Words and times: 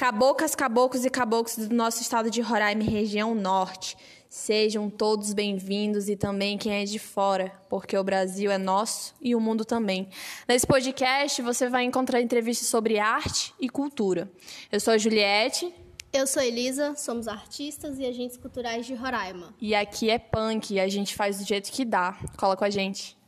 Cabocas, 0.00 0.54
caboclos 0.54 1.04
e 1.04 1.10
caboclos 1.10 1.68
do 1.68 1.74
nosso 1.74 2.00
estado 2.00 2.30
de 2.30 2.40
Roraima, 2.40 2.82
região 2.82 3.34
norte. 3.34 3.98
Sejam 4.30 4.88
todos 4.88 5.34
bem-vindos 5.34 6.08
e 6.08 6.16
também 6.16 6.56
quem 6.56 6.72
é 6.72 6.86
de 6.86 6.98
fora, 6.98 7.52
porque 7.68 7.94
o 7.98 8.02
Brasil 8.02 8.50
é 8.50 8.56
nosso 8.56 9.14
e 9.20 9.34
o 9.34 9.40
mundo 9.40 9.62
também. 9.62 10.08
Nesse 10.48 10.66
podcast 10.66 11.42
você 11.42 11.68
vai 11.68 11.84
encontrar 11.84 12.22
entrevistas 12.22 12.66
sobre 12.66 12.98
arte 12.98 13.52
e 13.60 13.68
cultura. 13.68 14.32
Eu 14.72 14.80
sou 14.80 14.94
a 14.94 14.96
Juliette. 14.96 15.70
Eu 16.10 16.26
sou 16.26 16.42
Elisa, 16.42 16.94
somos 16.96 17.28
artistas 17.28 17.98
e 17.98 18.06
agentes 18.06 18.38
culturais 18.38 18.86
de 18.86 18.94
Roraima. 18.94 19.54
E 19.60 19.74
aqui 19.74 20.08
é 20.08 20.18
punk 20.18 20.80
a 20.80 20.88
gente 20.88 21.14
faz 21.14 21.36
do 21.36 21.44
jeito 21.44 21.70
que 21.70 21.84
dá. 21.84 22.18
Cola 22.38 22.56
com 22.56 22.64
a 22.64 22.70
gente. 22.70 23.19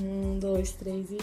Um, 0.00 0.38
dois, 0.38 0.72
três 0.72 1.10
e. 1.10 1.18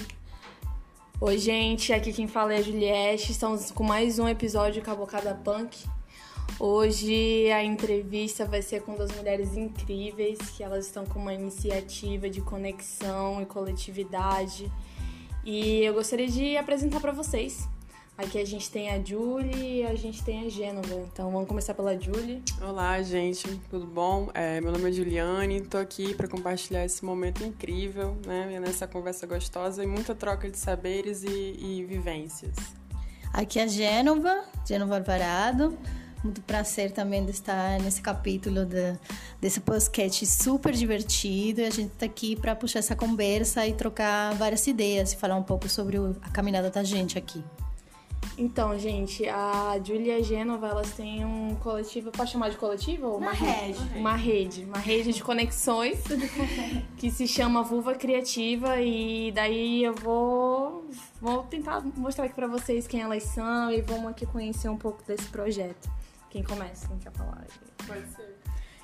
Oi, 1.20 1.38
gente, 1.38 1.92
aqui 1.92 2.14
quem 2.14 2.28
fala 2.28 2.54
é 2.54 2.58
a 2.58 2.62
Juliette. 2.62 3.32
Estamos 3.32 3.70
com 3.70 3.84
mais 3.84 4.18
um 4.18 4.28
episódio 4.28 4.82
Cabocada 4.82 5.36
Punk. 5.36 5.86
Hoje 6.60 7.52
a 7.52 7.64
entrevista 7.64 8.46
vai 8.46 8.62
ser 8.62 8.82
com 8.84 8.96
duas 8.96 9.12
mulheres 9.16 9.58
incríveis, 9.58 10.38
que 10.56 10.64
elas 10.64 10.86
estão 10.86 11.06
com 11.06 11.20
uma 11.20 11.34
iniciativa 11.34 12.30
de 12.30 12.40
conexão 12.42 13.42
e 13.42 13.46
coletividade. 13.46 14.72
E 15.44 15.84
eu 15.84 15.94
gostaria 15.94 16.28
de 16.28 16.56
apresentar 16.56 17.00
para 17.02 17.12
vocês. 17.12 17.68
Aqui 18.24 18.38
a 18.38 18.46
gente 18.46 18.70
tem 18.70 18.92
a 18.92 19.04
Julie 19.04 19.80
e 19.80 19.84
a 19.84 19.96
gente 19.96 20.24
tem 20.24 20.46
a 20.46 20.50
Gênova. 20.50 20.94
Então 21.12 21.32
vamos 21.32 21.48
começar 21.48 21.74
pela 21.74 22.00
Julie. 22.00 22.44
Olá, 22.62 23.02
gente, 23.02 23.60
tudo 23.68 23.88
bom? 23.88 24.30
É, 24.36 24.62
meu 24.62 24.72
nome 24.72 24.90
é 24.90 24.92
Juliane, 24.94 25.58
estou 25.58 25.82
aqui 25.82 26.14
para 26.14 26.28
compartilhar 26.28 26.86
esse 26.86 27.04
momento 27.04 27.44
incrível, 27.44 28.16
né? 28.24 28.60
Nessa 28.60 28.86
conversa 28.86 29.26
gostosa 29.26 29.84
e 29.84 29.88
muita 29.88 30.14
troca 30.14 30.48
de 30.52 30.60
saberes 30.60 31.24
e, 31.24 31.30
e 31.30 31.84
vivências. 31.90 32.54
Aqui 33.34 33.58
é 33.58 33.64
a 33.64 33.68
Gênova, 33.68 34.44
Gênova 34.68 34.98
Alvarado. 34.98 35.76
Muito 36.24 36.42
prazer 36.42 36.92
também 36.92 37.26
de 37.26 37.32
estar 37.32 37.80
nesse 37.80 38.04
capítulo 38.04 38.68
de, 38.68 39.00
desse 39.42 39.60
podcast 39.60 40.28
super 40.28 40.74
divertido. 40.74 41.62
E 41.62 41.66
a 41.66 41.72
gente 41.72 41.94
está 41.94 42.06
aqui 42.06 42.36
para 42.36 42.56
puxar 42.56 42.80
essa 42.80 42.96
conversa 42.96 43.66
e 43.66 43.74
trocar 43.74 44.36
várias 44.36 44.68
ideias 44.68 45.12
e 45.12 45.18
falar 45.18 45.38
um 45.38 45.44
pouco 45.44 45.68
sobre 45.68 45.98
a 46.22 46.30
caminhada 46.30 46.70
da 46.70 46.84
gente 46.84 47.18
aqui. 47.18 47.44
Então, 48.38 48.78
gente, 48.80 49.28
a 49.28 49.80
Julia 49.84 50.18
e 50.18 50.22
a 50.22 50.24
Gênova, 50.24 50.68
elas 50.68 50.92
têm 50.94 51.26
um 51.26 51.56
coletivo, 51.56 52.12
pode 52.12 52.32
chamar 52.32 52.50
de 52.50 52.58
coletivo? 52.58 53.10
Uma, 53.10 53.18
uma 53.18 53.32
rede. 53.32 53.80
rede. 53.80 54.00
Uma 54.00 54.16
rede, 54.16 54.64
uma 54.64 54.78
rede 54.78 55.14
de 55.14 55.24
conexões 55.24 56.02
que 56.98 57.12
se 57.12 57.28
chama 57.28 57.62
Vulva 57.62 57.94
Criativa 57.94 58.80
e 58.80 59.32
daí 59.32 59.84
eu 59.84 59.94
vou, 59.94 60.86
vou 61.20 61.44
tentar 61.44 61.82
mostrar 61.96 62.26
aqui 62.26 62.34
para 62.34 62.48
vocês 62.48 62.88
quem 62.88 63.02
elas 63.02 63.24
são 63.24 63.72
e 63.72 63.82
vamos 63.82 64.08
aqui 64.08 64.26
conhecer 64.26 64.70
um 64.70 64.78
pouco 64.78 65.04
desse 65.04 65.28
projeto. 65.28 65.90
Quem 66.30 66.44
começa? 66.44 66.88
Quem 66.88 66.98
quer 66.98 67.12
falar? 67.12 67.46
Pode 67.86 68.08
ser. 68.16 68.40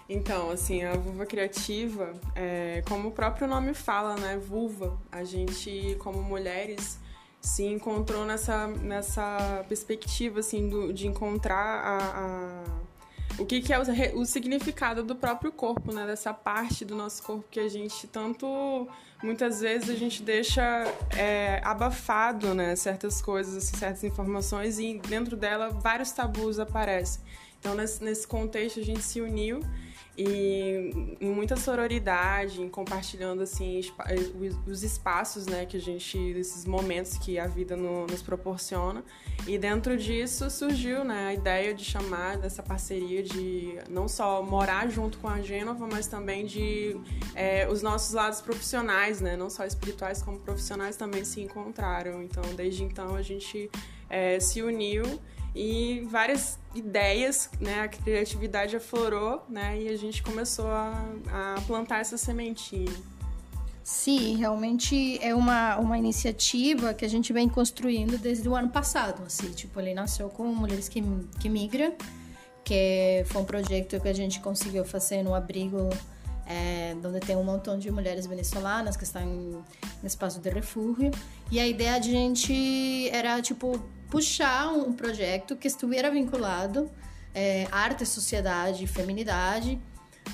Então, 0.10 0.52
assim, 0.52 0.84
a 0.84 0.94
vulva 0.94 1.26
criativa, 1.26 2.14
é, 2.34 2.82
como 2.88 3.10
o 3.10 3.12
próprio 3.12 3.48
nome 3.48 3.74
fala, 3.74 4.16
né? 4.16 4.38
Vulva. 4.38 4.98
A 5.12 5.24
gente, 5.24 5.98
como 6.00 6.22
mulheres, 6.22 6.98
se 7.42 7.64
encontrou 7.64 8.26
nessa, 8.26 8.68
nessa 8.68 9.66
perspectiva 9.68 10.40
assim 10.40 10.68
do, 10.68 10.92
de 10.92 11.08
encontrar 11.08 11.56
a, 11.56 11.98
a, 12.20 13.42
o 13.42 13.46
que, 13.46 13.62
que 13.62 13.72
é 13.72 13.80
o, 13.80 13.84
o, 14.20 14.26
significado 14.26 15.04
do 15.04 15.16
próprio 15.16 15.52
corpo, 15.52 15.94
né? 15.94 16.06
Dessa 16.06 16.34
parte 16.34 16.84
do 16.84 16.96
nosso 16.96 17.22
corpo 17.24 17.46
que 17.50 17.60
a 17.60 17.70
gente 17.70 18.08
tanto 18.08 18.88
muitas 19.24 19.62
vezes 19.62 19.90
a 19.90 19.96
gente 19.96 20.22
deixa 20.22 20.62
é, 21.16 21.62
abafado, 21.64 22.54
né? 22.54 22.76
Certas 22.76 23.22
coisas, 23.22 23.56
assim, 23.56 23.78
certas 23.78 24.04
informações 24.04 24.80
e 24.80 25.00
dentro 25.08 25.38
dela 25.38 25.70
vários 25.70 26.12
tabus 26.12 26.60
aparecem. 26.60 27.22
Então 27.60 27.76
nesse, 27.76 28.04
nesse 28.04 28.28
contexto 28.28 28.80
a 28.80 28.84
gente 28.84 29.02
se 29.02 29.22
uniu 29.22 29.62
e 30.18 31.26
muita 31.26 31.56
sororidade, 31.56 32.68
compartilhando 32.70 33.44
assim 33.44 33.82
os 34.66 34.82
espaços, 34.82 35.46
né, 35.46 35.66
que 35.68 35.78
a 35.78 35.80
gente 35.80 36.18
esses 36.18 36.66
momentos 36.66 37.18
que 37.20 37.38
a 37.38 37.46
vida 37.46 37.76
no, 37.76 38.08
nos 38.08 38.24
proporciona. 38.24 39.04
E 39.46 39.58
dentro 39.58 39.96
disso 39.96 40.50
surgiu, 40.50 41.04
né, 41.04 41.28
a 41.28 41.34
ideia 41.34 41.74
de 41.74 41.86
chamar 41.86 42.38
dessa 42.38 42.64
parceria 42.64 43.22
de 43.22 43.78
não 43.90 44.08
só 44.08 44.42
morar 44.42 44.90
junto 44.90 45.20
com 45.20 45.28
a 45.28 45.40
Gênova, 45.40 45.88
mas 45.88 46.08
também 46.08 46.46
de 46.46 47.00
é, 47.36 47.70
os 47.70 47.84
nossos 47.84 48.14
lados 48.14 48.42
profissionais, 48.42 49.22
né, 49.22 49.38
não 49.38 49.52
só 49.52 49.66
espirituais 49.66 50.24
como 50.24 50.40
profissionais 50.40 50.98
também 50.98 51.24
se 51.24 51.42
encontraram. 51.42 52.24
Então, 52.24 52.44
desde 52.56 52.84
então 52.84 53.16
a 53.16 53.22
gente 53.22 53.70
é, 54.10 54.40
se 54.40 54.64
uniu 54.64 55.20
e 55.58 56.02
várias 56.02 56.60
ideias, 56.76 57.50
né? 57.60 57.82
A 57.82 57.88
criatividade 57.88 58.76
aflorou, 58.76 59.44
né? 59.50 59.82
E 59.82 59.90
a 59.90 59.98
gente 59.98 60.22
começou 60.22 60.68
a, 60.68 60.94
a 61.32 61.62
plantar 61.66 62.00
essa 62.00 62.18
sementinha. 62.18 62.94
Sim, 63.84 64.36
realmente 64.36 65.18
é 65.22 65.34
uma, 65.34 65.78
uma 65.78 65.98
iniciativa 65.98 66.94
que 66.94 67.04
a 67.04 67.08
gente 67.08 67.34
vem 67.34 67.50
construindo 67.50 68.18
desde 68.20 68.48
o 68.48 68.54
ano 68.54 68.70
passado, 68.70 69.24
assim, 69.26 69.50
tipo, 69.52 69.80
ele 69.80 69.94
nasceu 69.94 70.30
com 70.30 70.44
Mulheres 70.48 70.90
que, 70.90 71.02
que 71.40 71.48
Migram, 71.48 71.94
que 72.64 73.24
foi 73.28 73.42
um 73.42 73.46
projeto 73.46 74.00
que 74.00 74.08
a 74.10 74.14
gente 74.14 74.42
conseguiu 74.42 74.84
fazer 74.84 75.24
no 75.24 75.34
abrigo 75.34 75.90
é, 76.46 76.96
onde 77.04 77.20
tem 77.22 77.36
um 77.36 77.44
montão 77.44 77.80
de 77.80 77.90
mulheres 77.90 78.26
venezuelanas 78.26 78.96
que 78.96 79.04
estão 79.04 79.22
em, 79.22 79.64
em 80.04 80.06
espaço 80.06 80.40
de 80.40 80.50
refúgio. 80.50 81.12
E 81.50 81.60
a 81.60 81.68
ideia 81.68 82.00
de 82.00 82.12
gente 82.12 83.10
era, 83.10 83.42
tipo, 83.42 83.82
puxar 84.10 84.72
um 84.72 84.94
projeto 84.94 85.56
que 85.56 85.68
estivesse 85.68 86.10
vinculado 86.10 86.90
é, 87.34 87.68
arte, 87.72 88.06
sociedade 88.06 88.84
e 88.84 88.88
feminidade, 88.88 89.80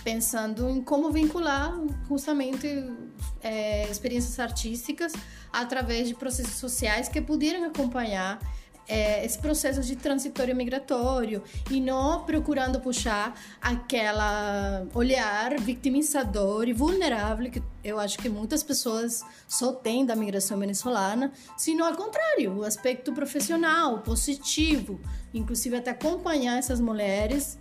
pensando 0.03 0.69
em 0.69 0.81
como 0.81 1.11
vincular 1.11 1.73
justamente 2.07 2.67
é, 3.41 3.89
experiências 3.89 4.39
artísticas 4.39 5.13
através 5.51 6.07
de 6.07 6.15
processos 6.15 6.55
sociais 6.55 7.07
que 7.07 7.21
pudessem 7.21 7.65
acompanhar 7.65 8.39
é, 8.87 9.25
esse 9.25 9.37
processo 9.39 9.81
de 9.81 9.95
transitório 9.95 10.55
migratório 10.55 11.43
e 11.69 11.79
não 11.79 12.23
procurando 12.23 12.79
puxar 12.79 13.39
aquela 13.61 14.85
olhar 14.93 15.59
vitimizador 15.59 16.67
e 16.67 16.73
vulnerável 16.73 17.49
que 17.49 17.61
eu 17.83 17.99
acho 17.99 18.17
que 18.17 18.29
muitas 18.29 18.63
pessoas 18.63 19.23
só 19.47 19.73
têm 19.73 20.05
da 20.05 20.15
migração 20.15 20.57
venezuelana, 20.57 21.31
sino 21.57 21.83
ao 21.83 21.93
contrário, 21.95 22.59
o 22.59 22.63
aspecto 22.63 23.11
profissional, 23.13 23.99
positivo, 23.99 24.99
inclusive 25.33 25.75
até 25.75 25.91
acompanhar 25.91 26.57
essas 26.57 26.79
mulheres 26.79 27.57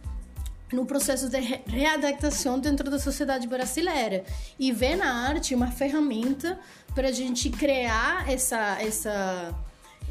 no 0.72 0.86
processo 0.86 1.28
de 1.28 1.38
readaptação 1.38 2.58
dentro 2.58 2.90
da 2.90 2.98
sociedade 2.98 3.46
brasileira. 3.46 4.24
E 4.58 4.72
ver 4.72 4.96
na 4.96 5.28
arte 5.28 5.54
uma 5.54 5.70
ferramenta 5.70 6.58
para 6.94 7.08
a 7.08 7.12
gente 7.12 7.50
criar 7.50 8.30
essa 8.30 8.80
essa 8.80 9.54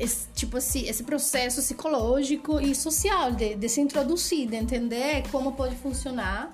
esse, 0.02 0.28
tipo 0.34 0.58
assim, 0.58 0.88
esse 0.88 1.04
processo 1.04 1.62
psicológico 1.62 2.60
e 2.60 2.74
social 2.74 3.32
de, 3.32 3.54
de 3.54 3.70
se 3.70 3.80
introduzir, 3.80 4.50
de 4.50 4.56
entender 4.56 5.24
como 5.32 5.52
pode 5.52 5.76
funcionar 5.76 6.52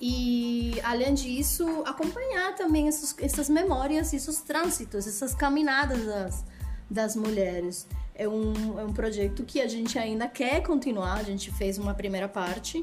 e, 0.00 0.74
além 0.82 1.12
disso, 1.12 1.66
acompanhar 1.84 2.54
também 2.54 2.88
essas 2.88 3.48
memórias, 3.50 4.14
esses 4.14 4.40
trânsitos, 4.40 5.06
essas 5.06 5.34
caminhadas 5.34 6.06
das, 6.06 6.44
das 6.90 7.14
mulheres. 7.14 7.86
É 8.14 8.26
um, 8.26 8.80
é 8.80 8.84
um 8.84 8.92
projeto 8.92 9.44
que 9.44 9.60
a 9.60 9.68
gente 9.68 9.98
ainda 9.98 10.26
quer 10.26 10.62
continuar, 10.62 11.18
a 11.18 11.22
gente 11.22 11.52
fez 11.52 11.76
uma 11.76 11.92
primeira 11.92 12.28
parte. 12.28 12.82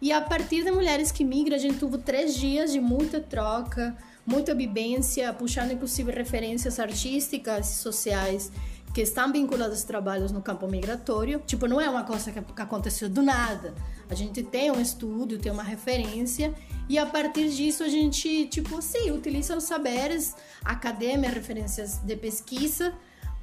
E 0.00 0.12
a 0.12 0.20
partir 0.20 0.62
de 0.62 0.70
Mulheres 0.70 1.10
que 1.10 1.24
Migram, 1.24 1.56
a 1.56 1.58
gente 1.58 1.78
teve 1.78 1.98
três 1.98 2.34
dias 2.34 2.72
de 2.72 2.80
muita 2.80 3.20
troca, 3.20 3.96
muita 4.24 4.54
vivência, 4.54 5.32
puxando 5.32 5.72
inclusive 5.72 6.12
referências 6.12 6.78
artísticas 6.78 7.70
e 7.70 7.74
sociais 7.78 8.50
que 8.92 9.00
estão 9.02 9.32
vinculados 9.32 9.78
aos 9.78 9.84
trabalhos 9.84 10.32
no 10.32 10.42
campo 10.42 10.66
migratório. 10.66 11.42
Tipo, 11.46 11.66
não 11.66 11.80
é 11.80 11.88
uma 11.88 12.04
coisa 12.04 12.32
que, 12.32 12.40
que 12.40 12.62
aconteceu 12.62 13.08
do 13.08 13.22
nada. 13.22 13.74
A 14.08 14.14
gente 14.14 14.42
tem 14.42 14.70
um 14.70 14.80
estudo, 14.80 15.38
tem 15.38 15.52
uma 15.52 15.62
referência 15.62 16.52
e 16.88 16.98
a 16.98 17.06
partir 17.06 17.48
disso 17.50 17.84
a 17.84 17.88
gente, 17.88 18.46
tipo, 18.46 18.82
sim, 18.82 19.12
utiliza 19.12 19.56
os 19.56 19.64
saberes 19.64 20.34
acadêmicos, 20.64 21.34
referências 21.34 21.98
de 21.98 22.16
pesquisa 22.16 22.92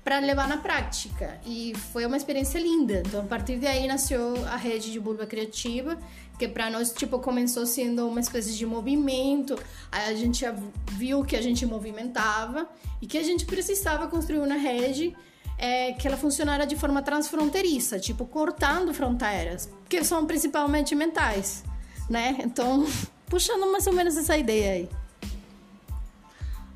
para 0.03 0.19
levar 0.19 0.47
na 0.47 0.57
prática. 0.57 1.39
E 1.45 1.73
foi 1.93 2.05
uma 2.05 2.17
experiência 2.17 2.59
linda. 2.59 3.03
Então, 3.05 3.21
a 3.21 3.25
partir 3.25 3.57
daí 3.57 3.87
nasceu 3.87 4.35
a 4.45 4.55
rede 4.55 4.91
de 4.91 4.99
Bulba 4.99 5.25
Criativa, 5.25 5.97
que 6.37 6.47
para 6.47 6.69
nós, 6.69 6.91
tipo, 6.93 7.19
começou 7.19 7.65
sendo 7.65 8.07
uma 8.07 8.19
espécie 8.19 8.53
de 8.53 8.65
movimento. 8.65 9.57
Aí 9.91 10.09
a 10.11 10.15
gente 10.15 10.45
viu 10.91 11.23
que 11.23 11.35
a 11.35 11.41
gente 11.41 11.65
movimentava 11.65 12.69
e 13.01 13.07
que 13.07 13.17
a 13.17 13.23
gente 13.23 13.45
precisava 13.45 14.07
construir 14.07 14.39
uma 14.39 14.55
rede 14.55 15.15
é 15.57 15.93
que 15.93 16.07
ela 16.07 16.17
funcionara 16.17 16.65
de 16.67 16.75
forma 16.75 17.01
transfronteiriça, 17.01 17.99
tipo 17.99 18.25
cortando 18.25 18.93
fronteiras, 18.93 19.69
que 19.89 20.03
são 20.03 20.25
principalmente 20.25 20.93
mentais, 20.95 21.63
né? 22.09 22.37
Então, 22.39 22.85
puxando 23.27 23.71
mais 23.71 23.87
ou 23.87 23.93
menos 23.93 24.15
essa 24.15 24.37
ideia 24.37 24.73
aí. 24.73 24.89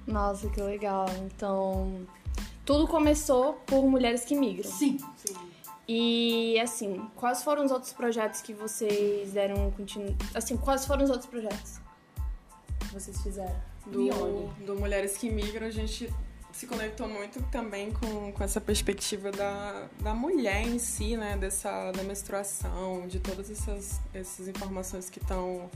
Nossa, 0.07 0.49
que 0.49 0.61
legal. 0.61 1.05
Então, 1.25 2.05
tudo 2.65 2.87
começou 2.87 3.53
por 3.65 3.85
mulheres 3.85 4.25
que 4.25 4.35
migram. 4.35 4.69
Sim. 4.69 4.97
Sim. 5.15 5.51
E 5.87 6.59
assim, 6.59 7.05
quais 7.15 7.43
foram 7.43 7.65
os 7.65 7.71
outros 7.71 7.91
projetos 7.91 8.41
que 8.41 8.53
vocês 8.53 9.33
deram 9.33 9.71
continu... 9.71 10.15
assim, 10.33 10.55
quais 10.55 10.85
foram 10.85 11.03
os 11.03 11.09
outros 11.09 11.29
projetos 11.29 11.79
que 12.79 12.93
vocês 12.93 13.21
fizeram? 13.21 13.71
Do, 13.85 14.65
do 14.65 14.75
Mulheres 14.79 15.17
que 15.17 15.29
Migram, 15.29 15.67
a 15.67 15.71
gente 15.71 16.09
se 16.53 16.67
conectou 16.67 17.07
muito 17.07 17.41
também 17.51 17.91
com, 17.91 18.31
com 18.31 18.43
essa 18.43 18.59
perspectiva 18.61 19.31
da, 19.31 19.87
da 20.01 20.13
mulher 20.13 20.61
em 20.67 20.79
si, 20.79 21.15
né? 21.17 21.37
Dessa, 21.37 21.91
da 21.91 22.03
menstruação, 22.03 23.07
de 23.07 23.19
todas 23.19 23.49
essas, 23.49 23.99
essas 24.13 24.47
informações 24.47 25.09
que 25.09 25.19
estão 25.19 25.69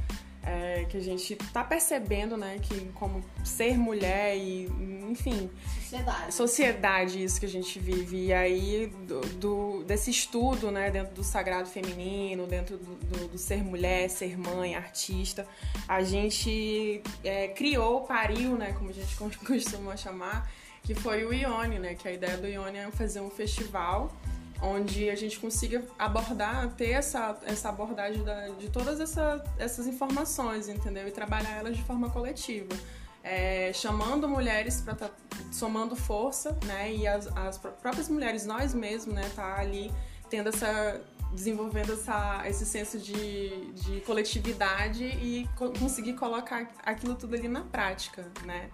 é, 0.43 0.85
que 0.85 0.95
a 0.97 1.01
gente 1.01 1.35
tá 1.51 1.63
percebendo, 1.63 2.37
né, 2.37 2.59
que 2.61 2.79
como 2.93 3.23
ser 3.43 3.79
mulher 3.79 4.37
e, 4.37 4.65
enfim, 5.09 5.49
Sociedade. 5.81 6.33
sociedade 6.35 7.23
isso 7.23 7.39
que 7.39 7.47
a 7.47 7.49
gente 7.49 7.79
vive. 7.79 8.25
E 8.27 8.33
aí, 8.33 8.85
do, 9.07 9.21
do- 9.21 9.83
desse 9.85 10.11
estudo, 10.11 10.69
né, 10.69 10.91
dentro 10.91 11.15
do 11.15 11.23
sagrado 11.23 11.67
feminino, 11.67 12.45
dentro 12.45 12.77
do, 12.77 12.93
do- 12.93 13.27
do 13.29 13.37
ser 13.39 13.63
mulher, 13.63 14.07
ser 14.07 14.37
mãe, 14.37 14.75
artista, 14.75 15.47
a 15.87 16.03
gente 16.03 17.01
é, 17.23 17.47
criou, 17.47 18.01
pariu, 18.01 18.51
né, 18.55 18.71
como 18.73 18.91
a 18.91 18.93
gente 18.93 19.15
costuma 19.43 19.97
chamar, 19.97 20.47
que 20.85 20.93
foi 20.95 21.25
o 21.25 21.33
Ione, 21.33 21.79
né, 21.79 21.95
que 21.95 22.07
a 22.07 22.11
ideia 22.13 22.37
do 22.37 22.47
Ione 22.47 22.77
é 22.77 22.91
fazer 22.91 23.19
um 23.19 23.29
festival 23.29 24.11
onde 24.61 25.09
a 25.09 25.15
gente 25.15 25.37
consiga 25.39 25.83
abordar, 25.99 26.69
ter 26.75 26.91
essa, 26.91 27.37
essa 27.45 27.67
abordagem 27.69 28.23
da- 28.23 28.47
de 28.49 28.69
todas 28.69 28.99
essa- 29.01 29.43
essas 29.59 29.85
informações, 29.87 30.69
entendeu? 30.69 31.05
E 31.07 31.11
trabalhar 31.11 31.57
elas 31.57 31.75
de 31.75 31.83
forma 31.83 32.09
coletiva. 32.09 32.69
É, 33.23 33.71
chamando 33.73 34.29
mulheres 34.29 34.79
para 34.81 34.93
estar 34.93 35.11
somando 35.51 35.95
força, 35.95 36.57
né? 36.65 36.93
E 36.93 37.07
as, 37.07 37.27
as 37.35 37.57
pró- 37.57 37.71
próprias 37.71 38.07
mulheres, 38.07 38.45
nós 38.45 38.73
mesmos, 38.73 39.13
né? 39.15 39.29
Tá 39.35 39.57
ali 39.59 39.91
tendo 40.29 40.49
essa 40.49 41.01
desenvolvendo 41.33 41.91
essa, 41.93 42.43
esse 42.47 42.65
senso 42.65 42.97
de, 42.97 43.71
de 43.73 43.99
coletividade 44.01 45.03
e 45.03 45.49
co- 45.57 45.71
conseguir 45.71 46.13
colocar 46.13 46.71
aquilo 46.85 47.15
tudo 47.15 47.35
ali 47.35 47.47
na 47.49 47.61
prática, 47.61 48.25
né? 48.45 48.69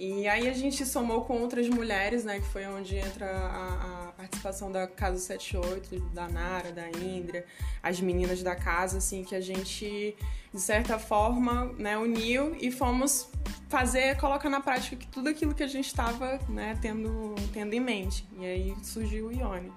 E 0.00 0.26
aí 0.26 0.48
a 0.48 0.54
gente 0.54 0.86
somou 0.86 1.26
com 1.26 1.42
outras 1.42 1.68
mulheres, 1.68 2.24
né? 2.24 2.40
Que 2.40 2.46
foi 2.46 2.64
onde 2.64 2.96
entra 2.96 3.26
a, 3.26 4.08
a 4.08 4.12
participação 4.12 4.72
da 4.72 4.86
Casa 4.86 5.18
78, 5.18 6.00
da 6.14 6.26
Nara, 6.26 6.72
da 6.72 6.88
Indra, 6.88 7.44
as 7.82 8.00
meninas 8.00 8.42
da 8.42 8.56
casa, 8.56 8.96
assim, 8.96 9.22
que 9.22 9.34
a 9.34 9.42
gente, 9.42 10.16
de 10.54 10.60
certa 10.60 10.98
forma, 10.98 11.66
né, 11.76 11.98
uniu 11.98 12.56
e 12.58 12.72
fomos 12.72 13.28
fazer, 13.68 14.16
colocar 14.16 14.48
na 14.48 14.60
prática 14.60 15.04
tudo 15.12 15.28
aquilo 15.28 15.54
que 15.54 15.62
a 15.62 15.68
gente 15.68 15.88
estava 15.88 16.40
né, 16.48 16.78
tendo, 16.80 17.34
tendo 17.52 17.74
em 17.74 17.80
mente. 17.80 18.26
E 18.38 18.46
aí 18.46 18.74
surgiu 18.82 19.26
o 19.26 19.32
Ione. 19.32 19.70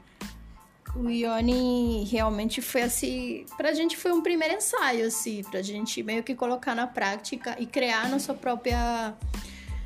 O 0.96 1.10
Ione 1.10 2.06
realmente 2.06 2.62
foi 2.62 2.84
assim, 2.84 3.46
pra 3.58 3.74
gente 3.74 3.98
foi 3.98 4.14
um 4.14 4.22
primeiro 4.22 4.54
ensaio, 4.54 5.06
assim, 5.06 5.44
pra 5.44 5.62
gente 5.62 6.02
meio 6.02 6.24
que 6.24 6.34
colocar 6.34 6.74
na 6.74 6.88
prática 6.88 7.58
e 7.60 7.66
criar 7.66 8.08
nossa 8.08 8.34
própria 8.34 9.14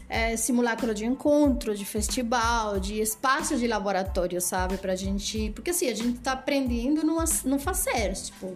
é, 0.09 0.37
simulacro 0.37 0.93
de 0.93 1.05
encontro, 1.05 1.75
de 1.75 1.83
festival, 1.83 2.79
de 2.79 3.01
espaço 3.01 3.57
de 3.57 3.67
laboratório, 3.67 4.39
sabe? 4.39 4.77
Pra 4.77 4.95
gente. 4.95 5.51
Porque 5.53 5.71
assim, 5.71 5.89
a 5.89 5.95
gente 5.95 6.19
tá 6.19 6.33
aprendendo 6.33 7.03
no, 7.03 7.17
no 7.45 7.59
fazer, 7.59 8.13
tipo, 8.13 8.55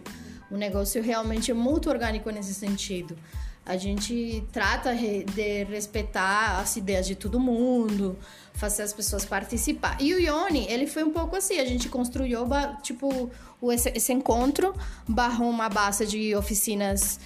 o 0.50 0.56
negócio 0.56 1.02
realmente 1.02 1.50
é 1.50 1.54
muito 1.54 1.90
orgânico 1.90 2.30
nesse 2.30 2.54
sentido. 2.54 3.16
A 3.64 3.76
gente 3.76 4.42
trata 4.50 4.92
de 4.92 5.64
respeitar 5.64 6.58
as 6.58 6.76
ideias 6.76 7.06
de 7.06 7.14
todo 7.14 7.38
mundo, 7.38 8.18
fazer 8.54 8.82
as 8.82 8.92
pessoas 8.92 9.24
participar. 9.24 9.96
E 10.00 10.12
o 10.12 10.18
Ione, 10.18 10.66
ele 10.68 10.88
foi 10.88 11.04
um 11.04 11.12
pouco 11.12 11.36
assim, 11.36 11.60
a 11.60 11.64
gente 11.64 11.88
construiu, 11.88 12.44
tipo, 12.82 13.30
esse, 13.70 14.12
encontro, 14.12 14.74
barrou 15.06 15.48
uma 15.48 15.68
base 15.68 16.04
de 16.06 16.34
oficinas 16.34 17.20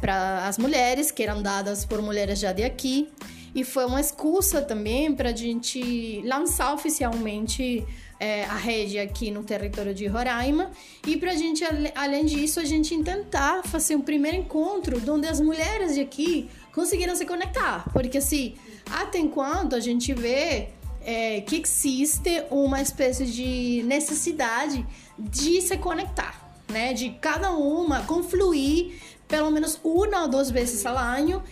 para 0.00 0.46
as 0.46 0.58
mulheres, 0.58 1.10
que 1.10 1.24
eram 1.24 1.42
dadas 1.42 1.84
por 1.84 2.00
mulheres 2.00 2.38
já 2.38 2.52
de 2.52 2.62
aqui. 2.62 3.08
E 3.54 3.64
foi 3.64 3.84
uma 3.84 4.00
excusa 4.00 4.62
também 4.62 5.12
para 5.12 5.30
a 5.30 5.36
gente 5.36 6.22
lançar 6.24 6.72
oficialmente 6.72 7.84
é, 8.20 8.44
a 8.44 8.54
rede 8.54 8.98
aqui 8.98 9.30
no 9.30 9.42
território 9.42 9.94
de 9.94 10.06
Roraima 10.06 10.70
e 11.06 11.16
para 11.16 11.32
a 11.32 11.34
gente, 11.34 11.64
além 11.94 12.26
disso, 12.26 12.60
a 12.60 12.64
gente 12.64 12.96
tentar 13.02 13.62
fazer 13.64 13.96
um 13.96 14.02
primeiro 14.02 14.36
encontro 14.36 15.00
onde 15.10 15.26
as 15.26 15.40
mulheres 15.40 15.94
de 15.94 16.02
aqui 16.02 16.48
conseguiram 16.72 17.16
se 17.16 17.24
conectar. 17.24 17.90
Porque 17.92 18.18
assim, 18.18 18.54
até 18.90 19.18
enquanto 19.18 19.74
a 19.74 19.80
gente 19.80 20.12
vê 20.12 20.68
é, 21.02 21.40
que 21.40 21.62
existe 21.62 22.44
uma 22.50 22.82
espécie 22.82 23.24
de 23.24 23.82
necessidade 23.84 24.86
de 25.18 25.62
se 25.62 25.76
conectar, 25.78 26.54
né? 26.68 26.92
De 26.92 27.10
cada 27.20 27.50
uma 27.52 28.02
confluir 28.02 29.00
pelo 29.26 29.50
menos 29.50 29.80
uma 29.84 30.22
ou 30.22 30.28
duas 30.28 30.50
vezes 30.50 30.84
ao 30.84 30.98
ano 30.98 31.42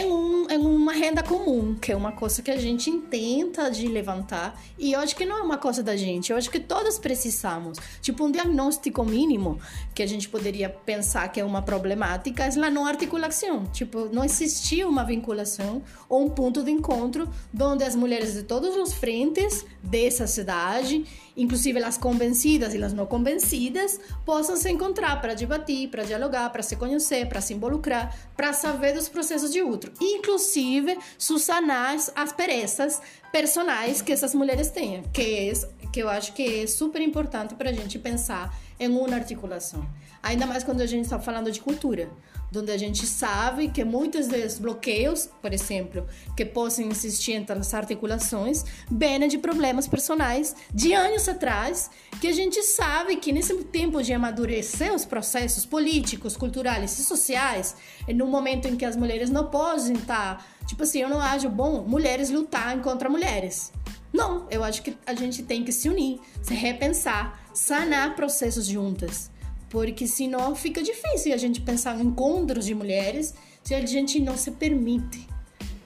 em, 0.00 0.12
um, 0.12 0.50
em 0.50 0.58
uma 0.58 0.92
renda 0.92 1.22
comum, 1.22 1.74
que 1.74 1.92
é 1.92 1.96
uma 1.96 2.12
coisa 2.12 2.42
que 2.42 2.50
a 2.50 2.56
gente 2.56 2.90
tenta 3.10 3.70
de 3.70 3.86
levantar. 3.86 4.60
E 4.78 4.92
eu 4.92 5.00
acho 5.00 5.14
que 5.14 5.24
não 5.24 5.38
é 5.38 5.42
uma 5.42 5.58
coisa 5.58 5.82
da 5.82 5.96
gente, 5.96 6.30
eu 6.30 6.36
acho 6.36 6.50
que 6.50 6.60
todos 6.60 6.98
precisamos. 6.98 7.78
Tipo, 8.00 8.24
um 8.24 8.30
diagnóstico 8.30 9.04
mínimo 9.04 9.58
que 9.94 10.02
a 10.02 10.06
gente 10.06 10.28
poderia 10.28 10.68
pensar 10.68 11.28
que 11.28 11.40
é 11.40 11.44
uma 11.44 11.62
problemática 11.62 12.44
é 12.44 12.48
a 12.48 12.70
não 12.70 12.86
articulação. 12.86 13.64
Tipo, 13.66 14.08
não 14.12 14.24
existia 14.24 14.88
uma 14.88 15.04
vinculação 15.04 15.82
ou 16.08 16.24
um 16.24 16.30
ponto 16.30 16.62
de 16.62 16.70
encontro 16.70 17.28
onde 17.60 17.84
as 17.84 17.94
mulheres 17.94 18.34
de 18.34 18.42
todos 18.42 18.76
os 18.76 18.92
frentes 18.94 19.64
dessa 19.82 20.26
cidade, 20.26 21.04
inclusive 21.36 21.82
as 21.82 21.96
convencidas 21.96 22.74
e 22.74 22.82
as 22.82 22.92
não 22.92 23.06
convencidas, 23.06 23.98
possam 24.24 24.56
se 24.56 24.70
encontrar 24.70 25.20
para 25.20 25.34
debater, 25.34 25.88
para 25.88 26.04
dialogar, 26.04 26.50
para 26.50 26.62
se 26.62 26.76
conhecer, 26.76 27.28
para 27.28 27.40
se 27.40 27.54
involucrar, 27.54 28.16
para 28.36 28.52
saber 28.52 28.94
dos 28.94 29.08
processos 29.08 29.52
de 29.52 29.62
outro. 29.62 29.92
Inclusive, 30.00 30.98
susanar 31.18 31.96
as 32.14 32.32
perezas 32.32 33.00
personais 33.32 34.00
que 34.00 34.12
essas 34.12 34.34
mulheres 34.34 34.70
têm, 34.70 35.02
que, 35.12 35.50
é, 35.50 35.52
que 35.92 36.00
eu 36.00 36.08
acho 36.08 36.32
que 36.32 36.62
é 36.62 36.66
super 36.66 37.00
importante 37.00 37.54
para 37.54 37.70
a 37.70 37.72
gente 37.72 37.98
pensar 37.98 38.56
em 38.78 38.88
uma 38.88 39.14
articulação. 39.14 39.86
Ainda 40.22 40.46
mais 40.46 40.64
quando 40.64 40.80
a 40.80 40.86
gente 40.86 41.04
está 41.04 41.18
falando 41.18 41.50
de 41.50 41.60
cultura, 41.60 42.08
onde 42.54 42.70
a 42.70 42.78
gente 42.78 43.06
sabe 43.06 43.68
que 43.68 43.84
muitos 43.84 44.28
dos 44.28 44.58
bloqueios, 44.58 45.28
por 45.40 45.52
exemplo, 45.52 46.06
que 46.36 46.44
possam 46.44 46.88
existir 46.90 47.32
entre 47.32 47.58
as 47.58 47.74
articulações, 47.74 48.64
vêm 48.90 49.26
de 49.28 49.38
problemas 49.38 49.86
personais 49.86 50.54
de 50.72 50.92
anos 50.92 51.28
atrás, 51.28 51.90
que 52.20 52.28
a 52.28 52.32
gente 52.32 52.62
sabe 52.62 53.16
que 53.16 53.32
nesse 53.32 53.54
tempo 53.64 54.02
de 54.02 54.12
amadurecer 54.12 54.92
os 54.92 55.04
processos 55.04 55.64
políticos, 55.64 56.36
culturais 56.36 56.98
e 56.98 57.04
sociais, 57.04 57.76
no 58.08 58.26
momento 58.26 58.66
em 58.66 58.76
que 58.76 58.84
as 58.84 58.96
mulheres 58.96 59.30
não 59.30 59.46
podem 59.46 59.94
estar, 59.94 60.44
tipo 60.66 60.82
assim, 60.82 61.00
eu 61.00 61.08
não 61.08 61.20
acho 61.20 61.48
bom 61.48 61.82
mulheres 61.82 62.30
lutarem 62.30 62.82
contra 62.82 63.08
mulheres. 63.08 63.72
Não, 64.12 64.46
eu 64.48 64.62
acho 64.62 64.82
que 64.82 64.96
a 65.06 65.14
gente 65.14 65.42
tem 65.42 65.64
que 65.64 65.72
se 65.72 65.88
unir, 65.88 66.20
se 66.40 66.54
repensar, 66.54 67.48
sanar 67.52 68.14
processos 68.14 68.66
juntas. 68.66 69.28
Porque 69.74 70.06
senão 70.06 70.54
fica 70.54 70.80
difícil 70.80 71.34
a 71.34 71.36
gente 71.36 71.60
pensar 71.60 71.98
em 71.98 72.06
encontros 72.06 72.64
de 72.64 72.76
mulheres 72.76 73.34
se 73.64 73.74
a 73.74 73.84
gente 73.84 74.20
não 74.20 74.36
se 74.36 74.52
permite. 74.52 75.28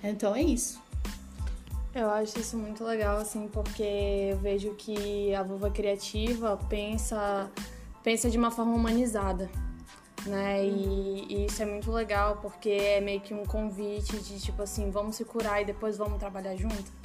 Então 0.04 0.37
é 0.37 0.42
isso. 0.42 0.78
Eu 1.95 2.11
acho 2.11 2.38
isso 2.38 2.59
muito 2.59 2.85
legal, 2.85 3.16
assim, 3.16 3.49
porque 3.49 3.83
eu 4.30 4.37
vejo 4.37 4.75
que 4.75 5.35
a 5.35 5.42
vulva 5.42 5.71
criativa 5.71 6.54
pensa, 6.68 7.50
pensa 8.04 8.28
de 8.28 8.37
uma 8.37 8.50
forma 8.50 8.75
humanizada, 8.75 9.50
né? 10.26 10.62
E, 10.66 11.25
e 11.30 11.47
isso 11.47 11.62
é 11.62 11.64
muito 11.64 11.90
legal, 11.90 12.40
porque 12.42 12.68
é 12.68 13.00
meio 13.00 13.23
que 13.23 13.33
um 13.33 13.47
convite 13.47 14.18
de, 14.18 14.38
tipo 14.38 14.61
assim, 14.61 14.90
vamos 14.90 15.16
se 15.16 15.25
curar 15.25 15.62
e 15.62 15.64
depois 15.64 15.97
vamos 15.97 16.18
trabalhar 16.18 16.54
junto. 16.57 16.98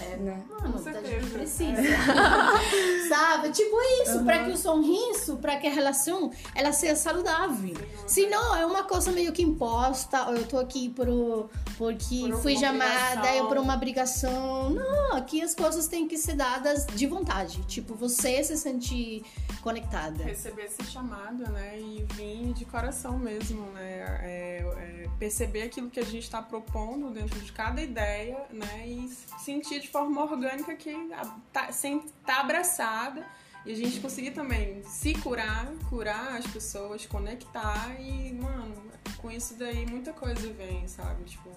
É 0.00 0.04
É, 0.12 0.16
né? 0.16 0.42
Mano, 0.48 0.72
Com 0.72 0.78
a 0.78 0.92
gente 0.92 1.02
certeza. 1.02 1.30
precisa. 1.38 1.82
Sabe? 3.08 3.50
Tipo 3.50 3.76
isso, 4.02 4.24
para 4.24 4.44
que 4.44 4.50
o 4.52 4.56
sorriso, 4.56 5.36
para 5.38 5.56
que 5.56 5.66
a 5.66 5.70
relação, 5.70 6.30
ela 6.54 6.72
seja 6.72 6.96
saudável. 6.96 7.74
Senão 8.06 8.56
é 8.56 8.64
uma 8.64 8.84
coisa 8.84 9.10
meio 9.12 9.32
que 9.32 9.42
imposta, 9.42 10.26
ou 10.28 10.36
eu 10.36 10.46
tô 10.46 10.58
aqui 10.58 10.88
por, 10.90 11.08
o- 11.08 11.50
porque 11.76 12.20
Por 12.30 12.40
fui 12.42 12.56
chamada, 12.56 13.34
eu 13.34 13.46
por 13.46 13.58
uma 13.58 13.74
obrigação. 13.74 14.70
Não, 14.70 15.16
aqui 15.16 15.42
as 15.42 15.54
coisas 15.54 15.86
têm 15.86 16.06
que 16.08 16.16
ser 16.16 16.34
dadas 16.34 16.86
de 16.86 17.06
vontade. 17.06 17.60
Tipo, 17.66 17.94
você 17.94 18.42
se 18.44 18.56
sentir 18.56 19.24
conectada. 19.62 20.24
receber 20.24 20.64
esse 20.66 20.82
chamado, 20.90 21.42
né, 21.50 21.78
e 21.78 22.06
vir 22.14 22.52
de 22.54 22.64
coração 22.64 23.18
mesmo, 23.18 23.60
né, 23.72 24.18
é, 24.22 25.04
é, 25.04 25.08
perceber 25.18 25.62
aquilo 25.62 25.90
que 25.90 26.00
a 26.00 26.04
gente 26.04 26.22
está 26.22 26.40
propondo 26.40 27.10
dentro 27.10 27.38
de 27.40 27.52
cada 27.52 27.82
ideia, 27.82 28.38
né, 28.50 28.84
e 28.86 29.10
sentir 29.40 29.80
de 29.80 29.88
forma 29.88 30.22
orgânica 30.22 30.74
que 30.74 30.90
a- 31.12 31.36
tá, 31.52 31.72
sem 31.72 32.00
tá 32.24 32.40
abraçada 32.40 33.24
e 33.64 33.72
a 33.72 33.76
gente 33.76 34.00
conseguir 34.00 34.30
também 34.30 34.82
se 34.84 35.14
curar, 35.14 35.66
curar 35.88 36.36
as 36.36 36.46
pessoas, 36.46 37.04
conectar 37.06 37.94
e, 38.00 38.32
mano, 38.32 38.74
com 39.18 39.30
isso 39.30 39.54
daí 39.58 39.86
muita 39.86 40.12
coisa 40.12 40.50
vem, 40.52 40.86
sabe? 40.88 41.24
Tipo. 41.24 41.50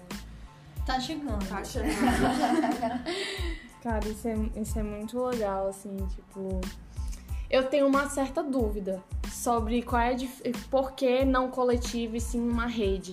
Tá 0.84 1.00
chegando. 1.00 1.46
Tá 1.48 1.64
chegando. 1.64 1.94
Cara, 3.82 4.06
isso 4.08 4.28
é, 4.28 4.34
isso 4.60 4.78
é 4.78 4.82
muito 4.82 5.22
legal, 5.24 5.68
assim, 5.68 5.96
tipo. 6.14 6.60
Eu 7.50 7.68
tenho 7.68 7.86
uma 7.86 8.08
certa 8.08 8.42
dúvida 8.42 9.02
sobre 9.30 9.82
qual 9.82 10.00
é 10.02 10.16
por 10.70 10.92
que 10.92 11.24
não 11.24 11.50
coletivo 11.50 12.16
e 12.16 12.20
sim 12.20 12.40
uma 12.40 12.66
rede. 12.66 13.12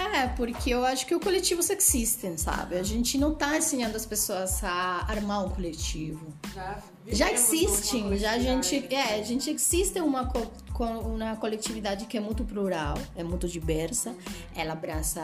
É, 0.00 0.28
porque 0.28 0.70
eu 0.70 0.84
acho 0.84 1.04
que 1.06 1.14
o 1.14 1.20
coletivo 1.20 1.62
sexista, 1.62 2.36
sabe? 2.38 2.76
A 2.76 2.82
gente 2.82 3.18
não 3.18 3.34
tá 3.34 3.58
ensinando 3.58 3.96
as 3.96 4.06
pessoas 4.06 4.64
a 4.64 5.04
armar 5.06 5.44
um 5.44 5.50
coletivo. 5.50 6.32
Já, 6.54 6.82
já 7.06 7.32
existem, 7.32 8.16
já 8.16 8.32
a 8.32 8.38
gente, 8.38 8.86
é, 8.90 9.20
a 9.20 9.22
gente 9.22 9.50
existe 9.50 10.00
uma 10.00 10.26
co 10.26 10.50
uma 10.80 11.36
coletividade 11.36 12.06
que 12.06 12.16
é 12.16 12.20
muito 12.20 12.42
plural, 12.42 12.96
é 13.14 13.22
muito 13.22 13.46
diversa. 13.46 14.14
Ela 14.56 14.72
abraça 14.72 15.20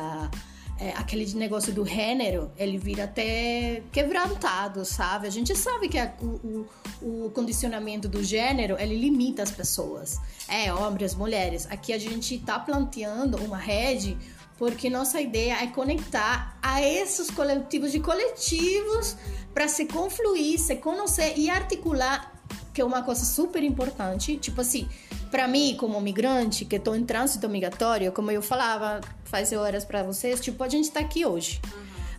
é, 0.78 0.90
aquele 0.90 1.32
negócio 1.34 1.72
do 1.72 1.86
gênero, 1.86 2.52
ele 2.58 2.76
vira 2.76 3.04
até 3.04 3.82
quebrantado, 3.90 4.84
sabe? 4.84 5.26
A 5.26 5.30
gente 5.30 5.56
sabe 5.56 5.88
que 5.88 5.98
a, 5.98 6.12
o, 6.20 6.66
o, 7.00 7.30
condicionamento 7.30 8.08
do 8.08 8.22
gênero, 8.22 8.76
ele 8.78 8.96
limita 8.96 9.42
as 9.42 9.50
pessoas. 9.50 10.20
É, 10.46 10.72
homens, 10.72 11.14
mulheres. 11.14 11.66
Aqui 11.70 11.92
a 11.92 11.98
gente 11.98 12.38
tá 12.38 12.58
planteando 12.58 13.38
uma 13.38 13.56
rede 13.56 14.18
porque 14.58 14.88
nossa 14.88 15.20
ideia 15.20 15.62
é 15.62 15.66
conectar 15.66 16.58
a 16.62 16.82
esses 16.82 17.30
coletivos 17.30 17.92
de 17.92 18.00
coletivos 18.00 19.16
para 19.52 19.68
se 19.68 19.86
confluir, 19.86 20.58
se 20.58 20.76
conhecer 20.76 21.34
e 21.36 21.50
articular, 21.50 22.32
que 22.72 22.80
é 22.80 22.84
uma 22.84 23.02
coisa 23.02 23.24
super 23.24 23.62
importante. 23.62 24.36
Tipo 24.36 24.60
assim, 24.60 24.88
para 25.30 25.46
mim, 25.46 25.76
como 25.78 26.00
migrante, 26.00 26.64
que 26.64 26.76
estou 26.76 26.96
em 26.96 27.04
trânsito 27.04 27.48
migratório, 27.48 28.12
como 28.12 28.30
eu 28.30 28.42
falava 28.42 29.00
faz 29.24 29.52
horas 29.52 29.84
para 29.84 30.02
vocês, 30.02 30.40
tipo, 30.40 30.62
a 30.62 30.68
gente 30.68 30.84
está 30.84 31.00
aqui 31.00 31.26
hoje. 31.26 31.60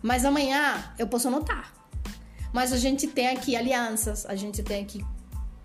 Mas 0.02 0.26
amanhã 0.26 0.94
eu 1.00 1.08
posso 1.08 1.30
notar. 1.30 1.74
Mas 2.54 2.72
a 2.72 2.78
gente 2.78 3.08
tem 3.08 3.28
aqui 3.28 3.56
alianças, 3.56 4.26
a 4.26 4.36
gente 4.36 4.62
tem 4.62 4.84
aqui 4.84 5.04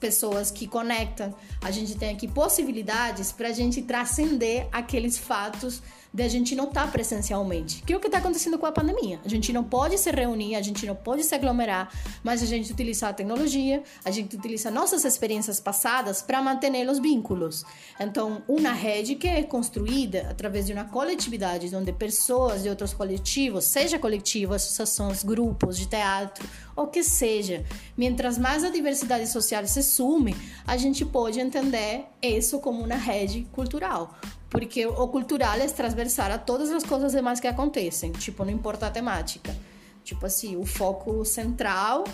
pessoas 0.00 0.50
que 0.50 0.66
conectam, 0.66 1.34
a 1.62 1.70
gente 1.70 1.96
tem 1.96 2.10
aqui 2.10 2.26
possibilidades 2.26 3.30
para 3.30 3.48
a 3.48 3.52
gente 3.52 3.82
transcender 3.82 4.66
aqueles 4.72 5.16
fatos 5.16 5.80
de 6.12 6.22
a 6.22 6.28
gente 6.28 6.54
não 6.54 6.64
estar 6.64 6.86
tá 6.86 6.92
presencialmente. 6.92 7.82
Que 7.82 7.92
é 7.92 7.96
o 7.96 8.00
que 8.00 8.06
está 8.06 8.18
acontecendo 8.18 8.58
com 8.58 8.66
a 8.66 8.72
pandemia. 8.72 9.20
A 9.24 9.28
gente 9.28 9.52
não 9.52 9.64
pode 9.64 9.96
se 9.98 10.10
reunir, 10.10 10.56
a 10.56 10.62
gente 10.62 10.84
não 10.86 10.94
pode 10.94 11.24
se 11.24 11.34
aglomerar, 11.34 11.90
mas 12.22 12.42
a 12.42 12.46
gente 12.46 12.72
utiliza 12.72 13.08
a 13.08 13.12
tecnologia, 13.12 13.82
a 14.04 14.10
gente 14.10 14.36
utiliza 14.36 14.70
nossas 14.70 15.04
experiências 15.04 15.58
passadas 15.58 16.20
para 16.20 16.42
manter 16.42 16.72
os 16.88 16.98
vínculos. 16.98 17.64
Então, 17.98 18.42
uma 18.48 18.72
rede 18.72 19.14
que 19.14 19.28
é 19.28 19.42
construída 19.42 20.26
através 20.30 20.66
de 20.66 20.72
uma 20.72 20.84
coletividade, 20.84 21.74
onde 21.74 21.92
pessoas 21.92 22.62
de 22.62 22.68
outros 22.68 22.92
coletivos, 22.92 23.64
seja 23.64 23.98
coletivo, 23.98 24.54
associações, 24.54 25.22
grupos 25.22 25.76
de 25.76 25.86
teatro, 25.86 26.48
ou 26.74 26.86
que 26.86 27.02
seja, 27.02 27.64
mientras 27.96 28.38
mais 28.38 28.64
a 28.64 28.70
diversidade 28.70 29.28
social 29.28 29.66
se 29.66 29.82
sume, 29.82 30.34
a 30.66 30.76
gente 30.76 31.04
pode 31.04 31.40
entender 31.40 32.04
isso 32.22 32.58
como 32.60 32.84
uma 32.84 32.96
rede 32.96 33.46
cultural. 33.52 34.18
Porque 34.52 34.86
o 34.86 35.08
cultural 35.08 35.54
é 35.54 35.66
transversal 35.66 36.30
a 36.30 36.36
todas 36.38 36.70
as 36.70 36.84
coisas 36.84 37.12
demais 37.12 37.40
que 37.40 37.48
acontecem. 37.48 38.12
Tipo, 38.12 38.44
não 38.44 38.52
importa 38.52 38.86
a 38.86 38.90
temática. 38.90 39.56
Tipo 40.04 40.26
assim, 40.26 40.56
o 40.56 40.66
foco 40.66 41.24
central 41.24 42.04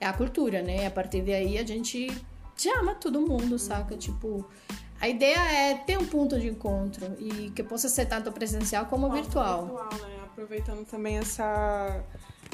é 0.00 0.06
a 0.06 0.12
cultura, 0.12 0.60
né? 0.60 0.86
A 0.86 0.90
partir 0.90 1.22
daí 1.22 1.56
a 1.56 1.64
gente 1.64 2.08
chama 2.56 2.96
todo 2.96 3.20
mundo, 3.20 3.56
saca? 3.60 3.96
Tipo, 3.96 4.44
a 5.00 5.08
ideia 5.08 5.38
é 5.38 5.74
ter 5.74 5.96
um 5.96 6.04
ponto 6.04 6.38
de 6.38 6.48
encontro 6.48 7.14
e 7.20 7.50
que 7.50 7.62
possa 7.62 7.88
ser 7.88 8.06
tanto 8.06 8.32
presencial 8.32 8.86
como 8.86 9.08
virtual. 9.12 9.66
virtual 9.66 10.08
né? 10.08 10.16
Aproveitando 10.24 10.84
também 10.84 11.18
essa 11.18 12.02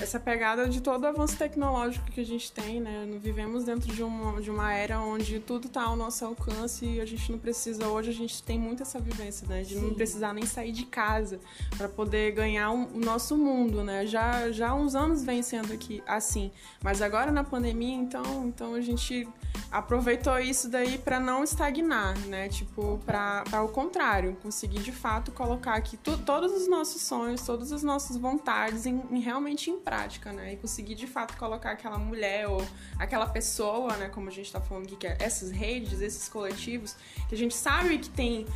essa 0.01 0.19
pegada 0.19 0.69
de 0.69 0.81
todo 0.81 1.05
o 1.05 1.07
avanço 1.07 1.37
tecnológico 1.37 2.11
que 2.11 2.21
a 2.21 2.25
gente 2.25 2.51
tem, 2.53 2.81
né? 2.81 3.07
Vivemos 3.21 3.65
dentro 3.65 3.93
de 3.93 4.03
uma, 4.03 4.41
de 4.41 4.51
uma 4.51 4.73
era 4.73 5.01
onde 5.01 5.39
tudo 5.41 5.67
está 5.67 5.83
ao 5.83 5.97
nosso 5.97 6.25
alcance 6.25 6.85
e 6.85 7.01
a 7.01 7.05
gente 7.05 7.31
não 7.31 7.39
precisa, 7.39 7.87
hoje 7.89 8.11
a 8.11 8.15
gente 8.15 8.43
tem 8.43 8.59
muito 8.59 8.83
essa 8.83 8.99
vivência, 8.99 9.47
né? 9.47 9.63
De 9.63 9.75
Sim. 9.75 9.81
não 9.81 9.95
precisar 9.95 10.33
nem 10.33 10.47
sair 10.47 10.73
de 10.73 10.85
casa 10.85 11.39
para 11.77 11.89
poder 11.89 12.33
ganhar 12.33 12.71
um, 12.71 12.85
o 12.95 13.01
nosso 13.01 13.37
mundo, 13.37 13.85
né? 13.85 14.07
Já, 14.07 14.51
já 14.51 14.71
há 14.71 14.75
uns 14.75 14.95
anos 14.95 15.23
vem 15.23 15.43
sendo 15.43 15.73
aqui 15.73 16.03
assim, 16.07 16.51
mas 16.83 17.03
agora 17.03 17.31
na 17.31 17.45
pandemia, 17.45 17.95
então, 17.95 18.47
então 18.47 18.75
a 18.75 18.81
gente 18.81 19.29
aproveitou 19.71 20.39
isso 20.39 20.69
daí 20.69 20.99
para 20.99 21.21
não 21.21 21.45
estagnar, 21.45 22.19
né? 22.27 22.49
Tipo, 22.49 22.99
para 23.07 23.63
o 23.63 23.69
contrário, 23.69 24.37
conseguir 24.43 24.81
de 24.81 24.93
fato 24.93 25.31
colocar 25.33 25.75
aqui 25.75 25.97
tu, 25.97 26.19
todos 26.19 26.53
os 26.53 26.69
nossos 26.69 27.03
sonhos, 27.03 27.43
todas 27.43 27.73
as 27.73 27.83
nossas 27.83 28.17
vontades 28.17 28.87
em, 28.87 29.03
em 29.11 29.21
realmente 29.21 29.71
em 29.71 29.79
prática, 29.91 30.33
né? 30.33 30.53
E 30.53 30.57
conseguir 30.57 30.95
de 30.95 31.09
fato 31.09 31.37
colocar 31.37 31.73
aquela 31.73 31.99
mulher 31.99 32.47
ou 32.47 32.65
aquela 32.97 33.27
pessoa, 33.27 33.97
né? 33.97 34.09
Como 34.09 34.29
a 34.29 34.31
gente 34.31 34.53
tá 34.53 34.61
falando 34.61 34.85
aqui, 34.85 34.95
que 34.95 35.07
é 35.09 35.17
essas 35.19 35.51
redes, 35.51 36.01
esses 36.01 36.29
coletivos, 36.29 36.95
que 37.29 37.35
a 37.35 37.39
gente 37.39 37.57
sabe 37.57 37.99
que 37.99 38.09
tem 38.09 38.47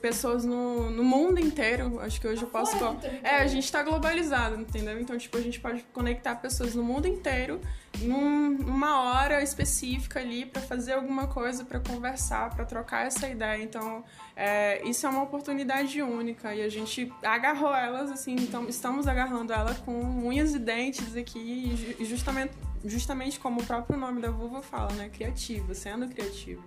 pessoas 0.00 0.44
no, 0.44 0.90
no 0.90 1.04
mundo 1.04 1.38
inteiro. 1.38 2.00
Acho 2.00 2.20
que 2.20 2.26
hoje 2.26 2.42
eu 2.42 2.48
posso. 2.48 2.76
É, 3.22 3.36
a 3.36 3.46
gente 3.46 3.70
tá 3.70 3.84
globalizado, 3.84 4.60
entendeu? 4.60 5.00
Então, 5.00 5.16
tipo, 5.16 5.38
a 5.38 5.40
gente 5.40 5.60
pode 5.60 5.84
conectar 5.92 6.34
pessoas 6.34 6.74
no 6.74 6.82
mundo 6.82 7.06
inteiro 7.06 7.60
num, 7.98 8.50
numa 8.50 9.02
hora 9.02 9.42
específica 9.42 10.20
ali 10.20 10.46
para 10.46 10.62
fazer 10.62 10.92
alguma 10.92 11.26
coisa, 11.26 11.64
para 11.64 11.80
conversar, 11.80 12.50
para 12.50 12.64
trocar 12.64 13.06
essa 13.06 13.28
ideia. 13.28 13.62
Então, 13.62 14.04
é, 14.42 14.82
isso 14.88 15.06
é 15.06 15.10
uma 15.10 15.22
oportunidade 15.22 16.00
única 16.00 16.54
e 16.54 16.62
a 16.62 16.68
gente 16.70 17.12
agarrou 17.22 17.74
elas, 17.74 18.10
assim, 18.10 18.34
então 18.36 18.66
estamos 18.70 19.06
agarrando 19.06 19.52
ela 19.52 19.74
com 19.74 20.00
unhas 20.00 20.54
e 20.54 20.58
dentes 20.58 21.14
aqui, 21.14 21.94
e 21.98 22.04
justamente, 22.06 22.54
justamente 22.82 23.38
como 23.38 23.60
o 23.60 23.66
próprio 23.66 23.98
nome 23.98 24.22
da 24.22 24.30
vulva 24.30 24.62
fala, 24.62 24.90
né? 24.92 25.10
Criativa, 25.10 25.74
sendo 25.74 26.08
criativa. 26.08 26.62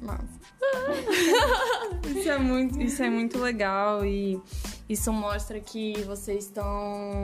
Isso, 2.16 2.30
é 2.30 2.38
muito, 2.38 2.80
isso 2.80 3.02
é 3.02 3.10
muito 3.10 3.38
legal 3.38 4.04
e 4.04 4.40
isso 4.88 5.12
mostra 5.12 5.60
que 5.60 6.02
vocês 6.04 6.46
estão 6.46 7.22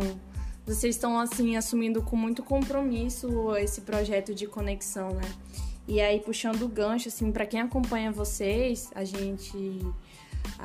vocês 0.67 0.95
estão 0.95 1.19
assim 1.19 1.57
assumindo 1.57 2.03
com 2.03 2.15
muito 2.15 2.43
compromisso 2.43 3.57
esse 3.57 3.81
projeto 3.81 4.35
de 4.35 4.47
conexão, 4.47 5.09
né? 5.09 5.33
E 5.89 6.03
aí 6.03 6.21
puxando 6.21 6.63
o 6.63 6.69
gancho 6.69 7.09
assim 7.09 7.33
para 7.33 7.47
quem 7.47 7.61
acompanha 7.61 8.13
vocês, 8.13 8.91
a 8.95 9.05
gente 9.05 9.81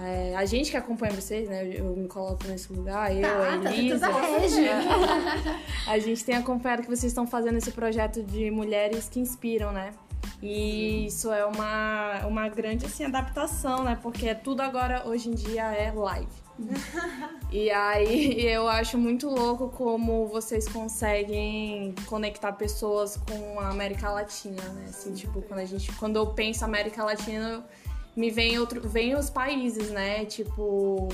é, 0.01 0.35
a 0.35 0.43
gente 0.45 0.69
que 0.69 0.77
acompanha 0.77 1.13
vocês, 1.13 1.47
né? 1.47 1.65
Eu 1.79 1.95
me 1.95 2.07
coloco 2.07 2.45
nesse 2.45 2.73
lugar, 2.73 3.15
eu, 3.15 3.21
tá, 3.21 3.53
a 3.53 3.59
tá 3.59 3.73
Elisa. 3.73 4.09
Tá 4.09 5.61
a 5.87 5.99
gente 5.99 6.25
tem 6.25 6.35
acompanhado 6.35 6.81
que 6.81 6.89
vocês 6.89 7.05
estão 7.05 7.25
fazendo 7.25 7.57
esse 7.57 7.71
projeto 7.71 8.21
de 8.21 8.51
mulheres 8.51 9.07
que 9.07 9.19
inspiram, 9.19 9.71
né? 9.71 9.93
E 10.41 11.05
isso 11.05 11.31
é 11.31 11.45
uma, 11.45 12.25
uma 12.27 12.49
grande 12.49 12.85
assim, 12.85 13.05
adaptação, 13.05 13.83
né? 13.83 13.97
Porque 14.01 14.35
tudo 14.35 14.61
agora, 14.61 15.07
hoje 15.07 15.29
em 15.29 15.33
dia, 15.33 15.71
é 15.71 15.89
live 15.91 16.42
e 17.51 17.69
aí 17.69 18.39
eu 18.47 18.67
acho 18.67 18.97
muito 18.97 19.27
louco 19.29 19.69
como 19.69 20.27
vocês 20.27 20.67
conseguem 20.67 21.95
conectar 22.05 22.53
pessoas 22.53 23.17
com 23.17 23.59
a 23.59 23.69
América 23.69 24.09
Latina, 24.09 24.61
né? 24.69 24.85
Assim, 24.89 25.13
tipo, 25.13 25.41
quando 25.41 25.59
a 25.59 25.65
gente. 25.65 25.91
Quando 25.93 26.17
eu 26.17 26.27
penso 26.27 26.63
América 26.63 27.03
Latina, 27.03 27.65
me 28.15 28.29
vem 28.29 28.59
outro. 28.59 28.87
Vem 28.87 29.15
os 29.15 29.29
países, 29.29 29.89
né? 29.89 30.25
Tipo. 30.25 31.09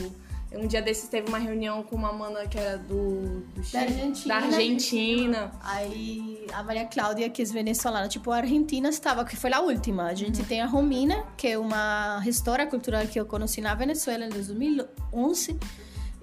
Um 0.52 0.66
dia 0.66 0.82
desses 0.82 1.08
teve 1.08 1.30
uma 1.30 1.38
reunião 1.38 1.84
com 1.84 1.96
uma 1.96 2.12
mana 2.12 2.48
que 2.48 2.58
era 2.58 2.78
do, 2.78 3.42
do 3.56 3.64
Chile, 3.64 3.72
da 3.72 3.80
Argentina. 3.82 4.28
Da 4.28 4.46
Argentina. 4.46 5.52
Aí 5.62 6.48
a 6.52 6.64
Maria 6.64 6.86
Cláudia, 6.86 7.30
que 7.30 7.42
é 7.42 7.46
venezuelana, 7.46 8.08
tipo, 8.08 8.32
a 8.32 8.38
Argentina 8.38 8.90
estava, 8.90 9.24
que 9.24 9.36
foi 9.36 9.54
a 9.54 9.62
última. 9.62 10.08
A 10.08 10.14
gente 10.16 10.42
uhum. 10.42 10.48
tem 10.48 10.62
a 10.62 10.66
Romina, 10.66 11.24
que 11.38 11.50
é 11.50 11.58
uma 11.58 12.20
gestora 12.24 12.66
cultural 12.66 13.06
que 13.06 13.20
eu 13.20 13.26
conheci 13.26 13.62
na 13.62 13.76
Venezuela 13.76 14.26
em 14.26 14.30
2011 14.30 15.60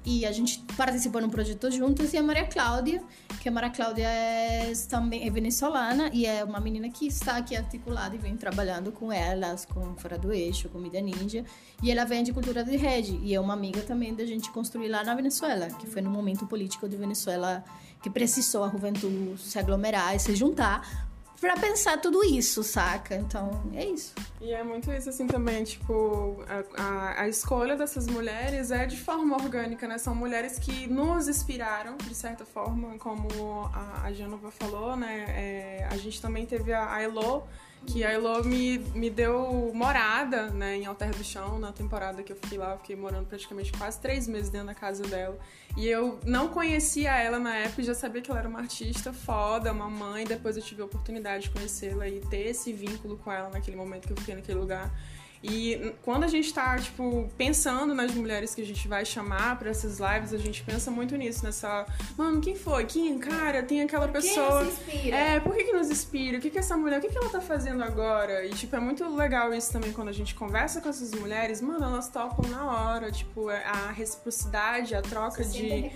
e 0.07 0.25
a 0.25 0.31
gente 0.31 0.65
participou 0.77 1.21
num 1.21 1.29
projeto 1.29 1.69
juntas 1.69 2.13
e 2.13 2.17
a 2.17 2.23
Maria 2.23 2.47
Cláudia, 2.47 3.03
que 3.43 3.49
a 3.49 3.53
Maria 3.53 3.71
Cláudia 3.71 4.07
é, 4.07 4.73
também 4.89 5.27
é 5.27 5.31
venezuelana 5.31 6.11
e 6.13 6.25
é 6.25 6.45
uma 6.45 6.61
menina 6.61 6.89
que 6.89 7.09
está 7.09 7.37
aqui 7.37 7.57
articulada 7.57 8.15
e 8.15 8.19
vem 8.19 8.37
trabalhando 8.37 8.93
com 8.93 9.13
elas, 9.13 9.65
com 9.65 9.97
Fora 9.97 10.17
do 10.17 10.33
Eixo, 10.33 10.69
com 10.69 10.79
Mídia 10.79 11.01
Ninja, 11.01 11.45
e 11.83 11.91
ela 11.91 12.05
vem 12.05 12.23
de 12.23 12.33
cultura 12.33 12.63
de 12.63 12.77
rede 12.77 13.19
e 13.21 13.35
é 13.35 13.41
uma 13.41 13.55
amiga 13.55 13.83
também 13.83 14.15
da 14.15 14.25
gente 14.25 14.49
construir 14.53 14.89
lá 14.89 15.03
na 15.03 15.15
Venezuela, 15.15 15.67
que 15.71 15.89
foi 15.89 16.01
no 16.01 16.11
momento 16.11 16.47
político 16.47 16.89
de 16.89 16.97
Venezuela 16.97 17.65
que 18.01 18.09
precisou 18.09 18.63
a 18.63 18.69
juventude 18.69 19.37
se 19.39 19.59
aglomerar 19.59 20.15
e 20.15 20.21
se 20.21 20.37
juntar 20.37 21.07
para 21.41 21.55
pensar 21.57 22.01
tudo 22.01 22.25
isso, 22.25 22.63
saca? 22.63 23.15
Então, 23.15 23.63
é 23.75 23.85
isso. 23.85 24.15
E 24.41 24.53
é 24.53 24.63
muito 24.63 24.91
isso, 24.93 25.09
assim, 25.09 25.27
também, 25.27 25.65
tipo, 25.65 26.45
a, 26.49 26.83
a, 26.83 27.23
a, 27.23 27.29
escolha 27.29 27.77
dessas 27.77 28.07
mulheres 28.07 28.71
é 28.71 28.87
de 28.87 28.97
forma 28.97 29.37
orgânica, 29.37 29.87
né? 29.87 29.99
São 29.99 30.15
mulheres 30.15 30.59
que 30.59 30.87
nos 30.87 31.29
inspiraram, 31.29 31.97
de 31.97 32.15
certa 32.15 32.45
forma, 32.45 32.99
como 32.99 33.29
a, 33.73 34.03
a 34.05 34.13
Janova 34.13 34.51
falou, 34.51 34.97
né? 34.97 35.25
É, 35.29 35.89
a 35.91 35.97
gente 35.97 36.21
também 36.21 36.47
teve 36.47 36.73
a, 36.73 36.95
a 36.95 37.03
Elo, 37.03 37.47
que 37.87 38.05
a 38.05 38.13
Elo 38.13 38.45
me, 38.45 38.79
me 38.95 39.09
deu 39.09 39.71
morada, 39.73 40.49
né, 40.49 40.77
em 40.77 40.85
Alter 40.85 41.11
do 41.11 41.23
Chão, 41.23 41.59
na 41.59 41.73
temporada 41.73 42.23
que 42.23 42.33
eu 42.33 42.37
fiquei 42.37 42.59
lá, 42.59 42.73
eu 42.73 42.79
fiquei 42.79 42.97
morando 42.97 43.27
praticamente 43.27 43.73
quase 43.73 44.01
três 44.01 44.27
meses 44.27 44.51
dentro 44.51 44.67
da 44.67 44.75
casa 44.75 45.05
dela. 45.05 45.39
E 45.77 45.87
eu 45.87 46.19
não 46.25 46.49
conhecia 46.49 47.17
ela 47.17 47.39
na 47.39 47.55
época, 47.55 47.83
já 47.83 47.95
sabia 47.95 48.21
que 48.21 48.31
ela 48.31 48.41
era 48.41 48.49
uma 48.49 48.59
artista 48.59 49.13
foda, 49.13 49.73
uma 49.73 49.89
mãe, 49.89 50.25
depois 50.25 50.57
eu 50.57 50.63
tive 50.63 50.83
a 50.83 50.85
oportunidade 50.85 51.45
de 51.45 51.51
conhecê-la 51.51 52.09
e 52.09 52.21
ter 52.21 52.49
esse 52.49 52.73
vínculo 52.73 53.17
com 53.17 53.31
ela 53.31 53.49
naquele 53.49 53.77
momento 53.77 54.07
que 54.07 54.13
eu 54.13 54.17
fiquei 54.17 54.35
naquele 54.35 54.59
lugar. 54.59 54.91
E 55.49 55.95
quando 56.03 56.25
a 56.25 56.29
gente 56.29 56.53
tá, 56.53 56.77
tipo, 56.77 57.29
pensando 57.37 57.95
nas 57.95 58.13
mulheres 58.13 58.55
que 58.55 58.61
a 58.61 58.65
gente 58.65 58.89
vai 58.89 59.05
chamar 59.05 59.59
para 59.59 59.71
essas 59.71 59.99
lives, 59.99 60.35
a 60.35 60.39
gente 60.39 60.63
pensa 60.63 60.91
muito 60.91 61.17
nisso, 61.17 61.45
nessa. 61.45 61.87
Mano, 62.17 62.41
quem 62.41 62.57
foi? 62.57 62.85
Quem? 62.85 63.19
Cara, 63.19 63.63
tem 63.63 63.83
aquela 63.83 64.09
pessoa. 64.09 64.59
Quem 64.59 64.67
nos 64.67 64.79
inspira? 64.79 65.17
É, 65.17 65.41
por 65.41 65.55
que, 65.55 65.65
que 65.65 65.73
nos 65.73 65.91
inspira? 65.91 66.39
O 66.39 66.41
que, 66.41 66.51
que 66.51 66.59
essa 66.59 66.77
mulher, 66.77 66.99
o 66.99 67.01
que, 67.01 67.09
que 67.09 67.17
ela 67.17 67.29
tá 67.29 67.41
fazendo 67.41 67.83
agora? 67.83 68.45
E, 68.45 68.51
tipo, 68.51 68.75
é 68.75 68.81
muito 68.81 69.07
legal 69.15 69.55
isso 69.55 69.73
também 69.73 69.93
quando 69.93 70.09
a 70.09 70.13
gente 70.13 70.35
conversa 70.35 70.81
com 70.81 70.89
essas 70.89 71.13
mulheres, 71.13 71.61
mano, 71.61 71.85
elas 71.85 72.09
topam 72.09 72.51
na 72.51 72.65
hora, 72.65 73.13
tipo, 73.13 73.49
a 73.49 73.93
reciprocidade, 73.93 74.95
a 74.95 75.03
troca 75.03 75.45
Se 75.45 75.53
de. 75.53 75.91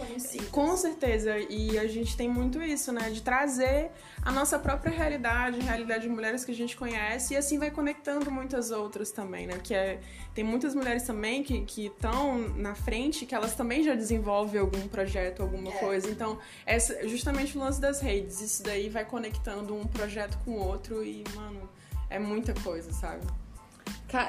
Com 0.51 0.77
certeza, 0.77 1.37
e 1.39 1.79
a 1.79 1.89
gente 1.89 2.17
tem 2.17 2.29
muito 2.29 2.63
isso, 2.63 2.93
né? 2.93 3.11
De 3.11 3.23
trazer 3.23 3.91
a 4.23 4.31
nossa 4.31 4.59
própria 4.59 4.93
realidade, 4.93 5.59
a 5.61 5.63
realidade 5.63 6.03
de 6.03 6.09
mulheres 6.09 6.45
que 6.45 6.53
a 6.53 6.55
gente 6.55 6.77
conhece, 6.77 7.35
e 7.35 7.37
assim 7.37 7.59
vai 7.59 7.71
conectando 7.71 8.31
muitas 8.31 8.71
outras 8.71 9.11
também, 9.11 9.47
né? 9.47 9.59
Que 9.63 9.75
é, 9.75 10.01
tem 10.35 10.45
muitas 10.45 10.75
mulheres 10.75 11.05
também 11.05 11.43
que 11.43 11.87
estão 11.87 12.39
na 12.57 12.75
frente, 12.75 13.25
que 13.25 13.35
elas 13.35 13.55
também 13.55 13.83
já 13.83 13.95
desenvolvem 13.95 14.61
algum 14.61 14.87
projeto, 14.89 15.43
alguma 15.43 15.73
coisa. 15.73 16.11
Então, 16.11 16.39
essa, 16.67 17.09
justamente 17.09 17.57
o 17.57 17.61
lance 17.61 17.81
das 17.81 18.01
redes, 18.01 18.41
isso 18.41 18.63
daí 18.63 18.89
vai 18.91 19.05
conectando 19.05 19.75
um 19.75 19.87
projeto 19.87 20.39
com 20.45 20.53
o 20.53 20.59
outro, 20.59 21.03
e, 21.03 21.25
mano, 21.35 21.69
é 22.11 22.19
muita 22.19 22.53
coisa, 22.63 22.93
sabe? 22.93 23.27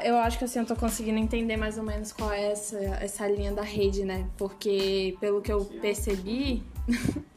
Eu 0.04 0.18
acho 0.18 0.38
que 0.38 0.46
assim, 0.46 0.60
eu 0.60 0.66
tô 0.66 0.76
conseguindo 0.76 1.18
entender 1.18 1.58
mais 1.58 1.78
ou 1.78 1.84
menos 1.84 2.14
qual 2.14 2.32
é 2.32 2.52
essa, 2.52 2.78
essa 2.78 3.28
linha 3.28 3.52
da 3.52 3.64
rede, 3.64 4.06
né? 4.06 4.30
Porque 4.38 5.18
pelo 5.20 5.42
que 5.42 5.52
eu 5.52 5.66
percebi. 5.66 6.64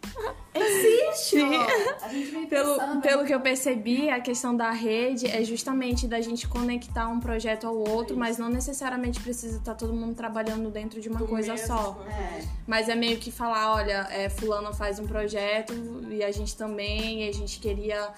Existe! 0.54 1.40
Sim. 1.40 1.56
A 2.02 2.08
gente 2.08 2.30
vem 2.30 2.46
Pelo, 2.46 2.74
pensando, 2.78 3.00
pelo 3.00 3.24
que 3.24 3.34
eu 3.34 3.40
percebi, 3.40 4.08
a 4.10 4.20
questão 4.20 4.56
da 4.56 4.70
rede 4.70 5.26
é 5.26 5.42
justamente 5.42 6.06
da 6.06 6.20
gente 6.20 6.46
conectar 6.46 7.08
um 7.08 7.18
projeto 7.18 7.66
ao 7.66 7.76
outro, 7.76 8.16
mas 8.16 8.38
não 8.38 8.48
necessariamente 8.48 9.20
precisa 9.20 9.58
estar 9.58 9.74
todo 9.74 9.92
mundo 9.92 10.14
trabalhando 10.14 10.70
dentro 10.70 11.00
de 11.00 11.08
uma 11.08 11.18
Do 11.18 11.26
coisa 11.26 11.52
mesmo, 11.52 11.66
só. 11.66 12.04
É. 12.08 12.44
Mas 12.66 12.88
é 12.88 12.94
meio 12.94 13.18
que 13.18 13.30
falar, 13.30 13.74
olha, 13.74 14.06
é, 14.10 14.28
fulano 14.28 14.72
faz 14.72 14.98
um 14.98 15.06
projeto 15.06 15.72
e 16.08 16.22
a 16.22 16.30
gente 16.30 16.56
também, 16.56 17.24
e 17.24 17.28
a 17.28 17.32
gente 17.32 17.58
queria 17.58 18.12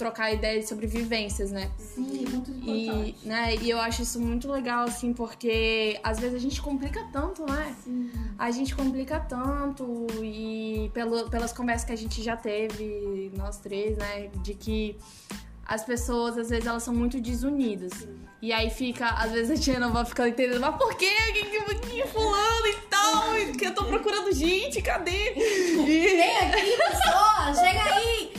trocar 0.00 0.32
ideias 0.32 0.66
sobre 0.68 0.86
vivências, 0.86 1.50
né? 1.52 1.70
Sim, 1.76 2.24
muito 2.32 2.50
E, 2.50 2.86
importante. 2.86 3.28
né, 3.28 3.54
e 3.56 3.68
eu 3.68 3.78
acho 3.78 4.00
isso 4.02 4.18
muito 4.18 4.50
legal, 4.50 4.84
assim, 4.84 5.12
porque 5.12 6.00
às 6.02 6.18
vezes 6.18 6.34
a 6.36 6.38
gente 6.38 6.60
complica 6.62 7.06
tanto, 7.12 7.44
né? 7.44 7.74
A 8.38 8.50
gente 8.50 8.74
complica 8.74 9.20
tanto 9.20 10.06
e 10.22 10.90
pelo, 10.94 11.28
pelas 11.28 11.52
conversas 11.52 11.84
que 11.86 11.92
a 11.92 11.96
gente 11.96 12.22
já 12.22 12.34
teve, 12.36 13.30
nós 13.36 13.58
três, 13.58 13.98
né? 13.98 14.30
De 14.42 14.54
que 14.54 14.96
as 15.70 15.84
pessoas, 15.84 16.36
às 16.36 16.50
vezes, 16.50 16.66
elas 16.66 16.82
são 16.82 16.92
muito 16.92 17.20
desunidas. 17.20 17.92
E 18.42 18.52
aí 18.52 18.68
fica, 18.70 19.06
às 19.10 19.30
vezes 19.30 19.56
a 19.56 19.62
tia 19.62 19.78
não 19.78 19.92
vai 19.92 20.04
ficando 20.04 20.30
entendendo, 20.30 20.60
mas 20.60 20.74
por 20.76 20.96
quê? 20.96 21.12
Que, 21.32 21.44
que, 21.44 21.74
que 21.74 22.08
fulano 22.08 22.66
e 22.66 22.74
tal? 22.90 23.38
E 23.38 23.52
Que 23.52 23.66
eu 23.66 23.74
tô 23.74 23.84
procurando 23.84 24.32
gente, 24.32 24.82
cadê? 24.82 25.32
E... 25.36 25.84
Vem 25.84 26.36
aqui, 26.38 26.76
pessoa! 26.76 27.54
Chega 27.54 27.94
aí! 27.94 28.32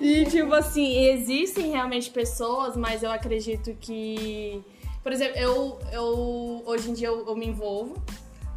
E, 0.00 0.24
tipo 0.26 0.54
assim, 0.54 1.08
existem 1.08 1.72
realmente 1.72 2.08
pessoas, 2.10 2.76
mas 2.76 3.02
eu 3.02 3.10
acredito 3.10 3.74
que. 3.80 4.62
Por 5.02 5.10
exemplo, 5.10 5.36
eu, 5.36 5.80
eu 5.92 6.62
hoje 6.64 6.90
em 6.90 6.94
dia 6.94 7.08
eu, 7.08 7.26
eu 7.26 7.34
me 7.34 7.46
envolvo, 7.46 8.00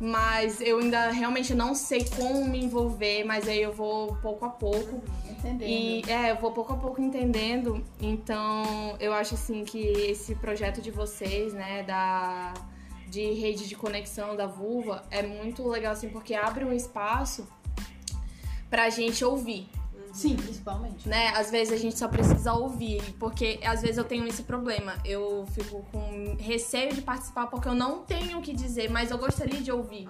mas 0.04 0.60
eu 0.60 0.80
ainda 0.80 1.12
realmente 1.12 1.56
não 1.56 1.74
sei 1.74 2.04
como 2.04 2.46
me 2.46 2.62
envolver, 2.62 3.24
mas 3.24 3.48
aí 3.48 3.62
eu 3.62 3.72
vou 3.72 4.18
pouco 4.18 4.44
a 4.44 4.50
pouco. 4.50 5.02
Entendendo. 5.30 5.64
E 5.64 6.04
é, 6.12 6.32
eu 6.32 6.36
vou 6.36 6.52
pouco 6.52 6.74
a 6.74 6.76
pouco 6.76 7.02
entendendo. 7.02 7.82
Então, 8.02 8.98
eu 9.00 9.14
acho 9.14 9.36
assim 9.36 9.64
que 9.64 9.80
esse 9.80 10.36
projeto 10.36 10.82
de 10.82 10.92
vocês, 10.92 11.54
né, 11.54 11.84
da 11.84 12.54
de 13.08 13.32
rede 13.32 13.66
de 13.66 13.76
conexão 13.76 14.36
da 14.36 14.46
vulva 14.46 15.04
é 15.10 15.22
muito 15.22 15.66
legal 15.70 15.94
assim 15.94 16.10
porque 16.10 16.34
abre 16.34 16.66
um 16.66 16.74
espaço 16.74 17.48
pra 18.72 18.90
gente 18.90 19.24
ouvir 19.24 19.70
Sim, 20.14 20.36
principalmente. 20.38 21.10
né? 21.10 21.30
Às 21.30 21.50
vezes 21.52 21.74
a 21.74 21.78
gente 21.78 21.98
só 21.98 22.08
precisa 22.08 22.54
ouvir, 22.54 23.02
porque 23.20 23.60
às 23.66 23.82
vezes 23.82 23.98
eu 23.98 24.04
tenho 24.04 24.26
esse 24.28 24.44
problema. 24.44 24.94
Eu 25.04 25.46
fico 25.52 25.84
com 25.92 26.36
receio 26.40 26.94
de 26.94 27.02
participar 27.02 27.48
porque 27.48 27.68
eu 27.68 27.74
não 27.74 28.04
tenho 28.04 28.38
o 28.38 28.42
que 28.42 28.54
dizer, 28.54 28.90
mas 28.92 29.10
eu 29.12 29.18
gostaria 29.18 29.60
de 29.60 29.72
ouvir. 29.72 30.08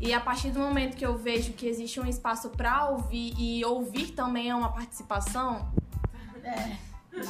E 0.00 0.12
a 0.12 0.20
partir 0.20 0.50
do 0.50 0.58
momento 0.58 0.96
que 0.96 1.04
eu 1.06 1.16
vejo 1.16 1.52
que 1.52 1.66
existe 1.66 2.00
um 2.00 2.06
espaço 2.06 2.48
pra 2.50 2.88
ouvir 2.90 3.34
e 3.38 3.64
ouvir 3.64 4.12
também 4.12 4.50
é 4.50 4.54
uma 4.54 4.70
participação, 4.72 5.70
É. 6.42 6.76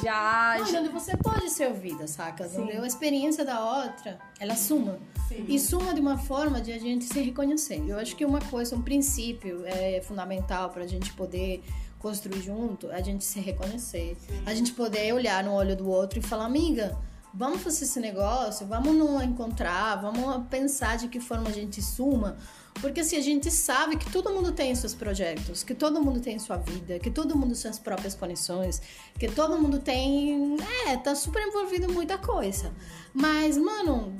já, 0.03 0.57
onde 0.61 0.89
você 0.89 1.15
pode 1.15 1.49
ser 1.49 1.67
ouvida, 1.69 2.07
saca? 2.07 2.49
Onde 2.57 2.73
a 2.73 2.85
experiência 2.85 3.45
da 3.45 3.59
outra, 3.83 4.19
ela 4.39 4.55
suma. 4.55 4.99
E 5.47 5.59
suma 5.59 5.93
de 5.93 5.99
uma 6.01 6.17
forma 6.17 6.59
de 6.61 6.71
a 6.71 6.79
gente 6.79 7.05
se 7.05 7.19
reconhecer. 7.21 7.83
Eu 7.87 7.97
acho 7.99 8.15
que 8.15 8.25
uma 8.25 8.39
coisa, 8.41 8.75
um 8.75 8.81
princípio 8.81 9.63
é 9.65 10.01
fundamental 10.01 10.69
pra 10.69 10.85
gente 10.87 11.11
poder 11.13 11.63
construir 11.99 12.41
junto, 12.41 12.89
a 12.91 13.01
gente 13.01 13.25
se 13.25 13.39
reconhecer. 13.39 14.17
A 14.45 14.53
gente 14.53 14.73
poder 14.73 15.13
olhar 15.13 15.43
no 15.43 15.53
olho 15.53 15.75
do 15.75 15.89
outro 15.89 16.19
e 16.19 16.21
falar, 16.21 16.45
amiga, 16.45 16.97
vamos 17.33 17.61
fazer 17.61 17.85
esse 17.85 17.99
negócio, 17.99 18.65
vamos 18.65 18.95
nos 18.95 19.21
encontrar, 19.23 19.95
vamos 20.01 20.47
pensar 20.47 20.97
de 20.97 21.07
que 21.07 21.19
forma 21.19 21.49
a 21.49 21.53
gente 21.53 21.81
suma. 21.81 22.37
Porque 22.81 22.99
assim, 23.01 23.17
a 23.17 23.21
gente 23.21 23.49
sabe 23.49 23.97
que 23.97 24.11
todo 24.11 24.31
mundo 24.31 24.51
tem 24.51 24.73
seus 24.75 24.93
projetos, 24.93 25.63
que 25.63 25.73
todo 25.73 26.01
mundo 26.01 26.19
tem 26.19 26.37
sua 26.37 26.57
vida, 26.57 26.99
que 26.99 27.09
todo 27.09 27.35
mundo 27.35 27.55
tem 27.55 27.71
as 27.71 27.79
próprias 27.79 28.13
conexões, 28.13 28.81
que 29.17 29.27
todo 29.27 29.57
mundo 29.57 29.79
tem. 29.79 30.57
É, 30.87 30.97
tá 30.97 31.15
super 31.15 31.41
envolvido 31.41 31.89
em 31.89 31.93
muita 31.93 32.17
coisa. 32.17 32.71
Mas, 33.13 33.57
mano, 33.57 34.13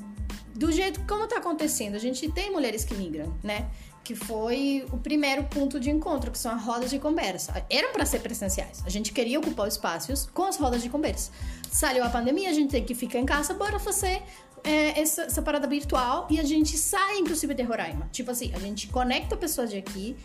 do 0.56 0.72
jeito 0.72 1.02
como 1.08 1.28
tá 1.28 1.38
acontecendo, 1.38 1.96
a 1.96 2.00
gente 2.00 2.32
tem 2.32 2.52
mulheres 2.52 2.84
que 2.84 2.96
migram, 2.96 3.32
né? 3.44 3.70
Que 4.08 4.16
foi 4.16 4.88
o 4.90 4.98
primeiro 4.98 5.44
ponto 5.44 5.82
de 5.82 5.90
encontro, 5.90 6.32
que 6.32 6.38
são 6.38 6.54
as 6.54 6.64
rodas 6.64 6.90
de 6.90 6.98
conversa. 6.98 7.62
Eram 7.70 7.92
para 7.92 8.06
ser 8.06 8.20
presenciais. 8.20 8.82
A 8.86 8.90
gente 8.90 9.12
queria 9.12 9.38
ocupar 9.38 9.68
os 9.68 9.74
espaços 9.74 10.30
com 10.34 10.46
as 10.46 10.56
rodas 10.56 10.82
de 10.82 10.88
conversa. 10.88 11.30
Saiu 11.70 12.06
a 12.06 12.10
pandemia, 12.10 12.50
a 12.50 12.54
gente 12.54 12.72
tem 12.72 12.86
que 12.86 12.96
ficar 12.96 13.20
em 13.20 13.26
casa, 13.26 13.54
bora 13.54 13.78
fazer 13.80 14.24
é, 14.64 14.98
essa, 14.98 15.24
essa 15.24 15.42
parada 15.42 15.68
virtual 15.68 16.26
e 16.30 16.40
a 16.40 16.44
gente 16.44 16.78
sai, 16.78 17.18
inclusive, 17.18 17.54
de 17.54 17.64
Roraima. 17.64 18.08
Tipo 18.10 18.32
assim, 18.32 18.50
a 18.56 18.60
gente 18.60 18.88
conecta 18.88 19.36
pessoas 19.36 19.72
de 19.72 19.78
aqui, 19.78 20.16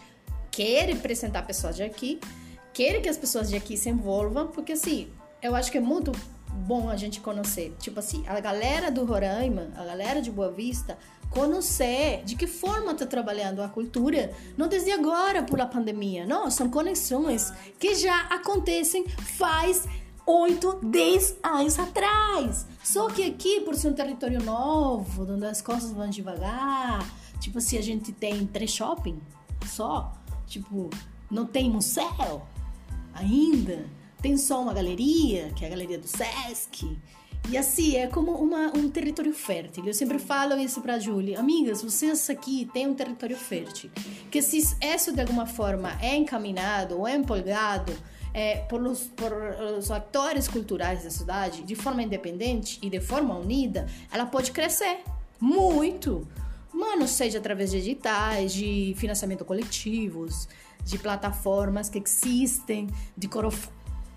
quer 0.52 0.86
representar 0.86 1.42
pessoas 1.42 1.74
de 1.74 1.82
aqui, 1.82 2.20
quer 2.72 3.02
que 3.02 3.08
as 3.08 3.16
pessoas 3.16 3.48
de 3.48 3.56
aqui 3.56 3.76
se 3.76 3.90
envolvam, 3.90 4.46
porque 4.46 4.74
assim, 4.74 5.10
eu 5.42 5.56
acho 5.56 5.72
que 5.72 5.78
é 5.78 5.80
muito 5.80 6.12
bom 6.52 6.88
a 6.88 6.94
gente 6.94 7.18
conhecer. 7.20 7.74
Tipo 7.80 7.98
assim, 7.98 8.22
a 8.28 8.38
galera 8.38 8.92
do 8.92 9.04
Roraima, 9.04 9.72
a 9.74 9.84
galera 9.84 10.22
de 10.22 10.30
Boa 10.30 10.52
Vista, 10.52 10.96
conhecer 11.32 12.22
de 12.24 12.36
que 12.36 12.46
forma 12.46 12.92
está 12.92 13.06
trabalhando 13.06 13.62
a 13.62 13.68
cultura, 13.68 14.32
não 14.56 14.68
desde 14.68 14.92
agora 14.92 15.42
por 15.42 15.60
a 15.60 15.66
pandemia, 15.66 16.26
não, 16.26 16.50
são 16.50 16.68
conexões 16.68 17.52
que 17.78 17.94
já 17.94 18.20
acontecem 18.28 19.06
faz 19.08 19.86
8, 20.26 20.80
10 20.82 21.36
anos 21.42 21.78
atrás. 21.78 22.66
Só 22.82 23.08
que 23.08 23.24
aqui, 23.24 23.60
por 23.60 23.74
ser 23.74 23.88
um 23.88 23.94
território 23.94 24.42
novo, 24.42 25.30
onde 25.30 25.46
as 25.46 25.60
coisas 25.60 25.92
vão 25.92 26.08
devagar, 26.08 27.04
tipo 27.40 27.58
assim, 27.58 27.78
a 27.78 27.82
gente 27.82 28.12
tem 28.12 28.46
três 28.46 28.70
shopping 28.70 29.20
só, 29.66 30.12
tipo, 30.46 30.90
não 31.30 31.46
tem 31.46 31.70
museu 31.70 32.42
ainda, 33.14 33.84
tem 34.20 34.36
só 34.36 34.62
uma 34.62 34.72
galeria, 34.72 35.50
que 35.56 35.64
é 35.64 35.66
a 35.66 35.70
galeria 35.70 35.98
do 35.98 36.06
Sesc. 36.06 36.98
E 37.48 37.58
assim, 37.58 37.96
é 37.96 38.06
como 38.06 38.32
uma, 38.32 38.72
um 38.76 38.88
território 38.88 39.34
fértil. 39.34 39.84
Eu 39.86 39.92
sempre 39.92 40.18
falo 40.18 40.58
isso 40.58 40.80
pra 40.80 40.98
Julie. 40.98 41.36
Amigas, 41.36 41.82
vocês 41.82 42.30
aqui 42.30 42.68
têm 42.72 42.86
um 42.86 42.94
território 42.94 43.36
fértil. 43.36 43.90
Que 44.30 44.40
se 44.40 44.58
isso 44.58 45.12
de 45.12 45.20
alguma 45.20 45.46
forma 45.46 45.98
é 46.00 46.16
encaminhado 46.16 46.98
ou 46.98 47.06
é 47.06 47.14
empolgado 47.14 47.92
é, 48.32 48.56
por, 48.56 48.80
os, 48.82 49.02
por 49.02 49.32
os 49.78 49.90
atores 49.90 50.48
culturais 50.48 51.04
da 51.04 51.10
cidade, 51.10 51.62
de 51.62 51.74
forma 51.74 52.02
independente 52.02 52.78
e 52.82 52.88
de 52.88 53.00
forma 53.00 53.36
unida, 53.36 53.86
ela 54.10 54.26
pode 54.26 54.52
crescer 54.52 55.00
muito. 55.38 56.26
Mano, 56.72 57.06
seja 57.06 57.38
através 57.38 57.70
de 57.70 57.78
editais, 57.78 58.54
de 58.54 58.94
financiamento 58.96 59.44
coletivos, 59.44 60.48
de 60.84 60.98
plataformas 60.98 61.88
que 61.90 61.98
existem, 61.98 62.88
de 63.16 63.28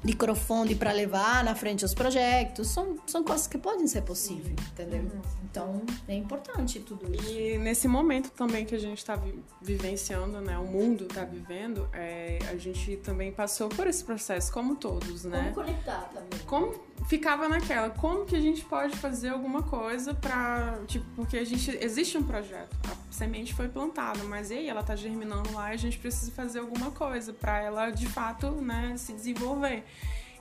microfone 0.06 0.76
para 0.76 0.92
levar 0.92 1.44
na 1.44 1.56
frente 1.56 1.84
os 1.84 1.94
projetos. 1.94 2.68
São, 2.68 2.96
são 3.08 3.24
coisas 3.24 3.48
que 3.48 3.58
podem 3.58 3.88
ser 3.88 4.04
possíveis, 4.04 4.56
entendeu? 4.72 5.12
Então, 5.44 5.82
é 6.08 6.14
importante 6.14 6.80
tudo 6.80 7.14
isso. 7.14 7.32
E 7.32 7.58
nesse 7.58 7.88
momento 7.88 8.30
também 8.32 8.66
que 8.66 8.76
a 8.76 8.80
gente 8.80 9.00
está 9.00 9.16
vi 9.16 9.44
vivenciando, 9.62 10.40
né? 10.42 10.58
O 10.58 10.66
mundo 10.66 11.06
está 11.06 11.24
vivendo, 11.24 11.90
é, 11.92 12.38
a 12.50 12.56
gente 12.56 12.98
também 12.98 13.32
passou 13.32 13.68
por 13.68 13.88
esse 13.88 14.04
processo, 14.04 14.52
como 14.52 14.76
todos, 14.76 15.24
né? 15.24 15.52
Como 15.54 15.66
conectar 15.66 16.10
também. 16.14 16.46
Como 16.46 16.74
ficava 17.08 17.48
naquela, 17.48 17.90
como 17.90 18.26
que 18.26 18.36
a 18.36 18.40
gente 18.40 18.64
pode 18.66 18.96
fazer 18.98 19.30
alguma 19.30 19.62
coisa 19.62 20.14
para 20.14 20.80
tipo, 20.88 21.06
porque 21.16 21.38
a 21.38 21.44
gente 21.44 21.78
existe 21.82 22.18
um 22.18 22.24
projeto, 22.24 22.76
a 22.90 23.14
semente 23.14 23.54
foi 23.54 23.68
plantada, 23.68 24.24
mas 24.24 24.50
e 24.50 24.56
aí 24.56 24.68
ela 24.68 24.82
tá 24.82 24.96
germinando 24.96 25.54
lá 25.54 25.72
e 25.72 25.76
a 25.76 25.78
gente 25.78 25.98
precisa 26.00 26.32
fazer 26.32 26.60
alguma 26.60 26.92
coisa 26.92 27.32
para 27.34 27.62
ela 27.62 27.90
de 27.92 28.08
fato, 28.08 28.50
né, 28.52 28.96
se 28.98 29.14
desenvolver. 29.14 29.84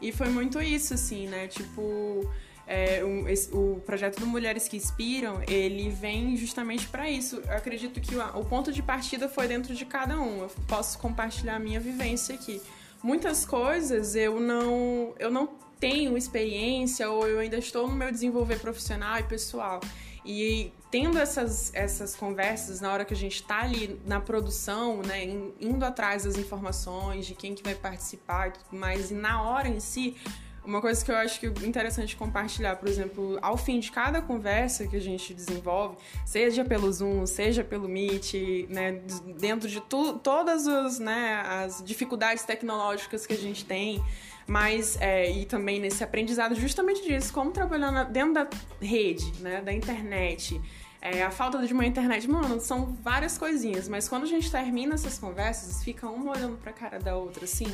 E 0.00 0.12
foi 0.12 0.28
muito 0.28 0.60
isso 0.60 0.94
assim, 0.94 1.28
né? 1.28 1.46
Tipo, 1.46 2.28
é, 2.66 3.04
um, 3.04 3.28
esse, 3.28 3.54
o 3.54 3.80
projeto 3.86 4.20
do 4.20 4.26
Mulheres 4.26 4.68
que 4.68 4.76
Inspiram, 4.76 5.42
ele 5.46 5.88
vem 5.90 6.36
justamente 6.36 6.88
para 6.88 7.08
isso. 7.08 7.36
Eu 7.46 7.56
acredito 7.56 8.00
que 8.00 8.14
o, 8.14 8.22
o 8.38 8.44
ponto 8.44 8.72
de 8.72 8.82
partida 8.82 9.28
foi 9.28 9.46
dentro 9.46 9.74
de 9.74 9.84
cada 9.84 10.20
um. 10.20 10.42
Eu 10.42 10.50
posso 10.66 10.98
compartilhar 10.98 11.56
a 11.56 11.58
minha 11.58 11.80
vivência 11.80 12.34
aqui. 12.34 12.60
Muitas 13.02 13.44
coisas 13.44 14.14
eu 14.14 14.40
não, 14.40 15.14
eu 15.18 15.30
não 15.30 15.46
tenho 15.78 16.16
experiência 16.16 17.10
ou 17.10 17.26
eu 17.26 17.38
ainda 17.38 17.56
estou 17.56 17.88
no 17.88 17.94
meu 17.94 18.10
desenvolver 18.10 18.58
profissional 18.58 19.18
e 19.18 19.22
pessoal. 19.24 19.80
E 20.24 20.72
tendo 20.90 21.18
essas, 21.18 21.74
essas 21.74 22.16
conversas 22.16 22.80
na 22.80 22.92
hora 22.92 23.04
que 23.04 23.12
a 23.12 23.16
gente 23.16 23.34
está 23.34 23.60
ali 23.60 24.00
na 24.06 24.20
produção, 24.20 25.02
né, 25.02 25.24
indo 25.60 25.84
atrás 25.84 26.24
das 26.24 26.38
informações 26.38 27.26
de 27.26 27.34
quem 27.34 27.54
que 27.54 27.62
vai 27.62 27.74
participar 27.74 28.48
e 28.48 28.50
tudo 28.52 28.78
mais, 28.78 29.10
e 29.10 29.14
na 29.14 29.42
hora 29.42 29.68
em 29.68 29.80
si, 29.80 30.16
uma 30.64 30.80
coisa 30.80 31.04
que 31.04 31.10
eu 31.10 31.16
acho 31.16 31.38
que 31.38 31.46
é 31.46 31.50
interessante 31.66 32.16
compartilhar, 32.16 32.76
por 32.76 32.88
exemplo, 32.88 33.38
ao 33.42 33.56
fim 33.56 33.78
de 33.78 33.92
cada 33.92 34.22
conversa 34.22 34.86
que 34.86 34.96
a 34.96 35.00
gente 35.00 35.34
desenvolve, 35.34 35.96
seja 36.24 36.64
pelo 36.64 36.90
Zoom, 36.90 37.26
seja 37.26 37.62
pelo 37.62 37.86
Meet, 37.86 38.66
né, 38.70 39.02
dentro 39.36 39.68
de 39.68 39.80
tu, 39.82 40.14
todas 40.14 40.66
as, 40.66 40.98
né, 40.98 41.42
as 41.46 41.82
dificuldades 41.84 42.44
tecnológicas 42.44 43.26
que 43.26 43.34
a 43.34 43.38
gente 43.38 43.64
tem, 43.64 44.02
mas 44.46 44.96
é, 45.00 45.30
e 45.30 45.44
também 45.44 45.80
nesse 45.80 46.02
aprendizado 46.04 46.54
justamente 46.54 47.02
disso, 47.02 47.32
como 47.32 47.50
trabalhar 47.50 47.90
na, 47.90 48.04
dentro 48.04 48.34
da 48.34 48.48
rede, 48.80 49.32
né, 49.40 49.60
da 49.60 49.72
internet. 49.72 50.60
É, 51.00 51.22
a 51.22 51.30
falta 51.30 51.58
de 51.66 51.72
uma 51.72 51.84
internet, 51.84 52.28
mano, 52.28 52.58
são 52.60 52.96
várias 53.02 53.36
coisinhas, 53.36 53.88
mas 53.88 54.08
quando 54.08 54.22
a 54.22 54.26
gente 54.26 54.50
termina 54.50 54.94
essas 54.94 55.18
conversas, 55.18 55.84
fica 55.84 56.08
uma 56.08 56.32
olhando 56.32 56.56
pra 56.56 56.72
cara 56.72 56.98
da 56.98 57.14
outra, 57.14 57.44
assim. 57.44 57.68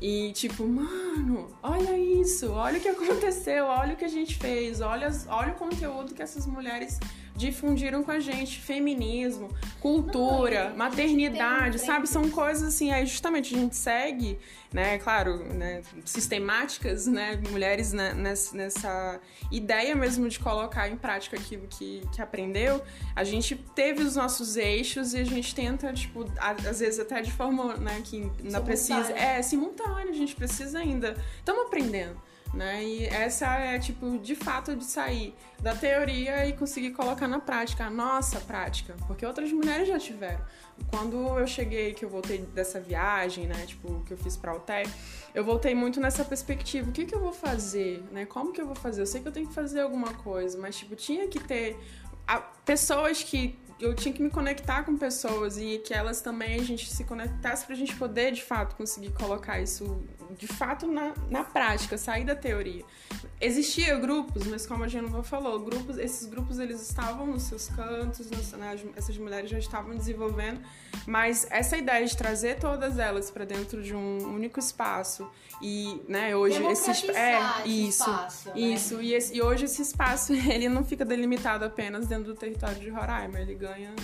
E 0.00 0.32
tipo, 0.32 0.66
mano, 0.66 1.48
olha 1.60 1.98
isso, 1.98 2.52
olha 2.52 2.78
o 2.78 2.80
que 2.80 2.88
aconteceu, 2.88 3.64
olha 3.66 3.94
o 3.94 3.96
que 3.96 4.04
a 4.04 4.08
gente 4.08 4.36
fez, 4.36 4.80
olha, 4.80 5.08
olha 5.28 5.52
o 5.52 5.56
conteúdo 5.56 6.14
que 6.14 6.22
essas 6.22 6.46
mulheres 6.46 7.00
difundiram 7.38 8.02
com 8.02 8.10
a 8.10 8.18
gente, 8.18 8.58
feminismo, 8.60 9.48
cultura, 9.80 10.74
maternidade, 10.76 11.78
sabe? 11.78 12.08
São 12.08 12.28
coisas 12.28 12.74
assim, 12.74 12.90
aí 12.90 13.06
justamente 13.06 13.54
a 13.54 13.58
gente 13.58 13.76
segue, 13.76 14.38
né, 14.72 14.98
claro, 14.98 15.44
né, 15.54 15.82
sistemáticas, 16.04 17.06
né, 17.06 17.40
mulheres 17.48 17.92
né, 17.92 18.12
nessa, 18.12 18.56
nessa, 18.56 19.20
ideia 19.52 19.94
mesmo 19.94 20.28
de 20.28 20.38
colocar 20.40 20.88
em 20.90 20.96
prática 20.96 21.36
aquilo 21.36 21.66
que, 21.68 22.02
que 22.12 22.20
aprendeu, 22.20 22.82
a 23.14 23.22
gente 23.22 23.54
teve 23.74 24.02
os 24.02 24.16
nossos 24.16 24.56
eixos 24.56 25.14
e 25.14 25.20
a 25.20 25.24
gente 25.24 25.54
tenta, 25.54 25.92
tipo, 25.92 26.26
às 26.38 26.80
vezes 26.80 26.98
até 26.98 27.22
de 27.22 27.30
forma, 27.30 27.76
né, 27.76 28.02
que 28.04 28.30
ainda 28.44 28.60
precisa, 28.60 29.12
é, 29.12 29.40
simultâneo, 29.42 30.10
a 30.10 30.12
gente 30.12 30.34
precisa 30.34 30.80
ainda, 30.80 31.16
estamos 31.38 31.66
aprendendo 31.66 32.27
né? 32.54 32.82
E 32.82 33.06
essa 33.06 33.46
é, 33.56 33.78
tipo, 33.78 34.18
de 34.18 34.34
fato 34.34 34.74
de 34.74 34.84
sair 34.84 35.34
da 35.60 35.74
teoria 35.74 36.46
e 36.46 36.52
conseguir 36.52 36.90
colocar 36.92 37.28
na 37.28 37.38
prática, 37.38 37.84
a 37.84 37.90
nossa 37.90 38.40
prática, 38.40 38.94
porque 39.06 39.24
outras 39.24 39.52
mulheres 39.52 39.88
já 39.88 39.98
tiveram. 39.98 40.40
Quando 40.90 41.16
eu 41.38 41.46
cheguei, 41.46 41.92
que 41.92 42.04
eu 42.04 42.08
voltei 42.08 42.38
dessa 42.38 42.80
viagem, 42.80 43.46
né, 43.46 43.66
tipo, 43.66 44.02
que 44.06 44.12
eu 44.12 44.16
fiz 44.16 44.36
pra 44.36 44.52
Alté, 44.52 44.84
eu 45.34 45.44
voltei 45.44 45.74
muito 45.74 46.00
nessa 46.00 46.24
perspectiva, 46.24 46.88
o 46.88 46.92
que 46.92 47.04
que 47.04 47.14
eu 47.14 47.20
vou 47.20 47.32
fazer, 47.32 48.02
né? 48.12 48.24
Como 48.24 48.52
que 48.52 48.60
eu 48.60 48.66
vou 48.66 48.76
fazer? 48.76 49.02
Eu 49.02 49.06
sei 49.06 49.20
que 49.20 49.28
eu 49.28 49.32
tenho 49.32 49.48
que 49.48 49.54
fazer 49.54 49.80
alguma 49.80 50.14
coisa, 50.14 50.56
mas, 50.58 50.76
tipo, 50.76 50.94
tinha 50.94 51.26
que 51.28 51.40
ter 51.40 51.76
pessoas 52.64 53.22
que 53.22 53.58
eu 53.80 53.94
tinha 53.94 54.12
que 54.12 54.20
me 54.20 54.30
conectar 54.30 54.82
com 54.82 54.96
pessoas 54.96 55.56
e 55.56 55.78
que 55.78 55.94
elas 55.94 56.20
também 56.20 56.60
a 56.60 56.64
gente 56.64 56.90
se 56.92 57.04
conectasse 57.04 57.64
pra 57.64 57.74
gente 57.76 57.94
poder 57.94 58.32
de 58.32 58.42
fato 58.42 58.74
conseguir 58.74 59.12
colocar 59.12 59.60
isso 59.60 60.02
de 60.36 60.46
fato 60.46 60.86
na, 60.86 61.14
na 61.30 61.44
prática, 61.44 61.96
sair 61.96 62.24
da 62.24 62.34
teoria. 62.34 62.84
Existia 63.40 63.96
grupos, 63.96 64.46
mas 64.46 64.66
como 64.66 64.82
a 64.84 64.88
Genova 64.88 65.22
falou, 65.22 65.60
grupos, 65.60 65.96
esses 65.96 66.26
grupos 66.26 66.58
eles 66.58 66.82
estavam 66.82 67.26
nos 67.26 67.44
seus 67.44 67.68
cantos, 67.68 68.28
nos, 68.30 68.52
né, 68.52 68.76
essas 68.96 69.16
mulheres 69.16 69.48
já 69.48 69.58
estavam 69.58 69.94
desenvolvendo, 69.96 70.60
mas 71.06 71.46
essa 71.50 71.76
ideia 71.76 72.04
de 72.04 72.16
trazer 72.16 72.58
todas 72.58 72.98
elas 72.98 73.30
para 73.30 73.44
dentro 73.44 73.82
de 73.82 73.94
um 73.94 74.34
único 74.34 74.58
espaço 74.58 75.30
e, 75.62 76.02
né, 76.08 76.34
hoje 76.34 76.62
esse 76.64 77.10
é 77.12 77.64
isso, 77.64 78.02
espaço, 78.02 78.48
né? 78.48 78.60
isso 78.60 79.00
e, 79.00 79.14
esse, 79.14 79.34
e 79.36 79.42
hoje 79.42 79.66
esse 79.66 79.82
espaço 79.82 80.32
ele 80.50 80.68
não 80.68 80.84
fica 80.84 81.04
delimitado 81.04 81.64
apenas 81.64 82.06
dentro 82.06 82.24
do 82.24 82.34
território 82.34 82.80
de 82.80 82.90
Roraima, 82.90 83.38
ele 83.38 83.54
ganha 83.54 83.94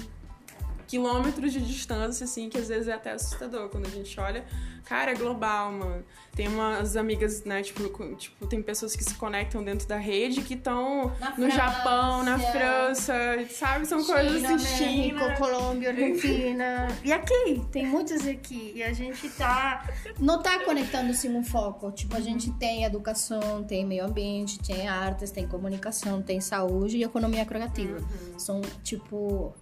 quilômetros 0.95 1.53
de 1.53 1.61
distância, 1.61 2.23
assim, 2.23 2.49
que 2.49 2.57
às 2.57 2.69
vezes 2.69 2.87
é 2.87 2.93
até 2.93 3.11
assustador 3.11 3.69
quando 3.69 3.87
a 3.87 3.91
gente 3.91 4.21
olha. 4.21 4.45
Cara, 4.85 5.11
é 5.11 5.15
global, 5.17 5.73
mano. 5.73 6.05
Tem 6.37 6.47
umas 6.47 6.97
amigas, 6.97 7.43
né, 7.45 7.63
tipo, 7.63 8.15
tipo 8.15 8.47
tem 8.47 8.63
pessoas 8.63 8.95
que 8.95 9.03
se 9.03 9.15
conectam 9.15 9.65
dentro 9.65 9.89
da 9.89 9.97
rede 9.97 10.43
que 10.43 10.55
estão 10.55 11.13
no 11.37 11.51
Japão, 11.51 12.23
na 12.23 12.39
França, 12.39 13.13
sabe? 13.51 13.87
São 13.87 14.01
China, 14.01 14.15
coisas 14.15 14.45
assim, 14.45 14.53
México, 14.53 14.77
China. 14.77 15.37
Colômbia, 15.37 15.89
Argentina. 15.91 16.87
e 17.03 17.13
aqui, 17.13 17.61
tem 17.73 17.87
muitas 17.87 18.25
aqui. 18.25 18.73
E 18.77 18.83
a 18.83 18.93
gente 18.93 19.29
tá. 19.31 19.89
Não 20.21 20.41
tá 20.41 20.61
conectando-se 20.61 21.29
um 21.29 21.43
foco. 21.43 21.91
Tipo, 21.91 22.17
a 22.17 22.21
gente 22.21 22.53
tem 22.53 22.85
educação, 22.85 23.65
tem 23.65 23.85
meio 23.85 24.05
ambiente, 24.05 24.61
tem 24.61 24.87
artes, 24.87 25.33
tem 25.33 25.49
comunicação, 25.49 26.23
tem 26.23 26.41
saúde 26.41 26.99
e 26.99 27.03
economia 27.03 27.45
criativa. 27.45 27.99
Uhum. 27.99 28.39
São, 28.39 28.61
tipo, 28.85 29.53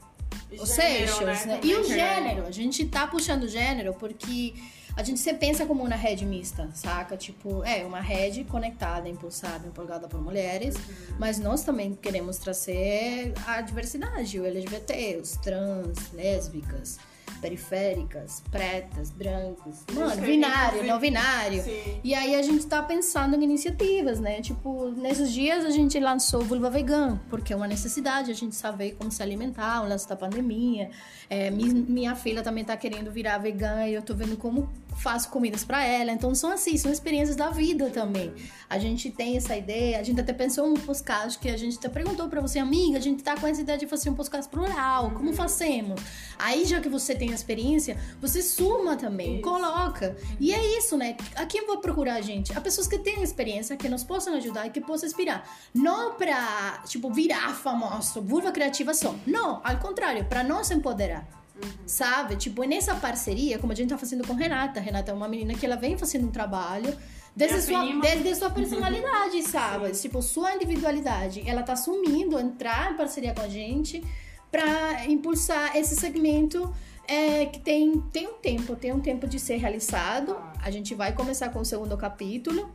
os 0.60 0.68
Seychelles, 0.68 1.46
né? 1.46 1.54
né? 1.54 1.60
E 1.62 1.74
o 1.74 1.84
gênero, 1.84 2.46
a 2.46 2.50
gente 2.50 2.84
tá 2.86 3.06
puxando 3.06 3.48
gênero 3.48 3.94
porque 3.94 4.54
a 4.96 5.02
gente 5.02 5.20
se 5.20 5.32
pensa 5.34 5.64
como 5.64 5.82
uma 5.82 5.96
rede 5.96 6.26
mista, 6.26 6.68
saca? 6.74 7.16
Tipo, 7.16 7.64
é 7.64 7.84
uma 7.84 8.00
rede 8.00 8.44
conectada, 8.44 9.08
impulsada, 9.08 9.66
empolgada 9.66 10.06
por 10.06 10.20
mulheres, 10.20 10.74
uhum. 10.74 11.16
mas 11.18 11.38
nós 11.38 11.62
também 11.62 11.94
queremos 11.94 12.36
trazer 12.38 13.32
a 13.46 13.60
diversidade, 13.62 14.38
o 14.38 14.44
LGBT, 14.44 15.18
os 15.22 15.32
trans, 15.36 16.12
lésbicas 16.12 16.98
periféricas, 17.42 18.40
pretas, 18.52 19.10
brancas, 19.10 19.84
mano, 19.92 20.22
binário, 20.22 20.84
não 20.84 21.00
binário. 21.00 21.60
Sim. 21.60 22.00
E 22.04 22.14
aí 22.14 22.36
a 22.36 22.42
gente 22.42 22.64
tá 22.66 22.80
pensando 22.80 23.34
em 23.34 23.42
iniciativas, 23.42 24.20
né? 24.20 24.40
Tipo, 24.40 24.90
nesses 24.92 25.32
dias 25.32 25.64
a 25.64 25.70
gente 25.70 25.98
lançou 25.98 26.42
Vulva 26.42 26.70
Vegan, 26.70 27.20
porque 27.28 27.52
é 27.52 27.56
uma 27.56 27.66
necessidade 27.66 28.30
a 28.30 28.34
gente 28.34 28.54
saber 28.54 28.92
como 28.92 29.10
se 29.10 29.20
alimentar, 29.20 29.82
o 29.82 29.88
lance 29.88 30.08
da 30.08 30.14
pandemia. 30.14 30.90
É, 31.28 31.50
minha 31.50 32.14
filha 32.14 32.42
também 32.42 32.64
tá 32.64 32.76
querendo 32.76 33.10
virar 33.10 33.38
vegana 33.38 33.88
e 33.88 33.94
eu 33.94 34.02
tô 34.02 34.14
vendo 34.14 34.36
como 34.36 34.70
faço 34.96 35.28
comidas 35.28 35.64
para 35.64 35.84
ela. 35.84 36.12
Então 36.12 36.34
são 36.34 36.50
assim, 36.50 36.76
são 36.76 36.90
experiências 36.92 37.36
da 37.36 37.50
vida 37.50 37.90
também. 37.90 38.32
A 38.68 38.78
gente 38.78 39.10
tem 39.10 39.36
essa 39.36 39.56
ideia, 39.56 39.98
a 39.98 40.02
gente 40.02 40.20
até 40.20 40.32
pensou 40.32 40.66
um 40.66 40.74
podcast 40.74 41.38
que 41.38 41.48
a 41.48 41.56
gente 41.56 41.78
até 41.78 41.88
perguntou 41.88 42.28
para 42.28 42.40
você, 42.40 42.58
amiga, 42.58 42.98
a 42.98 43.00
gente 43.00 43.22
tá 43.22 43.36
com 43.36 43.46
essa 43.46 43.60
ideia 43.60 43.78
de 43.78 43.86
fazer 43.86 44.10
um 44.10 44.14
podcast 44.14 44.50
plural, 44.50 45.10
como 45.10 45.28
uhum. 45.28 45.34
fazemos? 45.34 46.00
Aí 46.38 46.64
já 46.64 46.80
que 46.80 46.88
você 46.88 47.14
tem 47.14 47.32
a 47.32 47.34
experiência, 47.34 47.98
você 48.20 48.42
suma 48.42 48.96
também, 48.96 49.34
isso. 49.34 49.42
coloca. 49.42 50.16
E 50.40 50.52
é 50.52 50.78
isso, 50.78 50.96
né? 50.96 51.16
A 51.36 51.44
quem 51.44 51.66
vou 51.66 51.78
procurar, 51.78 52.20
gente? 52.22 52.56
A 52.56 52.60
pessoas 52.60 52.86
que 52.88 52.98
têm 52.98 53.22
experiência, 53.22 53.76
que 53.76 53.88
nos 53.88 54.04
possam 54.04 54.34
ajudar 54.34 54.66
e 54.66 54.70
que 54.70 54.80
possam 54.80 55.06
inspirar. 55.06 55.48
Não 55.74 56.14
pra, 56.14 56.82
tipo, 56.86 57.12
virar 57.12 57.54
famoso, 57.54 58.22
vulva 58.22 58.52
criativa 58.52 58.94
só. 58.94 59.14
Não, 59.26 59.60
ao 59.64 59.78
contrário, 59.78 60.24
para 60.24 60.42
nos 60.42 60.70
empoderar. 60.70 61.41
Uhum. 61.54 61.70
Sabe? 61.86 62.36
Tipo, 62.36 62.64
nessa 62.64 62.94
parceria, 62.94 63.58
como 63.58 63.72
a 63.72 63.76
gente 63.76 63.90
tá 63.90 63.98
fazendo 63.98 64.26
com 64.26 64.34
Renata. 64.34 64.80
Renata 64.80 65.10
é 65.10 65.14
uma 65.14 65.28
menina 65.28 65.54
que 65.54 65.64
ela 65.66 65.76
vem 65.76 65.96
fazendo 65.96 66.26
um 66.26 66.30
trabalho 66.30 66.96
desde 67.34 67.62
sua, 67.62 68.00
desde 68.00 68.34
sua 68.34 68.50
personalidade, 68.50 69.42
sabe? 69.42 69.90
tipo, 69.92 70.22
sua 70.22 70.54
individualidade. 70.54 71.42
Ela 71.48 71.62
tá 71.62 71.74
assumindo 71.74 72.38
entrar 72.38 72.92
em 72.92 72.96
parceria 72.96 73.34
com 73.34 73.42
a 73.42 73.48
gente 73.48 74.02
para 74.50 75.06
impulsar 75.06 75.76
esse 75.76 75.96
segmento 75.96 76.72
é, 77.08 77.46
que 77.46 77.58
tem, 77.58 78.00
tem 78.12 78.28
um 78.28 78.34
tempo, 78.34 78.76
tem 78.76 78.92
um 78.92 79.00
tempo 79.00 79.26
de 79.26 79.38
ser 79.38 79.56
realizado. 79.56 80.36
A 80.62 80.70
gente 80.70 80.94
vai 80.94 81.12
começar 81.12 81.48
com 81.50 81.60
o 81.60 81.64
segundo 81.64 81.96
capítulo. 81.96 82.70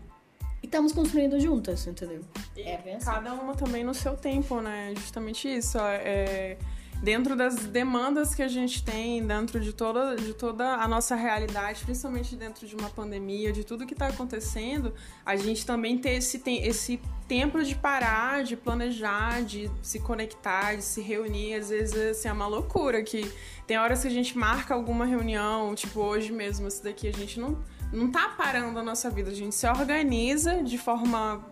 E 0.62 0.66
estamos 0.66 0.92
construindo 0.92 1.40
juntas, 1.40 1.86
entendeu? 1.86 2.22
É, 2.58 2.96
assim. 2.96 3.06
Cada 3.06 3.34
uma 3.34 3.56
também 3.56 3.84
no 3.84 3.94
seu 3.94 4.18
tempo, 4.18 4.60
né? 4.60 4.92
Justamente 4.96 5.48
isso. 5.48 5.78
É, 5.80 6.58
dentro 7.02 7.36
das 7.36 7.56
demandas 7.68 8.34
que 8.34 8.42
a 8.42 8.48
gente 8.48 8.84
tem, 8.84 9.26
dentro 9.26 9.60
de 9.60 9.72
toda, 9.72 10.16
de 10.16 10.34
toda 10.34 10.76
a 10.76 10.88
nossa 10.88 11.16
realidade, 11.16 11.84
principalmente 11.86 12.36
dentro 12.36 12.66
de 12.66 12.76
uma 12.76 12.90
pandemia, 12.90 13.52
de 13.52 13.64
tudo 13.64 13.86
que 13.86 13.94
está 13.94 14.08
acontecendo, 14.08 14.94
a 15.26 15.36
gente 15.36 15.66
também 15.66 15.98
ter 15.98 16.12
esse, 16.12 16.40
tem, 16.40 16.66
esse 16.66 17.00
tempo 17.28 17.64
de 17.64 17.76
parar, 17.76 18.44
de 18.44 18.56
planejar, 18.56 19.44
de 19.44 19.70
se 19.82 20.00
conectar, 20.00 20.76
de 20.76 20.84
se 20.84 21.02
reunir. 21.02 21.56
Às 21.56 21.70
vezes 21.70 22.18
assim, 22.18 22.30
é 22.30 22.34
uma 22.34 22.48
loucura 22.48 23.04
que 23.04 23.32
tem 23.68 23.78
horas 23.78 24.02
que 24.02 24.08
a 24.08 24.12
gente 24.12 24.38
marca 24.38 24.74
alguma 24.74 25.06
reunião, 25.06 25.76
tipo 25.76 26.00
hoje 26.00 26.32
mesmo, 26.32 26.68
esse 26.68 26.84
daqui 26.84 27.08
a 27.08 27.14
gente 27.14 27.40
não, 27.40 27.62
não 27.92 28.10
tá 28.10 28.30
parando 28.30 28.80
a 28.80 28.84
nossa 28.84 29.10
vida, 29.10 29.30
a 29.30 29.34
gente 29.34 29.54
se 29.54 29.68
organiza 29.68 30.64
de 30.64 30.78
forma 30.78 31.46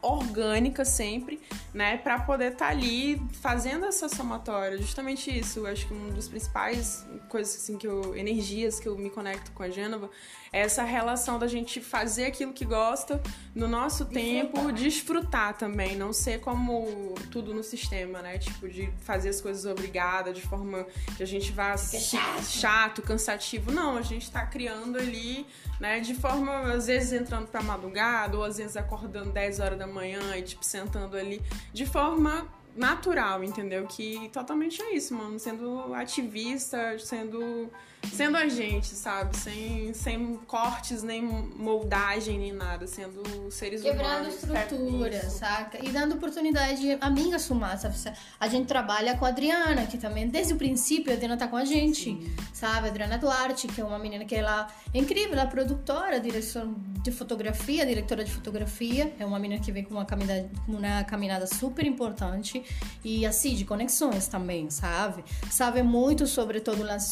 orgânica 0.00 0.84
sempre, 0.84 1.40
né, 1.72 1.96
para 1.96 2.18
poder 2.20 2.52
estar 2.52 2.66
tá 2.66 2.70
ali 2.70 3.20
fazendo 3.40 3.86
essa 3.86 4.08
somatória. 4.08 4.78
Justamente 4.78 5.36
isso, 5.36 5.60
eu 5.60 5.66
acho 5.66 5.86
que 5.86 5.94
um 5.94 6.10
dos 6.10 6.28
principais 6.28 7.06
coisas 7.28 7.56
assim 7.56 7.78
que 7.78 7.86
eu 7.86 8.14
energias 8.16 8.78
que 8.78 8.88
eu 8.88 8.96
me 8.96 9.10
conecto 9.10 9.52
com 9.52 9.62
a 9.62 9.70
Gênova 9.70 10.10
é 10.52 10.60
essa 10.60 10.82
relação 10.82 11.38
da 11.38 11.46
gente 11.46 11.80
fazer 11.80 12.26
aquilo 12.26 12.52
que 12.52 12.64
gosta 12.64 13.20
no 13.54 13.66
nosso 13.66 14.04
tempo, 14.04 14.70
desfrutar 14.70 15.56
também, 15.56 15.96
não 15.96 16.12
ser 16.12 16.40
como 16.40 17.14
tudo 17.30 17.54
no 17.54 17.62
sistema, 17.62 18.20
né? 18.20 18.36
Tipo 18.36 18.68
de 18.68 18.92
fazer 19.00 19.30
as 19.30 19.40
coisas 19.40 19.64
obrigada, 19.64 20.30
de 20.30 20.42
forma 20.42 20.86
que 21.16 21.22
a 21.22 21.26
gente 21.26 21.52
vá 21.52 21.74
chato. 21.76 22.44
chato, 22.44 23.02
cansativo. 23.02 23.72
Não, 23.72 23.96
a 23.96 24.02
gente 24.02 24.30
tá 24.30 24.44
criando 24.44 24.98
ali, 24.98 25.46
né, 25.80 26.00
de 26.00 26.14
forma 26.14 26.72
às 26.72 26.86
vezes 26.86 27.14
entrando 27.14 27.46
para 27.46 27.62
madrugada 27.62 28.36
ou 28.36 28.44
às 28.44 28.58
vezes 28.58 28.76
acordando 28.76 29.30
10 29.42 29.60
horas 29.60 29.78
da 29.78 29.86
manhã 29.86 30.20
e, 30.36 30.42
tipo, 30.42 30.64
sentando 30.64 31.16
ali 31.16 31.42
de 31.72 31.84
forma 31.84 32.46
natural, 32.76 33.42
entendeu? 33.42 33.84
Que 33.86 34.28
totalmente 34.32 34.80
é 34.80 34.94
isso, 34.94 35.14
mano. 35.14 35.38
Sendo 35.38 35.92
ativista, 35.94 36.96
sendo 36.98 37.68
sendo 38.10 38.36
a 38.36 38.48
gente, 38.48 38.88
sabe? 38.88 39.36
Sem, 39.36 39.94
sem 39.94 40.36
cortes, 40.46 41.02
nem 41.02 41.22
moldagem, 41.22 42.38
nem 42.38 42.52
nada. 42.52 42.86
Sendo 42.86 43.22
seres 43.50 43.82
Quebrando 43.82 44.04
humanos. 44.04 44.34
Quebrando 44.36 44.62
estrutura, 44.62 45.30
saca? 45.30 45.84
E 45.84 45.88
dando 45.90 46.14
oportunidade 46.14 46.98
a 47.00 47.10
mim 47.10 47.32
assumar, 47.34 47.78
sabe? 47.78 47.96
A 48.38 48.48
gente 48.48 48.66
trabalha 48.66 49.16
com 49.16 49.24
a 49.24 49.28
Adriana, 49.28 49.86
que 49.86 49.98
também, 49.98 50.28
desde 50.28 50.52
o 50.52 50.56
princípio, 50.56 51.12
a 51.12 51.14
Adriana 51.14 51.36
tá 51.36 51.46
com 51.46 51.56
a 51.56 51.64
gente, 51.64 52.04
Sim. 52.04 52.34
sabe? 52.52 52.88
A 52.88 52.90
Adriana 52.90 53.18
Duarte, 53.18 53.66
que 53.68 53.80
é 53.80 53.84
uma 53.84 53.98
menina 53.98 54.24
que 54.24 54.34
ela 54.34 54.68
é 54.92 54.98
incrível, 54.98 55.32
ela 55.32 55.42
é 55.42 55.46
produtora, 55.46 56.20
direção 56.20 56.74
de 57.02 57.10
fotografia, 57.10 57.84
diretora 57.84 58.24
de 58.24 58.30
fotografia. 58.30 59.12
É 59.18 59.26
uma 59.26 59.38
menina 59.38 59.60
que 59.60 59.72
vem 59.72 59.84
com 59.84 59.94
uma 59.94 60.04
caminhada, 60.04 60.50
uma 60.66 61.04
caminhada 61.04 61.46
super 61.46 61.86
importante. 61.86 62.62
E 63.04 63.26
assim, 63.26 63.54
de 63.54 63.64
conexões 63.64 64.28
também, 64.28 64.70
sabe? 64.70 65.24
Sabe 65.50 65.82
muito 65.82 66.26
sobre 66.26 66.60
todo 66.60 66.80
o 66.80 66.84
lance 66.84 67.08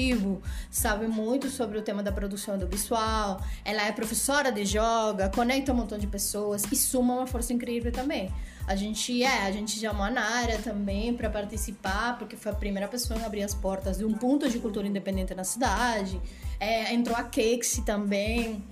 socioprodutivo 0.00 0.42
sabe 0.70 1.06
muito 1.06 1.50
sobre 1.50 1.78
o 1.78 1.82
tema 1.82 2.02
da 2.02 2.10
produção 2.10 2.54
audiovisual, 2.54 3.44
ela 3.64 3.86
é 3.86 3.92
professora 3.92 4.50
de 4.50 4.62
yoga, 4.62 5.30
conecta 5.34 5.72
um 5.72 5.76
montão 5.76 5.98
de 5.98 6.06
pessoas 6.06 6.64
e 6.70 6.76
suma 6.76 7.14
uma 7.14 7.26
força 7.26 7.52
incrível 7.52 7.92
também. 7.92 8.32
A 8.66 8.76
gente 8.76 9.22
é, 9.22 9.46
a 9.46 9.50
gente 9.50 9.78
chamou 9.78 10.04
a 10.04 10.10
Nara 10.10 10.58
também 10.58 11.12
para 11.12 11.28
participar, 11.28 12.18
porque 12.18 12.36
foi 12.36 12.52
a 12.52 12.54
primeira 12.54 12.88
pessoa 12.88 13.20
a 13.20 13.26
abrir 13.26 13.42
as 13.42 13.54
portas 13.54 13.98
de 13.98 14.04
um 14.04 14.12
ponto 14.12 14.48
de 14.48 14.58
cultura 14.58 14.86
independente 14.86 15.34
na 15.34 15.44
cidade. 15.44 16.20
É, 16.58 16.92
entrou 16.94 17.16
a 17.16 17.24
Kexi 17.24 17.82
também, 17.82 18.62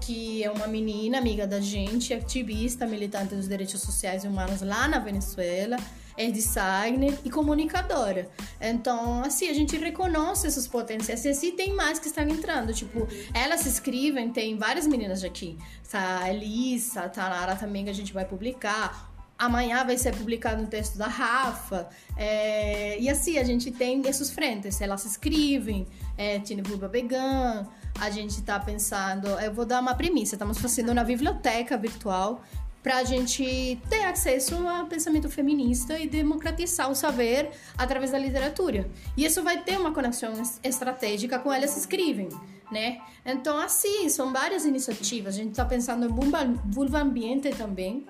que 0.00 0.44
é 0.44 0.50
uma 0.50 0.68
menina 0.68 1.18
amiga 1.18 1.46
da 1.46 1.60
gente, 1.60 2.14
ativista, 2.14 2.86
militante 2.86 3.34
dos 3.34 3.48
direitos 3.48 3.80
sociais 3.80 4.22
e 4.22 4.28
humanos 4.28 4.62
lá 4.62 4.86
na 4.86 5.00
Venezuela 5.00 5.76
é 6.18 6.30
designer 6.30 7.16
e 7.24 7.30
comunicadora. 7.30 8.28
Então, 8.60 9.22
assim, 9.22 9.48
a 9.48 9.54
gente 9.54 9.76
reconhece 9.78 10.48
essas 10.48 10.66
potências. 10.66 11.24
E 11.24 11.28
assim, 11.28 11.52
tem 11.52 11.72
mais 11.72 12.00
que 12.00 12.08
estão 12.08 12.28
entrando. 12.28 12.74
Tipo, 12.74 13.06
elas 13.32 13.64
escrevem, 13.64 14.30
tem 14.30 14.56
várias 14.56 14.86
meninas 14.86 15.22
aqui. 15.22 15.56
Tá 15.88 16.24
a 16.24 16.34
Elisa, 16.34 17.08
tá 17.08 17.24
a 17.24 17.28
Lara 17.28 17.54
também, 17.54 17.84
que 17.84 17.90
a 17.90 17.94
gente 17.94 18.12
vai 18.12 18.24
publicar. 18.24 19.08
Amanhã 19.38 19.84
vai 19.84 19.96
ser 19.96 20.12
publicado 20.16 20.60
um 20.60 20.66
texto 20.66 20.98
da 20.98 21.06
Rafa. 21.06 21.88
É, 22.16 22.98
e 22.98 23.08
assim, 23.08 23.38
a 23.38 23.44
gente 23.44 23.70
tem 23.70 24.02
essas 24.04 24.28
frentes. 24.28 24.80
Elas 24.80 25.04
escrevem, 25.04 25.86
é, 26.16 26.40
Tine 26.40 26.62
Began. 26.62 27.64
A 28.00 28.10
gente 28.10 28.40
está 28.40 28.58
pensando, 28.58 29.28
eu 29.40 29.52
vou 29.52 29.64
dar 29.64 29.80
uma 29.80 29.94
premissa, 29.94 30.36
estamos 30.36 30.58
fazendo 30.58 30.92
uma 30.92 31.02
biblioteca 31.02 31.76
virtual 31.76 32.44
para 32.82 32.98
a 32.98 33.04
gente 33.04 33.78
ter 33.90 34.04
acesso 34.04 34.54
a 34.66 34.84
pensamento 34.84 35.28
feminista 35.28 35.98
e 35.98 36.08
democratizar 36.08 36.90
o 36.90 36.94
saber 36.94 37.50
através 37.76 38.12
da 38.12 38.18
literatura. 38.18 38.88
E 39.16 39.24
isso 39.24 39.42
vai 39.42 39.62
ter 39.62 39.78
uma 39.78 39.92
conexão 39.92 40.32
estratégica 40.62 41.38
com 41.38 41.52
elas 41.52 41.76
escrevem, 41.76 42.28
né? 42.70 43.00
Então, 43.24 43.58
assim, 43.58 44.08
são 44.08 44.32
várias 44.32 44.64
iniciativas. 44.64 45.34
A 45.34 45.38
gente 45.38 45.50
está 45.50 45.64
pensando 45.64 46.06
em 46.06 46.08
vulva, 46.08 46.98
ambiente 47.00 47.50
também. 47.50 48.06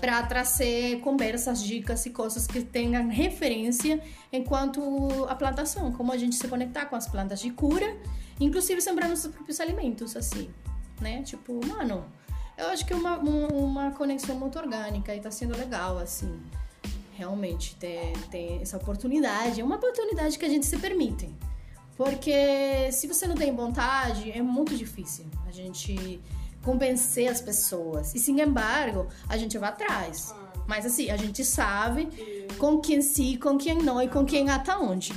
para 0.00 0.22
trazer 0.22 1.00
conversas, 1.00 1.62
dicas 1.62 2.04
e 2.06 2.10
coisas 2.10 2.46
que 2.46 2.62
tenham 2.62 3.08
referência 3.08 4.02
enquanto 4.32 4.80
a 5.28 5.34
plantação, 5.34 5.92
como 5.92 6.12
a 6.12 6.16
gente 6.16 6.36
se 6.36 6.48
conectar 6.48 6.86
com 6.86 6.96
as 6.96 7.06
plantas 7.06 7.40
de 7.40 7.50
cura, 7.50 7.96
inclusive 8.40 8.80
sembrar 8.80 9.08
nossos 9.08 9.30
próprios 9.30 9.60
alimentos, 9.60 10.16
assim, 10.16 10.50
né? 11.00 11.22
Tipo, 11.22 11.60
mano, 11.66 12.04
eu 12.56 12.68
acho 12.68 12.86
que 12.86 12.92
é 12.92 12.96
uma, 12.96 13.18
uma 13.18 13.90
conexão 13.90 14.36
muito 14.36 14.58
orgânica 14.58 15.14
e 15.14 15.20
tá 15.20 15.30
sendo 15.30 15.56
legal, 15.56 15.98
assim. 15.98 16.40
Realmente, 17.12 17.74
ter, 17.76 18.12
ter 18.30 18.60
essa 18.62 18.76
oportunidade. 18.76 19.60
É 19.60 19.64
uma 19.64 19.76
oportunidade 19.76 20.38
que 20.38 20.44
a 20.44 20.48
gente 20.48 20.66
se 20.66 20.76
permite. 20.78 21.28
Porque 21.96 22.90
se 22.92 23.06
você 23.06 23.26
não 23.26 23.34
tem 23.34 23.54
vontade, 23.54 24.30
é 24.30 24.42
muito 24.42 24.76
difícil 24.76 25.26
a 25.46 25.52
gente 25.52 26.20
convencer 26.62 27.28
as 27.28 27.40
pessoas. 27.40 28.14
E, 28.14 28.18
sem 28.18 28.40
embargo, 28.40 29.08
a 29.28 29.36
gente 29.36 29.58
vai 29.58 29.68
atrás. 29.68 30.34
Mas, 30.66 30.86
assim, 30.86 31.10
a 31.10 31.16
gente 31.16 31.44
sabe 31.44 32.08
com 32.58 32.80
quem 32.80 33.02
sim, 33.02 33.36
com 33.36 33.58
quem 33.58 33.76
não 33.76 34.00
e 34.00 34.08
com 34.08 34.24
quem 34.24 34.48
até 34.48 34.76
onde. 34.76 35.12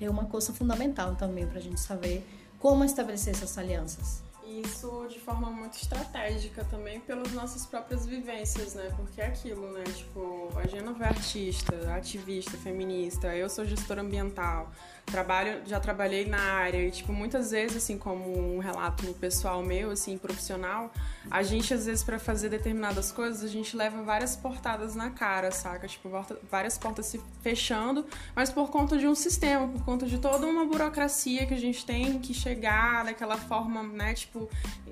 É 0.00 0.08
uma 0.08 0.26
coisa 0.26 0.52
fundamental 0.52 1.14
também 1.16 1.46
pra 1.46 1.60
gente 1.60 1.80
saber 1.80 2.26
como 2.58 2.84
estabelecer 2.84 3.34
essas 3.34 3.56
alianças 3.58 4.25
isso 4.46 5.06
de 5.08 5.18
forma 5.18 5.50
muito 5.50 5.74
estratégica 5.74 6.64
também 6.64 7.00
pelas 7.00 7.32
nossas 7.32 7.66
próprias 7.66 8.06
vivências, 8.06 8.74
né? 8.74 8.92
Porque 8.96 9.20
é 9.20 9.26
aquilo, 9.26 9.72
né? 9.72 9.84
Tipo, 9.84 10.52
a 10.56 10.66
Genova 10.66 11.04
é 11.04 11.08
artista, 11.08 11.74
ativista, 11.94 12.56
feminista, 12.56 13.34
eu 13.34 13.48
sou 13.48 13.64
gestora 13.64 14.02
ambiental, 14.02 14.70
trabalho, 15.06 15.62
já 15.66 15.78
trabalhei 15.78 16.26
na 16.26 16.40
área 16.40 16.86
e, 16.86 16.90
tipo, 16.90 17.12
muitas 17.12 17.52
vezes, 17.52 17.76
assim, 17.76 17.96
como 17.96 18.56
um 18.56 18.58
relato 18.58 19.06
pessoal 19.14 19.62
meu, 19.62 19.92
assim, 19.92 20.18
profissional, 20.18 20.92
a 21.30 21.42
gente, 21.42 21.72
às 21.72 21.86
vezes, 21.86 22.02
para 22.02 22.18
fazer 22.18 22.48
determinadas 22.48 23.12
coisas, 23.12 23.42
a 23.42 23.48
gente 23.48 23.76
leva 23.76 24.02
várias 24.02 24.36
portadas 24.36 24.94
na 24.94 25.10
cara, 25.10 25.50
saca? 25.50 25.86
Tipo, 25.86 26.10
várias 26.50 26.76
portas 26.76 27.06
se 27.06 27.20
fechando, 27.40 28.04
mas 28.34 28.50
por 28.50 28.70
conta 28.70 28.98
de 28.98 29.06
um 29.06 29.14
sistema, 29.14 29.68
por 29.68 29.84
conta 29.84 30.06
de 30.06 30.18
toda 30.18 30.46
uma 30.46 30.64
burocracia 30.66 31.46
que 31.46 31.54
a 31.54 31.58
gente 31.58 31.86
tem 31.86 32.18
que 32.18 32.34
chegar 32.34 33.04
daquela 33.04 33.36
forma, 33.36 33.82
né? 33.84 34.12
Tipo, 34.14 34.48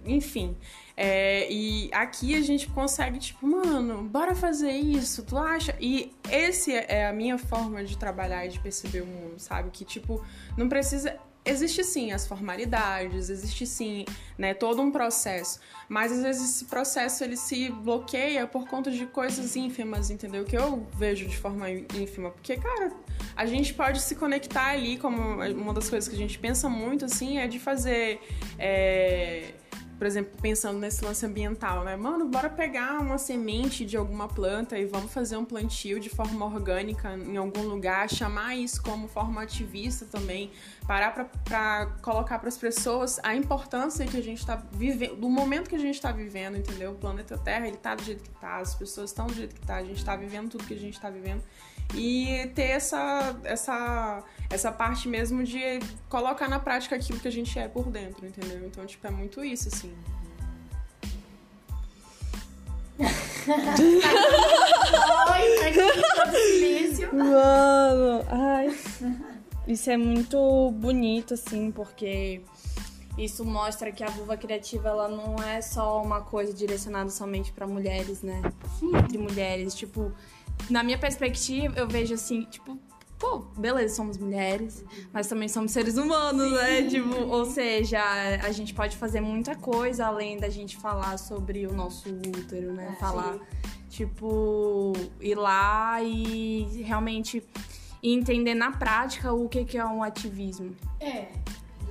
enfim. 0.07 0.57
É, 0.97 1.51
e 1.51 1.91
aqui 1.93 2.37
a 2.37 2.41
gente 2.41 2.69
consegue, 2.69 3.19
tipo, 3.19 3.47
mano, 3.47 4.03
bora 4.03 4.35
fazer 4.35 4.71
isso, 4.71 5.25
tu 5.25 5.37
acha? 5.37 5.77
E 5.81 6.13
esse 6.31 6.73
é 6.73 7.07
a 7.07 7.13
minha 7.13 7.37
forma 7.37 7.83
de 7.85 7.99
trabalhar 7.99 8.47
e 8.47 8.51
de 8.51 8.61
perceber 8.61 9.01
o 9.03 9.07
mundo, 9.07 9.39
sabe? 9.39 9.71
Que, 9.71 9.85
tipo, 9.85 10.25
não 10.57 10.69
precisa. 10.69 11.19
Existe 11.47 11.85
sim 11.85 12.11
as 12.11 12.27
formalidades, 12.27 13.29
existe 13.29 13.67
sim, 13.67 14.07
né, 14.39 14.55
todo 14.55 14.81
um 14.81 14.91
processo, 14.91 15.61
mas 15.91 16.11
às 16.11 16.23
vezes 16.23 16.43
esse 16.43 16.65
processo 16.65 17.23
ele 17.23 17.37
se 17.37 17.69
bloqueia 17.69 18.47
por 18.47 18.67
conta 18.67 18.91
de 18.91 19.05
coisas 19.05 19.55
ínfimas, 19.55 20.09
entendeu? 20.09 20.43
Que 20.47 20.57
eu 20.57 20.87
vejo 20.95 21.29
de 21.29 21.37
forma 21.37 21.71
ínfima, 21.71 22.31
porque 22.31 22.57
cara, 22.57 22.91
a 23.37 23.45
gente 23.45 23.75
pode 23.75 24.01
se 24.01 24.15
conectar 24.15 24.69
ali, 24.69 24.97
como 24.97 25.19
uma 25.53 25.75
das 25.75 25.91
coisas 25.91 26.09
que 26.09 26.15
a 26.15 26.19
gente 26.19 26.39
pensa 26.39 26.67
muito 26.67 27.05
assim 27.05 27.37
é 27.37 27.47
de 27.47 27.59
fazer 27.59 28.23
é 28.59 29.53
por 30.05 30.09
exemplo, 30.09 30.33
pensando 30.43 30.79
nesse 30.79 31.03
lance 31.03 31.25
ambiental, 31.25 31.83
né? 31.83 31.97
Mano, 31.97 32.29
bora 32.29 32.51
pegar 32.51 33.01
uma 33.01 33.17
semente 33.17 33.87
de 33.87 33.97
alguma 33.97 34.29
planta 34.29 34.79
e 34.79 34.85
vamos 34.85 35.11
fazer 35.11 35.39
um 35.39 35.47
plantio 35.47 35.99
de 35.99 36.11
forma 36.11 36.45
orgânica 36.45 37.17
em 37.17 37.39
algum 37.39 37.63
lugar, 37.63 38.11
chamar 38.11 38.55
isso 38.55 38.83
como 38.83 39.09
forma 39.09 39.41
ativista 39.41 40.05
também, 40.05 40.51
parar 40.87 41.33
para 41.43 41.87
colocar 42.03 42.39
para 42.39 42.49
as 42.49 42.59
pessoas 42.59 43.19
a 43.23 43.35
importância 43.35 44.05
que 44.05 44.19
a 44.19 44.23
gente 44.23 44.41
está 44.41 44.57
vivendo, 44.73 45.17
do 45.17 45.31
momento 45.31 45.71
que 45.71 45.77
a 45.77 45.81
gente 45.81 45.95
está 45.95 46.13
vivendo, 46.13 46.59
entendeu? 46.59 46.91
O 46.91 46.97
planeta 46.97 47.39
Terra, 47.39 47.67
ele 47.67 47.79
tá 47.79 47.95
do 47.95 48.03
jeito 48.03 48.25
que 48.25 48.39
tá, 48.39 48.59
as 48.59 48.75
pessoas 48.75 49.09
estão 49.09 49.27
do 49.27 49.33
jeito 49.33 49.55
que 49.55 49.67
tá, 49.67 49.77
a 49.77 49.85
gente 49.85 49.97
está 49.97 50.15
vivendo 50.15 50.51
tudo 50.51 50.65
que 50.65 50.75
a 50.75 50.79
gente 50.79 50.93
está 50.93 51.09
vivendo 51.09 51.43
e 51.95 52.51
ter 52.55 52.71
essa, 52.71 53.37
essa, 53.45 54.23
essa 54.51 54.73
parte 54.73 55.09
mesmo 55.09 55.45
de 55.45 55.81
colocar 56.09 56.49
na 56.49 56.59
prática 56.59 56.97
aquilo 56.97 57.21
que 57.21 57.29
a 57.29 57.33
gente 57.33 57.59
é 57.59 57.69
por 57.69 57.91
dentro, 57.91 58.27
entendeu? 58.27 58.67
Então, 58.67 58.85
tipo, 58.87 59.07
é 59.07 59.11
muito 59.11 59.45
isso, 59.45 59.69
assim. 59.69 59.93
Mano, 67.13 68.25
ai. 68.29 68.77
Isso 69.67 69.91
é 69.91 69.97
muito 69.97 70.71
bonito, 70.73 71.33
assim, 71.33 71.71
porque 71.71 72.43
isso 73.17 73.45
mostra 73.45 73.91
que 73.91 74.03
a 74.03 74.11
vulva 74.11 74.37
criativa 74.37 74.89
ela 74.89 75.09
não 75.09 75.37
é 75.37 75.63
só 75.63 76.03
uma 76.03 76.21
coisa 76.21 76.53
direcionada 76.53 77.09
somente 77.09 77.51
para 77.51 77.67
mulheres, 77.67 78.21
né? 78.23 78.43
Entre 78.83 79.17
mulheres, 79.17 79.75
tipo, 79.75 80.13
na 80.71 80.83
minha 80.83 80.99
perspectiva, 80.99 81.79
eu 81.79 81.87
vejo 81.87 82.15
assim, 82.15 82.43
tipo, 82.43 82.79
pô, 83.19 83.39
beleza, 83.57 83.95
somos 83.95 84.19
mulheres, 84.19 84.85
mas 85.13 85.27
também 85.27 85.49
somos 85.49 85.73
seres 85.73 85.97
humanos, 85.97 86.53
né? 86.53 86.83
Tipo, 86.83 87.15
ou 87.27 87.45
seja, 87.45 88.01
a 88.43 88.51
gente 88.53 88.75
pode 88.75 88.97
fazer 88.97 89.21
muita 89.21 89.55
coisa 89.55 90.07
além 90.07 90.37
da 90.37 90.49
gente 90.49 90.77
falar 90.77 91.19
sobre 91.19 91.67
o 91.67 91.73
nosso 91.73 92.09
útero, 92.09 92.73
né? 92.73 92.97
Falar, 92.99 93.39
tipo, 93.89 94.93
ir 95.21 95.37
lá 95.37 96.03
e 96.03 96.83
realmente 96.83 97.43
entender 98.03 98.55
na 98.55 98.73
prática 98.73 99.33
o 99.33 99.49
que 99.49 99.65
que 99.65 99.79
é 99.79 99.85
um 99.85 100.03
ativismo 100.03 100.77
É. 101.01 101.29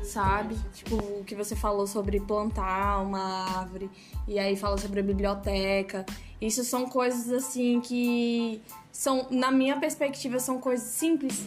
sabe? 0.04 0.56
Tipo, 0.74 0.96
o 0.98 1.24
que 1.24 1.34
você 1.34 1.56
falou 1.56 1.88
sobre 1.88 2.20
plantar 2.20 3.02
uma 3.02 3.58
árvore, 3.58 3.90
e 4.28 4.38
aí 4.38 4.56
fala 4.56 4.78
sobre 4.78 5.00
a 5.00 5.04
biblioteca. 5.04 6.06
Isso 6.44 6.62
são 6.66 6.86
coisas 6.90 7.32
assim 7.32 7.80
que 7.80 8.62
são, 8.92 9.28
na 9.32 9.50
minha 9.50 9.80
perspectiva, 9.80 10.42
são 10.42 10.60
coisas 10.60 10.86
simples, 10.88 11.42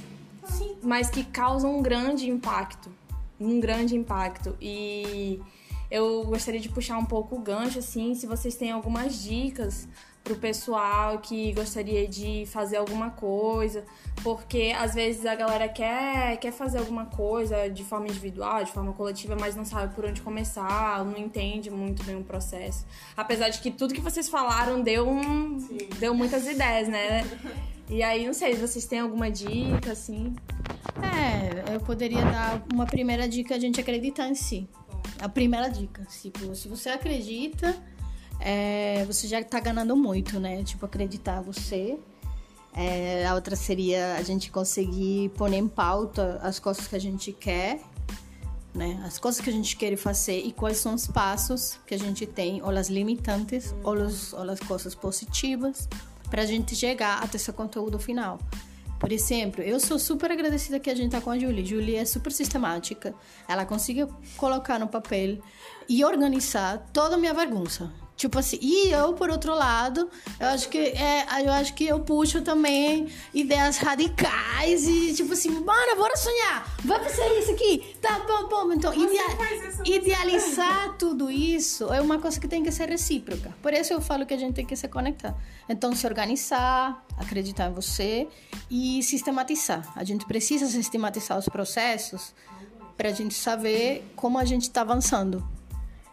mas 0.82 1.10
que 1.10 1.22
causam 1.22 1.76
um 1.78 1.82
grande 1.82 2.30
impacto. 2.30 2.90
Um 3.38 3.60
grande 3.60 3.94
impacto. 3.94 4.56
E 4.58 5.38
eu 5.90 6.24
gostaria 6.24 6.58
de 6.58 6.70
puxar 6.70 6.96
um 6.96 7.04
pouco 7.04 7.36
o 7.36 7.38
gancho, 7.38 7.78
assim, 7.78 8.14
se 8.14 8.26
vocês 8.26 8.54
têm 8.54 8.70
algumas 8.70 9.22
dicas 9.22 9.86
pro 10.26 10.34
pessoal 10.34 11.18
que 11.20 11.52
gostaria 11.52 12.08
de 12.08 12.44
fazer 12.46 12.78
alguma 12.78 13.10
coisa, 13.10 13.84
porque 14.24 14.74
às 14.76 14.92
vezes 14.92 15.24
a 15.24 15.36
galera 15.36 15.68
quer, 15.68 16.36
quer 16.38 16.50
fazer 16.50 16.78
alguma 16.78 17.06
coisa 17.06 17.68
de 17.68 17.84
forma 17.84 18.08
individual, 18.08 18.64
de 18.64 18.72
forma 18.72 18.92
coletiva, 18.92 19.36
mas 19.38 19.54
não 19.54 19.64
sabe 19.64 19.94
por 19.94 20.04
onde 20.04 20.20
começar, 20.20 21.04
não 21.04 21.16
entende 21.16 21.70
muito 21.70 22.02
bem 22.02 22.16
o 22.16 22.24
processo. 22.24 22.84
Apesar 23.16 23.50
de 23.50 23.60
que 23.60 23.70
tudo 23.70 23.94
que 23.94 24.00
vocês 24.00 24.28
falaram 24.28 24.82
deu, 24.82 25.08
um, 25.08 25.58
deu 26.00 26.12
muitas 26.12 26.44
ideias, 26.48 26.88
né? 26.88 27.24
E 27.88 28.02
aí, 28.02 28.26
não 28.26 28.34
sei 28.34 28.56
se 28.56 28.60
vocês 28.60 28.84
têm 28.84 28.98
alguma 28.98 29.30
dica, 29.30 29.92
assim. 29.92 30.34
É, 31.00 31.72
eu 31.72 31.80
poderia 31.80 32.20
dar 32.24 32.64
uma 32.74 32.84
primeira 32.84 33.28
dica, 33.28 33.54
a 33.54 33.60
gente 33.60 33.80
acreditar 33.80 34.28
em 34.28 34.34
si. 34.34 34.68
A 35.20 35.28
primeira 35.28 35.68
dica, 35.68 36.04
tipo, 36.20 36.52
se 36.56 36.66
você 36.66 36.88
acredita, 36.88 37.76
é, 38.40 39.04
você 39.06 39.26
já 39.26 39.42
tá 39.42 39.60
ganhando 39.60 39.96
muito, 39.96 40.38
né? 40.38 40.62
Tipo, 40.62 40.86
acreditar 40.86 41.40
você. 41.40 41.98
É, 42.74 43.26
a 43.26 43.34
outra 43.34 43.56
seria 43.56 44.16
a 44.16 44.22
gente 44.22 44.50
conseguir 44.50 45.30
pôr 45.30 45.52
em 45.52 45.66
pauta 45.66 46.38
as 46.42 46.58
coisas 46.58 46.86
que 46.86 46.94
a 46.94 46.98
gente 46.98 47.32
quer, 47.32 47.80
né? 48.74 49.02
As 49.06 49.18
coisas 49.18 49.40
que 49.40 49.48
a 49.48 49.52
gente 49.52 49.76
quer 49.76 49.96
fazer 49.96 50.38
e 50.40 50.52
quais 50.52 50.76
são 50.76 50.94
os 50.94 51.06
passos 51.06 51.78
que 51.86 51.94
a 51.94 51.98
gente 51.98 52.26
tem, 52.26 52.62
ou 52.62 52.68
as 52.70 52.88
limitantes, 52.88 53.74
ou, 53.82 53.94
os, 53.94 54.34
ou 54.34 54.50
as 54.50 54.60
coisas 54.60 54.94
positivas, 54.94 55.88
para 56.28 56.42
a 56.42 56.46
gente 56.46 56.76
chegar 56.76 57.22
até 57.22 57.36
esse 57.36 57.50
conteúdo 57.52 57.98
final. 57.98 58.38
Por 58.98 59.12
exemplo, 59.12 59.62
eu 59.62 59.78
sou 59.78 59.98
super 59.98 60.30
agradecida 60.30 60.80
que 60.80 60.90
a 60.90 60.94
gente 60.94 61.12
tá 61.12 61.20
com 61.20 61.30
a 61.30 61.38
Julie. 61.38 61.64
Julie 61.64 61.96
é 61.96 62.04
super 62.04 62.32
sistemática. 62.32 63.14
Ela 63.46 63.66
conseguiu 63.66 64.08
colocar 64.36 64.78
no 64.78 64.88
papel 64.88 65.38
e 65.88 66.04
organizar 66.04 66.78
toda 66.92 67.14
a 67.14 67.18
minha 67.18 67.34
bagunça. 67.34 67.92
Tipo 68.16 68.38
assim, 68.38 68.58
e 68.62 68.88
eu, 68.90 69.12
por 69.12 69.28
outro 69.28 69.54
lado, 69.54 70.08
eu 70.40 70.46
acho 70.48 70.70
que 70.70 70.78
é, 70.78 71.26
eu 71.44 71.52
acho 71.52 71.74
que 71.74 71.86
eu 71.86 72.00
puxo 72.00 72.40
também 72.40 73.08
ideias 73.34 73.76
radicais 73.76 74.88
e 74.88 75.12
tipo 75.12 75.34
assim, 75.34 75.50
bora, 75.60 75.94
bora 75.96 76.16
sonhar, 76.16 76.66
vai 76.82 76.98
fazer 77.04 77.38
isso 77.38 77.50
aqui, 77.52 77.94
tá 78.00 78.20
bom, 78.20 78.48
bom. 78.48 78.72
Então, 78.72 78.94
idea- 78.94 79.22
você 79.74 79.92
idealizar 79.92 80.96
tudo 80.96 81.30
isso 81.30 81.92
é 81.92 82.00
uma 82.00 82.18
coisa 82.18 82.40
que 82.40 82.48
tem 82.48 82.62
que 82.62 82.72
ser 82.72 82.88
recíproca. 82.88 83.54
Por 83.60 83.74
isso 83.74 83.92
eu 83.92 84.00
falo 84.00 84.24
que 84.24 84.32
a 84.32 84.38
gente 84.38 84.54
tem 84.54 84.64
que 84.64 84.76
se 84.76 84.88
conectar. 84.88 85.34
Então, 85.68 85.94
se 85.94 86.06
organizar, 86.06 87.04
acreditar 87.18 87.68
em 87.68 87.74
você 87.74 88.26
e 88.70 89.02
sistematizar. 89.02 89.92
A 89.94 90.04
gente 90.04 90.24
precisa 90.24 90.66
sistematizar 90.66 91.38
os 91.38 91.48
processos 91.50 92.34
para 92.96 93.10
a 93.10 93.12
gente 93.12 93.34
saber 93.34 94.10
como 94.16 94.38
a 94.38 94.44
gente 94.46 94.62
está 94.62 94.80
avançando. 94.80 95.46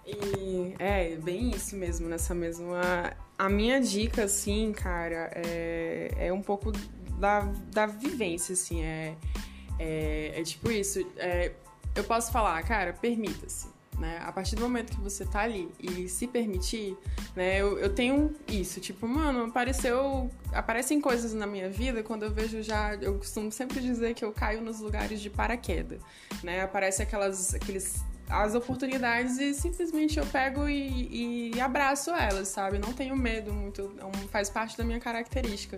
E 0.05 0.75
é 0.79 1.15
bem 1.15 1.51
isso 1.51 1.75
mesmo, 1.75 2.07
nessa 2.09 2.33
mesma. 2.35 3.15
A 3.37 3.49
minha 3.49 3.79
dica, 3.79 4.25
assim, 4.25 4.73
cara, 4.73 5.31
é, 5.33 6.11
é 6.17 6.33
um 6.33 6.41
pouco 6.41 6.71
da, 7.17 7.41
da 7.71 7.85
vivência, 7.85 8.53
assim. 8.53 8.83
É, 8.83 9.15
é, 9.79 10.39
é 10.39 10.43
tipo 10.43 10.69
isso. 10.69 10.99
é, 11.17 11.53
eu 11.95 12.03
posso 12.03 12.31
falar, 12.31 12.61
cara, 12.63 12.93
permita-se. 12.93 13.72
Né? 13.97 14.19
A 14.23 14.31
partir 14.31 14.55
do 14.55 14.61
momento 14.61 14.91
que 14.91 14.99
você 14.99 15.23
tá 15.23 15.41
ali 15.41 15.69
e 15.79 16.09
se 16.09 16.25
permitir, 16.25 16.97
né? 17.35 17.61
Eu, 17.61 17.77
eu 17.77 17.93
tenho 17.93 18.33
isso, 18.47 18.79
tipo, 18.79 19.07
mano, 19.07 19.45
apareceu. 19.45 20.29
Aparecem 20.51 20.99
coisas 20.99 21.33
na 21.33 21.45
minha 21.45 21.69
vida 21.69 22.01
quando 22.01 22.23
eu 22.23 22.31
vejo 22.31 22.63
já. 22.63 22.95
Eu 22.95 23.17
costumo 23.19 23.51
sempre 23.51 23.79
dizer 23.79 24.15
que 24.15 24.25
eu 24.25 24.31
caio 24.31 24.61
nos 24.61 24.79
lugares 24.79 25.21
de 25.21 25.29
paraquedas. 25.29 26.01
Né? 26.41 26.61
Aparece 26.61 27.03
aquelas, 27.03 27.53
aqueles 27.53 28.03
as 28.29 28.55
oportunidades 28.55 29.37
e 29.37 29.53
simplesmente 29.53 30.17
eu 30.17 30.25
pego 30.25 30.67
e, 30.67 31.51
e 31.53 31.61
abraço 31.61 32.09
elas, 32.11 32.47
sabe? 32.47 32.79
Não 32.79 32.93
tenho 32.93 33.15
medo 33.15 33.53
muito, 33.53 33.95
faz 34.31 34.49
parte 34.49 34.77
da 34.77 34.83
minha 34.83 34.99
característica. 34.99 35.77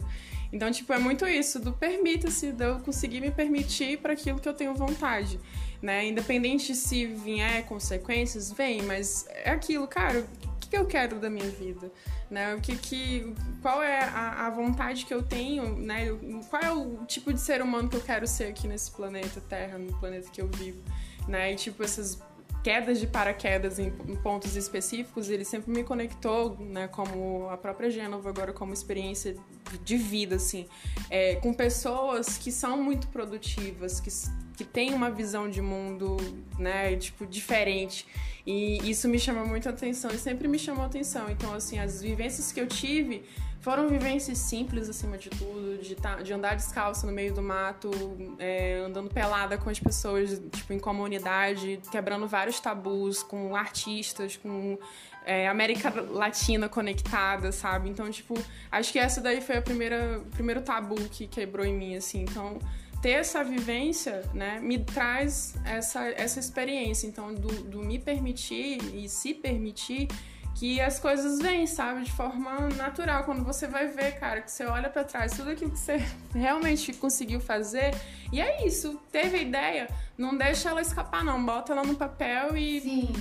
Então, 0.54 0.72
tipo, 0.72 0.94
é 0.94 1.00
muito 1.00 1.28
isso, 1.28 1.60
do 1.60 1.74
permita-se, 1.74 2.52
de 2.52 2.64
eu 2.64 2.80
conseguir 2.80 3.20
me 3.20 3.32
permitir 3.32 3.98
para 3.98 4.14
aquilo 4.14 4.40
que 4.40 4.48
eu 4.48 4.54
tenho 4.54 4.74
vontade, 4.74 5.40
né? 5.82 6.08
Independente 6.08 6.76
se 6.76 7.06
vier 7.06 7.66
consequências, 7.66 8.52
vem, 8.52 8.82
mas 8.82 9.26
é 9.30 9.52
aquilo, 9.52 9.88
cara, 9.88 10.20
o 10.44 10.58
que, 10.60 10.76
eu 10.76 10.86
quero 10.86 11.20
da 11.20 11.30
minha 11.30 11.50
vida? 11.50 11.92
Né? 12.30 12.56
O 12.56 12.62
que, 12.62 12.76
que, 12.76 13.34
qual 13.62 13.84
é 13.84 14.04
a, 14.04 14.48
a 14.48 14.50
vontade 14.50 15.06
que 15.06 15.14
eu 15.14 15.22
tenho, 15.22 15.76
né? 15.78 16.08
Qual 16.50 16.62
é 16.62 16.72
o 16.72 17.06
tipo 17.06 17.32
de 17.32 17.40
ser 17.40 17.62
humano 17.62 17.88
que 17.88 17.96
eu 17.96 18.02
quero 18.02 18.28
ser 18.28 18.46
aqui 18.46 18.68
nesse 18.68 18.92
planeta 18.92 19.40
Terra, 19.42 19.78
no 19.78 19.94
planeta 20.00 20.30
que 20.30 20.42
eu 20.42 20.48
vivo, 20.48 20.82
né? 21.28 21.54
E 21.54 21.56
tipo, 21.56 21.84
essas 21.84 22.20
quedas 22.66 23.00
de 23.00 23.06
paraquedas 23.06 23.78
em, 23.78 23.92
pontos 24.24 24.56
específicos, 24.56 25.30
ele 25.30 25.46
sempre 25.46 25.72
me 25.72 25.84
conectou, 25.84 26.58
né, 26.60 26.88
como 26.88 27.48
a 27.52 27.58
própria 27.58 27.92
Gênova 27.92 28.28
agora 28.28 28.52
como 28.52 28.74
experiência 28.74 29.36
de, 29.84 29.98
vida, 29.98 30.38
assim, 30.38 30.68
é, 31.12 31.36
com 31.36 31.54
pessoas 31.54 32.40
que 32.40 32.52
são 32.52 32.82
muito 32.82 33.08
produtivas, 33.10 34.00
que, 34.00 34.10
que 34.56 34.64
têm 34.64 34.94
uma 34.94 35.12
visão 35.12 35.50
de 35.50 35.62
mundo, 35.62 36.18
né, 36.58 36.96
tipo, 36.96 37.26
diferente. 37.26 38.06
E 38.46 38.78
isso 38.90 39.08
me 39.10 39.20
chama 39.20 39.44
muito 39.44 39.68
atenção 39.68 40.12
e 40.12 40.18
sempre 40.18 40.48
me 40.48 40.58
chamou 40.60 40.86
atenção. 40.86 41.30
Então, 41.30 41.54
assim, 41.54 41.80
as 41.80 42.02
vivências 42.02 42.52
que 42.52 42.60
eu 42.62 42.68
tive 42.68 43.24
foram 43.60 43.88
vivências 43.88 44.38
simples, 44.38 44.88
acima 44.88 45.18
de 45.18 45.28
tudo, 45.32 45.80
de, 45.82 45.96
tá- 45.96 46.22
de 46.22 46.32
andar 46.32 46.56
descalço 46.56 47.08
no 47.08 47.12
meio 47.12 47.34
do 47.34 47.42
mato, 47.42 47.90
é, 48.38 48.76
andando 48.86 49.10
pelada 49.10 49.58
com 49.58 49.72
as 49.72 49.80
pessoas, 49.80 50.40
tipo, 50.52 50.72
em 50.72 50.78
comunidade, 50.78 51.80
quebrando 51.92 52.28
vários 52.28 52.60
tabus, 52.60 53.24
com 53.24 53.56
artistas, 53.56 54.38
com 54.38 54.78
é, 55.26 55.48
América 55.48 55.90
Latina 56.12 56.70
conectada, 56.70 57.52
sabe? 57.52 57.90
Então, 57.90 58.08
tipo, 58.12 58.36
acho 58.72 58.92
que 58.92 59.00
essa 59.00 59.20
daí 59.20 59.42
foi 59.42 59.58
a 59.58 59.62
primeira, 59.64 60.22
primeiro 60.36 60.62
tabu 60.62 60.94
que 61.10 61.26
quebrou 61.26 61.66
em 61.66 61.74
mim, 61.74 61.96
assim. 61.96 62.22
Então, 62.22 62.60
ter 63.06 63.20
essa 63.20 63.44
vivência, 63.44 64.24
né, 64.34 64.60
me 64.60 64.80
traz 64.80 65.54
essa, 65.64 66.08
essa 66.18 66.40
experiência. 66.40 67.06
Então, 67.06 67.36
do, 67.36 67.50
do 67.62 67.84
me 67.84 68.00
permitir 68.00 68.80
e 68.96 69.08
se 69.08 69.32
permitir 69.32 70.08
que 70.56 70.82
as 70.82 71.00
coisas 71.00 71.38
vêm, 71.38 71.68
sabe, 71.68 72.02
de 72.02 72.12
forma 72.12 72.68
natural. 72.70 73.24
Quando 73.24 73.44
você 73.44 73.68
vai 73.68 73.90
ver, 73.90 74.20
cara, 74.20 74.42
que 74.42 74.52
você 74.52 74.66
olha 74.66 74.90
pra 74.90 75.04
trás, 75.04 75.34
tudo 75.34 75.52
aquilo 75.52 75.70
que 75.70 75.78
você 75.78 75.98
realmente 76.34 76.94
conseguiu 76.94 77.40
fazer, 77.40 77.94
e 78.34 78.42
é 78.42 78.66
isso, 78.66 79.00
teve 79.12 79.38
a 79.38 79.42
ideia, 79.44 79.88
não 80.18 80.36
deixa 80.36 80.72
ela 80.72 80.82
escapar, 80.82 81.24
não, 81.24 81.46
bota 81.46 81.74
ela 81.74 81.84
no 81.84 81.94
papel 81.94 82.58
e, 82.58 82.82
Sim. 82.82 83.14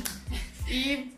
e 0.66 1.12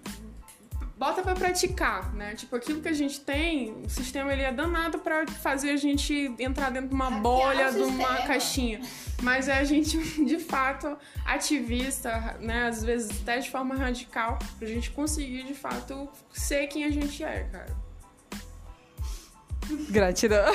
bota 0.96 1.22
pra 1.22 1.34
praticar, 1.34 2.12
né? 2.14 2.34
Tipo, 2.34 2.56
aquilo 2.56 2.80
que 2.80 2.88
a 2.88 2.92
gente 2.92 3.20
tem, 3.20 3.82
o 3.84 3.88
sistema 3.88 4.32
ele 4.32 4.42
é 4.42 4.52
danado 4.52 4.98
pra 4.98 5.26
fazer 5.26 5.70
a 5.70 5.76
gente 5.76 6.34
entrar 6.38 6.70
dentro 6.70 6.88
de 6.88 6.94
uma 6.94 7.10
Hackear 7.10 7.22
bolha, 7.22 7.72
de 7.72 7.82
uma 7.82 8.16
caixinha. 8.22 8.80
Mas 9.22 9.48
é 9.48 9.58
a 9.58 9.64
gente, 9.64 9.98
de 10.24 10.38
fato, 10.38 10.96
ativista, 11.24 12.36
né? 12.40 12.66
Às 12.68 12.82
vezes 12.82 13.20
até 13.22 13.38
de 13.38 13.50
forma 13.50 13.74
radical, 13.74 14.38
pra 14.58 14.66
gente 14.66 14.90
conseguir, 14.90 15.44
de 15.44 15.54
fato, 15.54 16.08
ser 16.32 16.66
quem 16.68 16.84
a 16.84 16.90
gente 16.90 17.22
é, 17.22 17.44
cara. 17.44 17.86
Gratidão. 19.90 20.52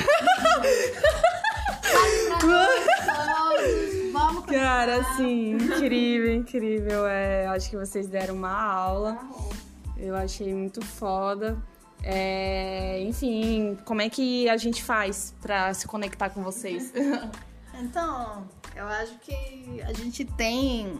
Vamos 4.13 4.45
Cara, 4.45 5.01
assim, 5.01 5.51
incrível, 5.51 6.33
incrível. 6.33 7.05
É, 7.05 7.45
acho 7.47 7.69
que 7.69 7.77
vocês 7.77 8.07
deram 8.07 8.35
uma 8.35 8.51
aula. 8.51 9.19
Eu 10.01 10.15
achei 10.15 10.53
muito 10.53 10.83
foda. 10.83 11.61
É, 12.03 12.99
enfim, 13.01 13.77
como 13.85 14.01
é 14.01 14.09
que 14.09 14.49
a 14.49 14.57
gente 14.57 14.83
faz 14.83 15.35
para 15.39 15.71
se 15.73 15.87
conectar 15.87 16.29
com 16.29 16.43
vocês? 16.43 16.91
Então, 17.73 18.47
eu 18.75 18.85
acho 18.85 19.17
que 19.19 19.81
a 19.81 19.93
gente 19.93 20.23
tem 20.23 20.99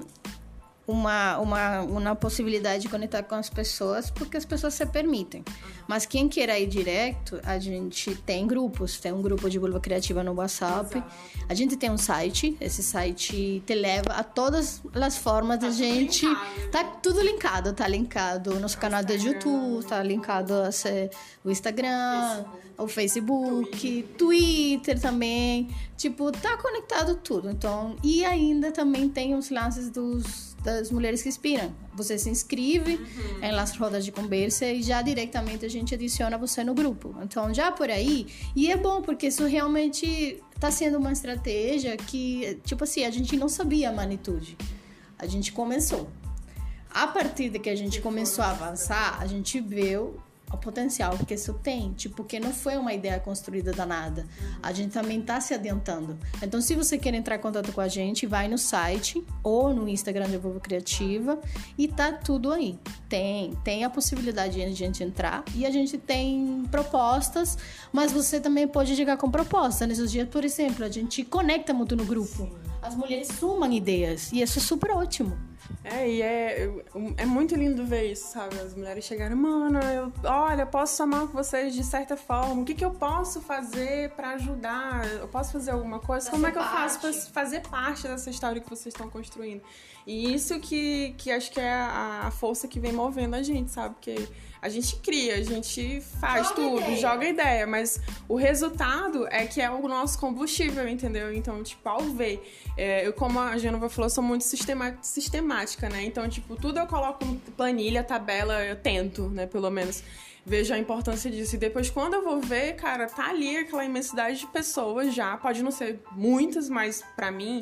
uma, 0.91 1.37
uma, 1.39 1.81
uma 1.81 2.15
possibilidade 2.15 2.83
de 2.83 2.89
conectar 2.89 3.23
com 3.23 3.35
as 3.35 3.49
pessoas 3.49 4.09
porque 4.09 4.37
as 4.37 4.45
pessoas 4.45 4.73
se 4.73 4.85
permitem. 4.85 5.43
Mas 5.87 6.05
quem 6.05 6.29
queira 6.29 6.57
ir 6.57 6.67
direto, 6.67 7.39
a 7.43 7.59
gente 7.59 8.15
tem 8.15 8.47
grupos. 8.47 8.99
Tem 8.99 9.11
um 9.11 9.21
grupo 9.21 9.49
de 9.49 9.59
vulva 9.59 9.79
criativa 9.79 10.23
no 10.23 10.33
WhatsApp. 10.33 10.97
Exato. 10.97 11.13
A 11.49 11.53
gente 11.53 11.75
tem 11.75 11.89
um 11.91 11.97
site. 11.97 12.55
Esse 12.61 12.81
site 12.81 13.61
te 13.65 13.75
leva 13.75 14.13
a 14.13 14.23
todas 14.23 14.81
as 14.93 15.17
formas 15.17 15.59
tá 15.59 15.67
da 15.67 15.71
gente. 15.73 16.25
Linkado. 16.25 16.71
Tá 16.71 16.83
tudo 16.83 17.21
linkado. 17.21 17.73
Tá 17.73 17.87
linkado 17.87 18.59
nosso 18.59 18.77
canal 18.77 19.03
do 19.03 19.13
YouTube, 19.13 19.83
tá 19.85 20.01
linkado 20.03 20.53
o 21.43 21.51
Instagram, 21.51 22.35
Facebook. 22.35 22.70
O 22.81 22.87
Facebook, 22.87 24.03
Twitter. 24.17 24.99
Também. 24.99 25.69
Tipo, 25.97 26.31
tá 26.31 26.57
conectado 26.57 27.15
tudo. 27.15 27.49
Então, 27.49 27.95
e 28.03 28.25
ainda 28.25 28.71
também 28.71 29.07
tem 29.07 29.35
os 29.35 29.49
lances 29.49 29.89
dos 29.89 30.51
das 30.63 30.91
mulheres 30.91 31.21
que 31.21 31.29
inspiram. 31.29 31.73
Você 31.95 32.17
se 32.17 32.29
inscreve 32.29 32.95
uhum. 32.95 33.43
em 33.43 33.51
las 33.51 33.75
rodas 33.75 34.05
de 34.05 34.11
conversa 34.11 34.65
e 34.65 34.81
já 34.81 35.01
diretamente 35.01 35.65
a 35.65 35.69
gente 35.69 35.93
adiciona 35.93 36.37
você 36.37 36.63
no 36.63 36.73
grupo. 36.73 37.15
Então, 37.21 37.53
já 37.53 37.71
por 37.71 37.89
aí. 37.89 38.27
E 38.55 38.71
é 38.71 38.77
bom, 38.77 39.01
porque 39.01 39.27
isso 39.27 39.45
realmente 39.45 40.41
está 40.55 40.69
sendo 40.71 40.97
uma 40.97 41.11
estratégia 41.11 41.97
que, 41.97 42.59
tipo 42.63 42.83
assim, 42.83 43.03
a 43.03 43.09
gente 43.09 43.35
não 43.35 43.49
sabia 43.49 43.89
a 43.89 43.93
magnitude. 43.93 44.57
A 45.17 45.25
gente 45.25 45.51
começou. 45.51 46.09
A 46.89 47.07
partir 47.07 47.49
de 47.49 47.57
que 47.57 47.69
a 47.69 47.75
gente 47.75 48.01
começou 48.01 48.43
a 48.43 48.51
avançar, 48.51 49.17
a 49.19 49.25
gente 49.25 49.59
viu 49.59 50.19
o 50.53 50.57
potencial 50.57 51.17
que 51.25 51.33
isso 51.33 51.53
tem, 51.53 51.93
tipo, 51.93 52.15
porque 52.15 52.39
não 52.39 52.53
foi 52.53 52.77
uma 52.77 52.93
ideia 52.93 53.19
construída 53.19 53.71
da 53.71 53.85
nada. 53.85 54.27
A 54.61 54.71
gente 54.71 54.91
também 54.91 55.19
está 55.19 55.39
se 55.41 55.53
adiantando. 55.53 56.17
Então, 56.41 56.61
se 56.61 56.75
você 56.75 56.97
quer 56.97 57.13
entrar 57.13 57.35
em 57.35 57.39
contato 57.39 57.71
com 57.71 57.81
a 57.81 57.87
gente, 57.87 58.25
vai 58.25 58.47
no 58.47 58.57
site 58.57 59.23
ou 59.43 59.73
no 59.73 59.87
Instagram 59.87 60.27
de 60.27 60.35
Evolvo 60.35 60.59
Criativa 60.59 61.39
e 61.77 61.87
tá 61.87 62.11
tudo 62.11 62.51
aí. 62.51 62.77
Tem, 63.09 63.55
tem 63.63 63.83
a 63.83 63.89
possibilidade 63.89 64.55
de 64.55 64.61
a 64.61 64.71
gente 64.71 65.03
entrar 65.03 65.43
e 65.55 65.65
a 65.65 65.71
gente 65.71 65.97
tem 65.97 66.65
propostas, 66.69 67.57
mas 67.91 68.11
você 68.11 68.39
também 68.39 68.67
pode 68.67 68.95
chegar 68.95 69.17
com 69.17 69.29
proposta. 69.29 69.87
Nesses 69.87 70.11
dias, 70.11 70.27
por 70.29 70.45
exemplo, 70.45 70.85
a 70.85 70.89
gente 70.89 71.23
conecta 71.23 71.73
muito 71.73 71.95
no 71.95 72.05
grupo. 72.05 72.49
As 72.81 72.95
mulheres 72.95 73.27
sumam 73.39 73.71
ideias 73.71 74.31
e 74.31 74.41
isso 74.41 74.59
é 74.59 74.61
super 74.61 74.91
ótimo. 74.91 75.50
É, 75.83 76.09
e 76.09 76.21
é, 76.21 76.69
é 77.17 77.25
muito 77.25 77.55
lindo 77.55 77.85
ver 77.85 78.11
isso, 78.11 78.31
sabe? 78.31 78.59
As 78.59 78.75
mulheres 78.75 79.03
chegaram, 79.03 79.35
mano, 79.35 79.79
eu, 79.79 80.11
olha, 80.23 80.65
posso 80.65 81.01
com 81.01 81.27
vocês 81.27 81.73
de 81.73 81.83
certa 81.83 82.15
forma. 82.15 82.61
O 82.61 82.65
que, 82.65 82.73
que 82.73 82.85
eu 82.85 82.91
posso 82.91 83.41
fazer 83.41 84.11
para 84.11 84.31
ajudar? 84.31 85.05
Eu 85.19 85.27
posso 85.27 85.51
fazer 85.51 85.71
alguma 85.71 85.99
coisa? 85.99 86.29
Como 86.29 86.45
é 86.45 86.51
que 86.51 86.57
parte. 86.57 86.73
eu 86.73 86.79
faço 86.79 86.99
para 86.99 87.13
fazer 87.33 87.61
parte 87.61 88.07
dessa 88.07 88.29
história 88.29 88.61
que 88.61 88.69
vocês 88.69 88.93
estão 88.93 89.09
construindo? 89.09 89.61
E 90.05 90.33
isso 90.33 90.59
que, 90.59 91.13
que 91.17 91.31
acho 91.31 91.51
que 91.51 91.59
é 91.59 91.71
a, 91.71 92.21
a 92.27 92.31
força 92.31 92.67
que 92.67 92.79
vem 92.79 92.91
movendo 92.91 93.35
a 93.35 93.43
gente, 93.43 93.71
sabe? 93.71 93.95
Porque 93.95 94.27
a 94.61 94.69
gente 94.69 94.95
cria, 94.97 95.35
a 95.35 95.41
gente 95.41 96.01
faz 96.19 96.49
joga 96.49 96.55
tudo, 96.55 96.81
ideia. 96.81 96.97
joga 96.97 97.27
ideia, 97.27 97.67
mas 97.67 97.99
o 98.27 98.35
resultado 98.35 99.27
é 99.27 99.47
que 99.47 99.59
é 99.59 99.69
o 99.71 99.87
nosso 99.87 100.19
combustível, 100.19 100.87
entendeu? 100.87 101.33
Então, 101.33 101.63
tipo, 101.63 101.87
ao 101.89 102.01
ver, 102.01 102.43
é, 102.81 103.05
eu, 103.05 103.13
como 103.13 103.39
a 103.39 103.59
Genova 103.59 103.87
falou, 103.89 104.09
sou 104.09 104.23
muito 104.23 104.43
sistemática, 104.43 105.87
né? 105.87 106.03
Então, 106.03 106.27
tipo, 106.27 106.55
tudo 106.55 106.79
eu 106.79 106.87
coloco 106.87 107.23
planilha, 107.55 108.03
tabela, 108.03 108.65
eu 108.65 108.75
tento, 108.75 109.29
né, 109.29 109.45
pelo 109.45 109.69
menos 109.69 110.03
vejo 110.43 110.73
a 110.73 110.79
importância 110.79 111.29
disso. 111.29 111.55
E 111.55 111.59
depois, 111.59 111.91
quando 111.91 112.15
eu 112.15 112.23
vou 112.23 112.41
ver, 112.41 112.75
cara, 112.75 113.05
tá 113.05 113.29
ali 113.29 113.55
aquela 113.55 113.85
imensidade 113.85 114.39
de 114.39 114.47
pessoas 114.47 115.13
já. 115.13 115.37
Pode 115.37 115.61
não 115.61 115.69
ser 115.69 115.99
muitas, 116.13 116.69
mas 116.69 117.03
para 117.15 117.29
mim 117.29 117.61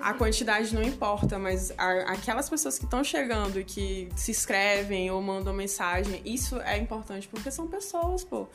a 0.00 0.14
quantidade 0.14 0.72
não 0.72 0.84
importa. 0.84 1.36
Mas 1.36 1.72
a, 1.76 2.12
aquelas 2.12 2.48
pessoas 2.48 2.78
que 2.78 2.84
estão 2.84 3.02
chegando 3.02 3.64
que 3.64 4.08
se 4.14 4.30
inscrevem 4.30 5.10
ou 5.10 5.20
mandam 5.20 5.52
mensagem, 5.52 6.22
isso 6.24 6.60
é 6.60 6.78
importante 6.78 7.26
porque 7.26 7.50
são 7.50 7.66
pessoas, 7.66 8.22
pô. 8.22 8.46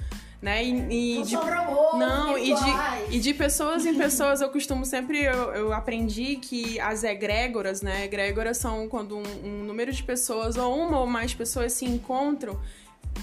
Né? 0.41 0.63
E, 0.63 1.19
e 1.19 1.23
de, 1.23 1.33
não, 1.33 2.37
e 2.37 2.53
de, 2.53 3.15
e 3.15 3.19
de 3.19 3.33
pessoas 3.33 3.85
em 3.85 3.95
pessoas, 3.95 4.41
eu 4.41 4.49
costumo 4.49 4.85
sempre, 4.85 5.23
eu, 5.23 5.53
eu 5.53 5.73
aprendi 5.73 6.35
que 6.35 6.79
as 6.79 7.03
egrégoras, 7.03 7.81
né? 7.81 8.05
Egrégoras 8.05 8.57
são 8.57 8.87
quando 8.87 9.17
um, 9.17 9.23
um 9.43 9.63
número 9.63 9.91
de 9.91 10.03
pessoas 10.03 10.55
ou 10.57 10.77
uma 10.77 10.99
ou 10.99 11.07
mais 11.07 11.33
pessoas 11.33 11.73
se 11.73 11.85
encontram 11.85 12.59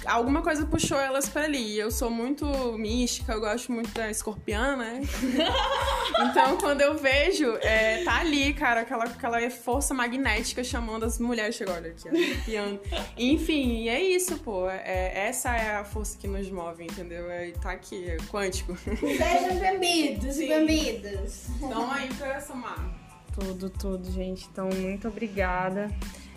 alguma 0.05 0.43
coisa 0.43 0.67
puxou 0.67 0.99
elas 0.99 1.29
para 1.29 1.45
ali. 1.45 1.79
Eu 1.79 1.91
sou 1.91 2.11
muito 2.11 2.47
mística, 2.79 3.33
eu 3.33 3.41
gosto 3.41 3.73
muito 3.73 3.93
da 3.93 4.11
escorpiã, 4.11 4.77
né? 4.77 5.03
então, 6.31 6.57
quando 6.59 6.81
eu 6.81 6.97
vejo, 6.97 7.57
é, 7.61 8.05
tá 8.05 8.21
ali, 8.21 8.53
cara, 8.55 8.81
aquela, 8.83 9.05
aquela 9.05 9.51
força 9.51 9.95
magnética 9.95 10.63
chamando 10.63 11.05
as 11.05 11.19
mulheres. 11.19 11.55
Chegou, 11.55 11.75
olha 11.75 11.91
aqui, 11.91 12.09
escorpião. 12.09 12.81
Enfim, 13.17 13.89
é 13.89 14.03
isso, 14.03 14.39
pô. 14.39 14.69
É, 14.69 15.29
essa 15.29 15.55
é 15.55 15.77
a 15.77 15.85
força 15.85 16.17
que 16.19 16.27
nos 16.27 16.51
move, 16.51 16.85
entendeu? 16.85 17.31
É, 17.31 17.51
tá 17.53 17.73
aqui, 17.73 18.09
é 18.09 18.17
quântico. 18.31 18.77
Sejam 18.77 19.59
bem-vindos 19.59 20.37
bem-vindas. 20.37 21.49
Então 21.57 21.91
aí 21.91 22.09
pra 22.15 22.41
somar. 22.41 23.03
Tudo, 23.33 23.71
tudo, 23.71 24.11
gente. 24.11 24.49
Então, 24.51 24.69
muito 24.69 25.09
obrigada. 25.09 25.89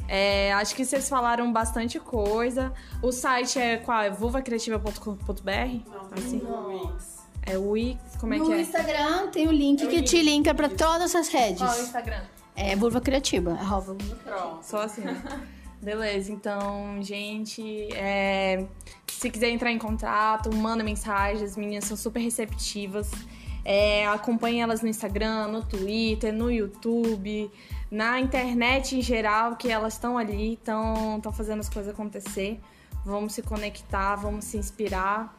É, 0.07 0.53
acho 0.53 0.75
que 0.75 0.85
vocês 0.85 1.09
falaram 1.09 1.51
bastante 1.51 1.99
coisa. 1.99 2.73
O 3.01 3.11
site 3.11 3.59
é 3.59 3.77
qual? 3.77 4.01
É 4.01 4.09
vulvacreativa.com.br? 4.09 5.09
Não, 5.89 6.09
assim? 6.13 6.41
Wix. 6.41 7.25
É 7.43 7.57
o 7.57 7.71
Wix? 7.71 8.15
Como 8.19 8.33
é 8.33 8.37
no 8.37 8.45
que 8.45 8.51
é? 8.51 8.55
No 8.55 8.61
Instagram 8.61 9.27
tem 9.27 9.47
o 9.47 9.51
link 9.51 9.81
é 9.81 9.85
o 9.85 9.89
que 9.89 9.97
link. 9.97 10.07
te 10.07 10.21
linka 10.21 10.53
pra 10.53 10.69
todas 10.69 11.15
as 11.15 11.27
redes. 11.29 11.59
Qual 11.59 11.73
é 11.73 11.79
o 11.79 11.83
Instagram? 11.83 12.21
É 12.55 12.75
Vulva 12.75 13.01
Criativa. 13.01 13.51
Arroba 13.51 13.95
Pronto. 14.23 14.63
Só 14.63 14.83
assim. 14.83 15.03
Beleza, 15.81 16.31
então, 16.31 16.97
gente, 17.03 17.93
é, 17.93 18.65
se 19.05 19.29
quiser 19.29 19.49
entrar 19.49 19.71
em 19.71 19.77
contato, 19.77 20.51
manda 20.55 20.83
mensagem, 20.83 21.43
as 21.43 21.55
meninas 21.55 21.85
são 21.85 21.95
super 21.95 22.19
receptivas. 22.19 23.11
É, 23.63 24.07
acompanhe 24.07 24.61
elas 24.61 24.81
no 24.81 24.87
Instagram, 24.87 25.47
no 25.47 25.63
Twitter, 25.63 26.33
no 26.33 26.49
YouTube 26.49 27.51
na 27.89 28.19
internet 28.19 28.95
em 28.95 29.01
geral, 29.01 29.55
que 29.55 29.69
elas 29.69 29.93
estão 29.93 30.17
ali, 30.17 30.53
estão 30.53 31.21
fazendo 31.33 31.59
as 31.59 31.69
coisas 31.69 31.93
acontecer. 31.93 32.59
Vamos 33.05 33.33
se 33.33 33.41
conectar, 33.41 34.15
vamos 34.15 34.45
se 34.45 34.57
inspirar. 34.57 35.37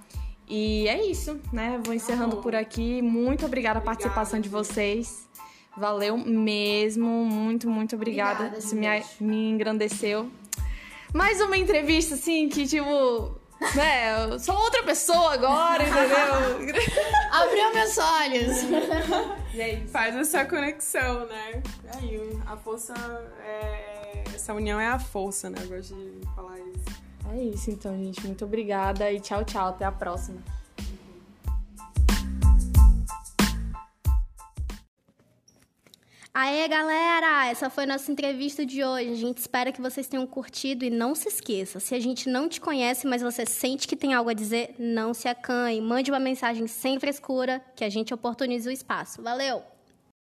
E 0.49 0.87
é 0.87 1.05
isso, 1.05 1.41
né? 1.53 1.81
Vou 1.85 1.93
encerrando 1.93 2.37
por 2.37 2.55
aqui. 2.55 3.03
Muito 3.03 3.45
obrigada 3.45 3.81
a 3.81 3.83
participação 3.83 4.41
de 4.41 4.49
vocês. 4.49 5.29
Valeu 5.77 6.17
mesmo. 6.17 7.07
Muito, 7.25 7.69
muito 7.69 7.97
obrigada. 7.97 8.45
obrigada 8.45 8.59
Isso 8.59 8.77
me, 8.77 8.87
me 9.21 9.51
engrandeceu. 9.51 10.31
Mais 11.13 11.41
uma 11.41 11.57
entrevista, 11.57 12.15
assim, 12.15 12.49
que 12.49 12.67
tipo 12.67 13.35
né? 13.75 14.25
Eu 14.25 14.39
sou 14.39 14.55
outra 14.55 14.83
pessoa 14.83 15.35
agora, 15.35 15.83
entendeu? 15.83 16.83
Abriu 17.33 17.75
meus 17.75 17.99
olhos. 17.99 18.57
E 19.55 19.63
aí, 19.63 19.87
faz 19.89 20.15
essa 20.17 20.45
conexão, 20.45 21.27
né? 21.27 21.63
Aí, 21.95 22.39
a 22.47 22.57
força 22.57 22.95
é... 23.45 24.25
Essa 24.35 24.55
união 24.55 24.79
é 24.79 24.89
a 24.89 24.99
força, 24.99 25.49
né? 25.51 25.59
Eu 25.63 25.69
gosto 25.69 25.95
de 25.95 26.27
falar 26.35 26.59
isso. 26.59 27.07
É 27.33 27.37
isso, 27.39 27.71
então, 27.71 27.97
gente. 27.97 28.25
Muito 28.27 28.45
obrigada 28.45 29.11
e 29.11 29.21
tchau, 29.21 29.45
tchau. 29.45 29.69
Até 29.69 29.85
a 29.85 29.93
próxima. 29.93 30.41
Aê, 36.39 36.69
galera! 36.69 37.47
Essa 37.47 37.71
foi 37.71 37.87
nossa 37.87 38.13
entrevista 38.13 38.67
de 38.67 38.85
hoje. 38.85 39.11
A 39.11 39.15
gente 39.15 39.39
espera 39.39 39.73
que 39.73 39.81
vocês 39.81 40.07
tenham 40.07 40.27
curtido 40.27 40.85
e 40.85 40.91
não 40.91 41.15
se 41.15 41.29
esqueça, 41.29 41.81
se 41.81 41.95
a 41.95 41.99
gente 41.99 42.29
não 42.29 42.47
te 42.47 42.61
conhece, 42.61 43.07
mas 43.07 43.23
você 43.23 43.47
sente 43.47 43.89
que 43.89 43.97
tem 43.97 44.13
algo 44.13 44.29
a 44.29 44.35
dizer, 44.35 44.75
não 44.79 45.15
se 45.15 45.29
acanhe. 45.29 45.81
Mande 45.81 46.11
uma 46.11 46.21
mensagem 46.21 46.67
sem 46.67 47.01
frescura 47.01 47.65
que 47.75 47.83
a 47.83 47.89
gente 47.89 48.13
oportuniza 48.13 48.69
o 48.69 48.73
espaço. 48.73 49.23
Valeu! 49.23 49.63